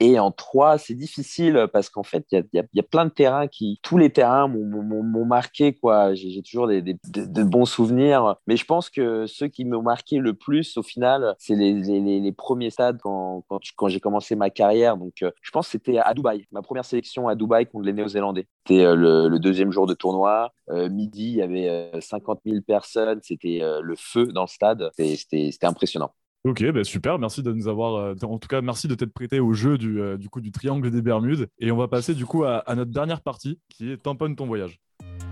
Et 0.00 0.18
en 0.18 0.30
trois, 0.30 0.78
c'est 0.78 0.94
difficile 0.94 1.68
parce 1.72 1.88
qu'en 1.88 2.02
fait, 2.02 2.24
il 2.30 2.44
y, 2.52 2.80
a, 2.80 2.82
plein 2.82 3.06
de 3.06 3.10
terrains 3.10 3.48
qui, 3.48 3.80
tous 3.82 3.98
les 3.98 4.10
terrains 4.10 4.46
m'ont 4.48 5.24
marqué. 5.24 5.76
J'ai 6.12 6.42
toujours 6.42 6.68
des, 6.68 6.82
de, 6.82 7.42
bons 7.42 7.64
souvenirs. 7.64 8.36
Mais 8.46 8.56
je 8.56 8.64
pense 8.64 8.90
que 8.90 9.26
ceux 9.26 9.48
qui 9.48 9.64
m'ont 9.64 9.82
marqué 9.82 10.18
le 10.18 10.34
plus, 10.34 10.76
au 10.76 10.82
final, 10.82 11.34
c'est 11.38 11.54
les, 11.54 12.32
premiers 12.32 12.70
stades 12.70 13.00
quand 13.00 13.88
j'ai 13.88 14.00
commencé 14.00 14.36
ma 14.36 14.50
carrière. 14.50 14.96
Donc, 14.96 15.14
je 15.20 15.50
pense 15.50 15.66
que 15.66 15.72
c'était 15.72 15.98
à 15.98 16.14
Dubaï, 16.14 16.46
ma 16.52 16.62
première 16.62 16.84
sélection 16.84 17.28
à 17.28 17.34
Dubaï 17.34 17.66
contre 17.66 17.84
les 17.84 17.92
Néo-Zélandais. 17.92 18.46
C'était 18.68 18.94
le, 18.94 19.28
le, 19.28 19.38
deuxième 19.38 19.72
jour 19.72 19.86
de 19.86 19.94
tournoi. 19.94 20.52
Euh, 20.68 20.90
midi, 20.90 21.30
il 21.30 21.36
y 21.36 21.42
avait 21.42 21.90
50 22.00 22.40
000 22.44 22.60
personnes. 22.60 23.20
C'était 23.22 23.60
le 23.82 23.94
feu 23.96 24.26
dans 24.26 24.42
le 24.42 24.48
stade. 24.48 24.90
C'était 24.96 25.50
impressionnant. 25.64 26.12
Ok, 26.44 26.64
bah 26.70 26.84
super, 26.84 27.18
merci 27.18 27.42
de 27.42 27.52
nous 27.52 27.66
avoir, 27.66 27.96
euh, 27.96 28.14
en 28.22 28.38
tout 28.38 28.46
cas, 28.48 28.60
merci 28.60 28.86
de 28.86 28.94
t'être 28.94 29.12
prêté 29.12 29.40
au 29.40 29.52
jeu 29.52 29.76
du, 29.76 30.00
euh, 30.00 30.16
du, 30.16 30.28
coup, 30.28 30.40
du 30.40 30.52
triangle 30.52 30.90
des 30.90 31.02
Bermudes. 31.02 31.48
Et 31.58 31.72
on 31.72 31.76
va 31.76 31.88
passer 31.88 32.14
du 32.14 32.26
coup 32.26 32.44
à, 32.44 32.58
à 32.58 32.74
notre 32.76 32.92
dernière 32.92 33.20
partie 33.20 33.58
qui 33.68 33.90
est 33.90 33.96
tamponne 33.96 34.36
ton 34.36 34.46
voyage. 34.46 34.80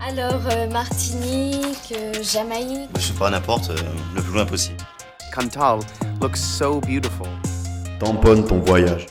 Alors, 0.01 0.41
euh, 0.51 0.69
Martinique, 0.69 1.95
Jamaïque. 2.21 2.89
Je 2.95 3.01
sais 3.01 3.17
pas, 3.17 3.29
n'importe, 3.29 3.71
le 4.15 4.21
plus 4.21 4.33
loin 4.33 4.45
possible. 4.45 4.77
Cantal 5.33 5.79
looks 6.21 6.35
so 6.35 6.81
beautiful. 6.81 7.27
Tamponne 7.99 8.45
ton 8.45 8.59
voyage. 8.59 9.07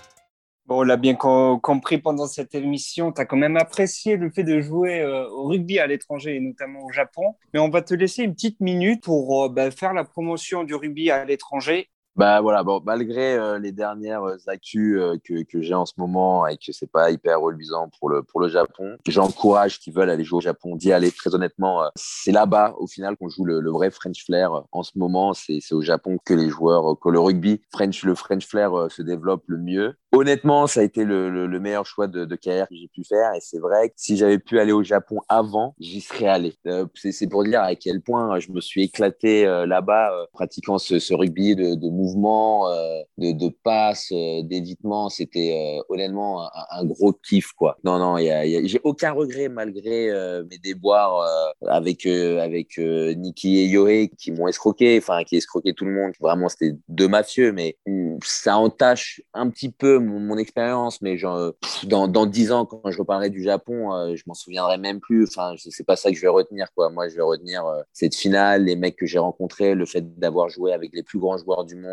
Bon, 0.67 0.81
on 0.81 0.83
l'a 0.83 0.97
bien 0.97 1.15
co 1.15 1.59
compris 1.59 1.99
pendant 1.99 2.27
cette 2.27 2.57
émission, 2.57 3.13
tu 3.13 3.21
as 3.21 3.25
quand 3.25 3.37
même 3.37 3.57
apprécié 3.57 4.17
le 4.17 4.31
fait 4.31 4.43
de 4.43 4.61
jouer 4.61 5.01
euh, 5.01 5.29
au 5.29 5.45
rugby 5.45 5.79
à 5.79 5.87
l'étranger 5.87 6.35
et 6.35 6.41
notamment 6.41 6.85
au 6.85 6.91
Japon. 6.91 7.37
Mais 7.55 7.61
on 7.61 7.69
va 7.69 7.83
te 7.83 7.95
laisser 7.95 8.25
une 8.25 8.35
petite 8.35 8.59
minute 8.59 9.05
pour 9.05 9.45
euh, 9.45 9.49
bah, 9.49 9.71
faire 9.71 9.93
la 9.93 10.03
promotion 10.03 10.65
du 10.65 10.75
rugby 10.75 11.09
à 11.09 11.25
l'étranger 11.25 11.89
bah 12.17 12.41
voilà, 12.41 12.63
bon, 12.63 12.81
malgré 12.85 13.35
euh, 13.35 13.59
les 13.59 13.73
dernières 13.73 14.25
actus 14.47 14.99
euh, 14.99 15.17
que, 15.23 15.43
que 15.43 15.61
j'ai 15.61 15.75
en 15.75 15.85
ce 15.85 15.93
moment 15.99 16.47
et 16.47 16.57
que 16.57 16.73
c'est 16.73 16.91
pas 16.91 17.11
hyper 17.11 17.43
reluisant 17.43 17.91
pour 17.99 18.09
le, 18.09 18.23
pour 18.23 18.41
le 18.41 18.49
Japon, 18.49 18.97
j'encourage 19.07 19.79
qui 19.79 19.91
veulent 19.91 20.09
aller 20.09 20.25
jouer 20.25 20.39
au 20.39 20.41
Japon 20.41 20.77
d'y 20.77 20.93
aller. 20.93 21.13
Très 21.13 21.35
honnêtement, 21.35 21.83
euh, 21.83 21.89
c'est 21.95 22.33
là-bas 22.33 22.75
au 22.79 22.87
final 22.87 23.19
qu'on 23.19 23.29
joue 23.29 23.45
le, 23.45 23.61
vrai 23.71 23.91
French 23.91 24.25
flair. 24.25 24.63
En 24.73 24.83
ce 24.83 24.93
moment, 24.97 25.35
c'est 25.35 25.61
au 25.73 25.83
Japon 25.83 26.17
que 26.25 26.33
les 26.33 26.49
joueurs, 26.49 26.99
que 26.99 27.11
le 27.11 27.21
rugby 27.21 27.61
French, 27.71 28.03
le 28.05 28.15
French 28.15 28.47
flair 28.47 28.87
se 28.89 29.03
développe 29.03 29.43
le 29.47 29.59
mieux. 29.59 29.95
Honnêtement, 30.13 30.67
ça 30.67 30.81
a 30.81 30.83
été 30.85 31.05
le, 31.05 31.29
le, 31.29 31.47
le 31.47 31.61
meilleur 31.61 31.85
choix 31.85 32.07
de, 32.07 32.25
carrière 32.37 32.69
que 32.69 32.75
j'ai 32.77 32.89
pu 32.89 33.05
faire 33.05 33.35
et 33.35 33.41
c'est 33.41 33.59
vrai 33.59 33.91
que 33.91 33.95
si 33.97 34.17
j'avais 34.17 34.39
pu 34.39 34.59
aller 34.59 34.73
au 34.73 34.83
Japon 34.83 35.19
avant, 35.29 35.75
j'y 35.79 36.01
serais 36.01 36.29
allé. 36.29 36.55
c'est 36.95 37.29
pour 37.29 37.45
dire 37.45 37.61
à 37.61 37.75
quel 37.75 38.01
point 38.01 38.39
je 38.39 38.51
me 38.53 38.61
suis 38.61 38.85
éclaté 38.85 39.45
là-bas 39.45 40.11
pratiquant 40.33 40.79
ce, 40.79 40.99
ce 40.99 41.13
rugby 41.13 41.55
de, 41.55 41.75
de 41.75 41.91
mouvement, 41.91 42.06
euh, 42.15 43.03
de, 43.19 43.33
de 43.33 43.49
passe, 43.63 44.11
euh, 44.13 44.43
d'évitement, 44.43 45.09
c'était 45.09 45.79
euh, 45.79 45.83
honnêtement 45.89 46.49
un, 46.71 46.85
gros 46.85 47.13
kiff 47.13 47.53
quoi. 47.53 47.79
Non 47.85 47.99
non, 47.99 48.17
j'ai 48.19 48.81
aucun 48.85 49.13
regret 49.13 49.49
malgré 49.49 50.11
euh, 50.11 50.45
mes 50.51 50.59
déboires 50.59 51.27
avec 51.67 52.07
avec 52.07 52.79
Niki 52.79 53.59
et 53.59 53.67
Yohei 53.67 54.11
qui 54.19 54.33
m'ont 54.33 54.49
escroqué, 54.49 54.99
enfin 54.99 55.25
qui 55.25 55.37
escroqué 55.37 55.73
tout 55.75 55.85
le 55.85 55.93
monde. 55.93 56.13
Vraiment 56.21 56.49
c'était 56.49 56.77
deux 56.89 57.09
mafieux, 57.09 57.53
mais 57.53 57.77
ça 58.23 58.59
entache 58.59 59.23
un 59.35 59.49
petit 59.51 59.71
peu 59.71 59.99
mon, 59.99 60.37
expérience. 60.37 61.01
Mais 61.01 61.17
genre 61.17 61.53
dans 61.85 62.09
dans 62.09 62.27
dix 62.27 62.53
ans 62.53 62.67
quand 62.67 62.91
je 62.91 62.99
reparlerai 62.99 63.31
du 63.31 63.43
Japon, 63.43 64.15
je 64.15 64.23
m'en 64.27 64.35
souviendrai 64.35 64.79
même 64.79 65.01
plus. 65.01 65.25
Enfin 65.25 65.55
c'est 65.57 65.87
pas 65.87 65.97
ça 65.97 66.11
que 66.11 66.17
je 66.17 66.21
vais 66.21 66.29
retenir 66.29 66.69
quoi. 66.75 66.91
Moi 66.91 67.09
je 67.09 67.17
vais 67.17 67.23
retenir 67.23 67.65
cette 67.93 68.15
finale, 68.15 68.65
les 68.65 68.77
mecs 68.77 68.97
que 68.97 69.07
j'ai 69.07 69.19
rencontrés, 69.19 69.75
le 69.75 69.87
fait 69.87 70.19
d'avoir 70.19 70.49
joué 70.49 70.73
avec 70.73 70.91
les 70.93 71.03
plus 71.03 71.19
grands 71.19 71.39
joueurs 71.39 71.65
du 71.65 71.77
monde, 71.77 71.87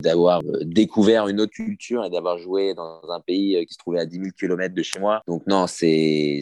d'avoir 0.00 0.42
découvert 0.62 1.28
une 1.28 1.40
autre 1.40 1.52
culture 1.52 2.04
et 2.04 2.10
d'avoir 2.10 2.38
joué 2.38 2.74
dans 2.74 3.00
un 3.10 3.20
pays 3.20 3.64
qui 3.66 3.74
se 3.74 3.78
trouvait 3.78 4.00
à 4.00 4.06
10 4.06 4.16
000 4.16 4.28
km 4.38 4.74
de 4.74 4.82
chez 4.82 4.98
moi. 4.98 5.22
Donc 5.26 5.46
non, 5.46 5.66
c'est 5.66 6.40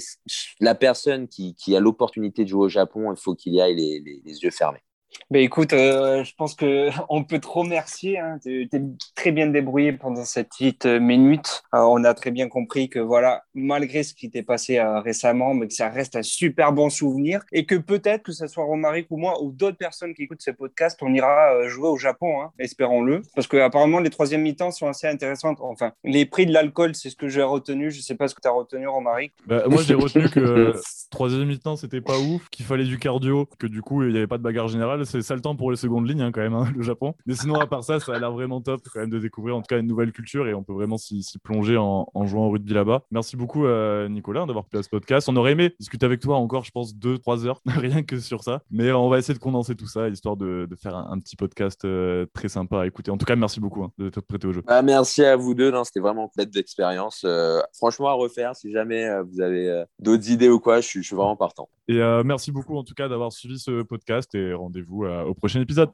la 0.61 0.75
personne 0.75 1.29
qui, 1.29 1.55
a 1.77 1.81
l'opportunité 1.81 2.45
de 2.45 2.49
jouer 2.49 2.67
au 2.67 2.69
Japon, 2.69 3.13
il 3.13 3.21
faut 3.21 3.35
qu'il 3.35 3.55
y 3.55 3.61
aille 3.61 3.75
les 3.75 4.43
yeux 4.43 4.51
fermés. 4.51 4.83
Ben 5.31 5.43
écoute, 5.43 5.73
euh, 5.73 6.23
je 6.25 6.35
pense 6.37 6.55
que 6.55 6.91
on 7.09 7.25
peut 7.25 7.39
te 7.39 7.47
remercier. 7.47 8.19
Hein. 8.19 8.39
Tu 8.43 8.63
es 8.63 8.83
très 9.15 9.33
bien 9.33 9.47
débrouillé 9.47 9.93
pendant 9.93 10.25
cette 10.25 10.51
petite 10.51 10.87
minute. 10.87 11.63
Euh, 11.75 11.79
on 11.79 12.05
a 12.05 12.15
très 12.15 12.31
bien 12.31 12.49
compris 12.49 12.89
que 12.89 12.99
voilà, 12.99 13.45
malgré 13.55 14.03
ce 14.03 14.15
qui 14.15 14.31
t'est 14.31 14.43
passé 14.43 14.79
euh, 14.79 15.01
récemment, 15.01 15.55
mais 15.55 15.69
que 15.69 15.75
ça 15.75 15.89
reste 15.89 16.17
un 16.17 16.23
super 16.23 16.73
bon 16.73 16.91
souvenir 16.91 17.41
et 17.53 17.67
que 17.67 17.75
peut-être 17.75 18.23
que 18.23 18.33
ce 18.33 18.47
soit 18.47 18.65
Romaric 18.65 19.07
ou 19.11 19.17
moi 19.17 19.43
ou 19.43 19.53
d'autres 19.53 19.77
personnes 19.77 20.15
qui 20.15 20.25
écoutent 20.25 20.43
ce 20.43 20.51
podcast, 20.51 20.99
on 21.03 21.13
ira 21.13 21.55
euh, 21.55 21.69
jouer 21.69 21.89
au 21.89 21.97
Japon, 21.97 22.43
hein, 22.43 22.51
espérons-le, 22.59 23.23
parce 23.35 23.47
que 23.47 23.57
apparemment 23.57 24.01
les 24.01 24.11
troisièmes 24.11 24.43
mi-temps 24.43 24.71
sont 24.71 24.89
assez 24.89 25.07
intéressantes. 25.07 25.59
Enfin, 25.61 25.93
les 26.05 26.27
prix 26.27 26.47
de 26.47 26.53
l'alcool, 26.53 26.95
c'est 26.95 27.11
ce 27.11 27.17
que 27.17 27.29
j'ai 27.29 27.43
retenu. 27.43 27.91
Je 27.91 28.01
sais 28.01 28.15
pas 28.15 28.29
ce 28.29 28.35
que 28.35 28.41
tu 28.41 28.49
as 28.49 28.53
retenu, 28.53 28.87
Romaric. 28.87 29.33
Bah, 29.47 29.65
moi, 29.69 29.83
j'ai 29.83 29.95
retenu 29.95 30.29
que 30.29 30.75
troisième 31.11 31.47
mi-temps 31.47 31.77
c'était 31.77 32.01
pas 32.01 32.19
ouf, 32.19 32.49
qu'il 32.51 32.67
fallait 32.67 32.85
du 32.85 32.99
cardio, 32.99 33.49
que 33.59 33.67
du 33.67 33.83
coup 33.83 34.03
il 34.03 34.11
n'y 34.11 34.17
avait 34.17 34.27
pas 34.27 34.39
de 34.39 34.43
bagarre 34.43 34.69
générale 34.69 35.01
c'est 35.05 35.23
ça 35.23 35.35
le 35.35 35.41
temps 35.41 35.57
pour 35.57 35.71
les 35.71 35.77
secondes 35.77 36.09
lignes 36.09 36.23
hein, 36.23 36.33
quand 36.33 36.41
même, 36.41 36.55
hein, 36.55 36.67
le 36.75 36.83
Japon. 36.83 37.15
Mais 37.27 37.35
sinon, 37.35 37.55
à 37.57 37.67
part 37.67 37.85
ça, 37.85 38.01
ça 38.01 38.15
a 38.15 38.19
l'air 38.19 38.33
vraiment 38.33 38.61
top 38.61 38.81
quand 38.93 39.01
même 39.01 39.11
de 39.11 39.19
découvrir 39.19 39.57
en 39.57 39.61
tout 39.61 39.67
cas 39.69 39.79
une 39.79 39.87
nouvelle 39.87 40.13
culture 40.13 40.47
et 40.47 40.55
on 40.55 40.63
peut 40.63 40.73
vraiment 40.73 40.99
s'y 40.99 41.25
plonger 41.43 41.77
en, 41.77 42.07
jouant 42.25 42.47
au 42.47 42.51
rugby 42.51 42.73
là-bas. 42.73 43.03
Merci 43.11 43.37
beaucoup 43.37 43.67
euh, 43.67 44.09
Nicolas 44.09 44.47
d'avoir 44.47 44.65
à 44.73 44.83
ce 44.83 44.89
podcast. 44.89 45.29
On 45.29 45.37
aurait 45.37 45.53
aimé 45.53 45.75
discuter 45.79 46.07
avec 46.07 46.21
toi 46.21 46.37
encore, 46.37 46.65
je 46.65 46.71
pense, 46.71 46.95
2-3 46.95 47.47
heures, 47.47 47.61
rien 47.67 48.03
que 48.03 48.19
sur 48.19 48.43
ça. 48.43 48.63
Mais 48.71 48.93
on 48.93 49.09
va 49.09 49.19
essayer 49.19 49.35
de 49.35 49.39
condenser 49.39 49.75
tout 49.75 49.87
ça, 49.87 50.09
histoire 50.09 50.37
de, 50.37 50.69
faire 50.81 50.97
un, 50.97 51.19
petit 51.19 51.37
podcast 51.37 51.85
euh, 51.85 52.27
très 52.35 52.49
sympa 52.49 52.81
à 52.81 52.87
écouter. 52.87 53.11
En 53.11 53.17
tout 53.17 53.27
cas, 53.27 53.37
merci 53.37 53.61
beaucoup 53.61 53.85
hein, 53.85 53.93
de 53.99 54.09
te 54.09 54.21
prêter 54.21 54.47
au 54.47 54.53
jeu. 54.53 54.63
Ah, 54.67 54.83
merci 54.83 55.25
à 55.25 55.37
vous 55.37 55.55
deux, 55.55 55.73
c'était 55.85 56.01
vraiment 56.01 56.31
une 56.37 56.45
d'expérience. 56.47 57.23
Euh, 57.25 57.61
franchement, 57.73 58.09
à 58.09 58.13
refaire 58.13 58.57
si 58.57 58.73
jamais 58.73 59.09
vous 59.23 59.41
avez 59.41 59.85
d'autres 59.99 60.31
idées 60.31 60.49
ou 60.49 60.61
quoi, 60.61 60.81
je 60.81 60.89
suis 60.89 61.15
vraiment 61.15 61.37
partant. 61.37 61.69
Et 61.89 62.01
merci 62.25 62.51
beaucoup 62.51 62.77
en 62.77 62.85
tout 62.85 62.95
cas 62.95 63.09
d'avoir 63.09 63.33
suivi 63.33 63.59
ce 63.59 63.83
podcast 63.83 64.35
et 64.35 64.55
rendez-vous 64.55 65.05
au 65.05 65.35
prochain 65.35 65.61
épisode. 65.61 65.91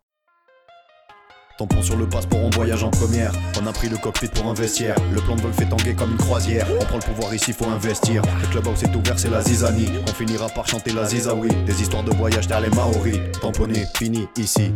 Tampon 1.58 1.82
sur 1.82 1.96
le 1.98 2.08
passeport, 2.08 2.40
on 2.42 2.48
voyage 2.48 2.82
en 2.84 2.90
première. 2.90 3.32
On 3.60 3.66
a 3.66 3.72
pris 3.72 3.90
le 3.90 3.98
cockpit 3.98 4.28
pour 4.28 4.46
un 4.46 4.54
vestiaire. 4.54 4.94
Le 5.12 5.20
plan 5.20 5.36
de 5.36 5.42
vol 5.42 5.52
fait 5.52 5.68
tanguer 5.68 5.94
comme 5.94 6.12
une 6.12 6.16
croisière. 6.16 6.66
On 6.80 6.84
prend 6.86 6.96
le 6.96 7.02
pouvoir 7.02 7.34
ici, 7.34 7.52
faut 7.52 7.66
investir. 7.66 8.22
Le 8.40 8.50
clubhouse 8.50 8.82
est 8.82 8.96
ouvert, 8.96 9.18
c'est 9.18 9.28
la 9.28 9.42
zizanie. 9.42 9.88
On 10.02 10.12
finira 10.14 10.48
par 10.48 10.66
chanter 10.66 10.92
la 10.92 11.04
zizaoui. 11.04 11.50
Des 11.66 11.82
histoires 11.82 12.02
de 12.02 12.12
voyage 12.12 12.46
derrière 12.46 12.70
les 12.70 12.74
Maoris. 12.74 13.18
Tamponné, 13.42 13.84
fini 13.94 14.26
ici. 14.38 14.72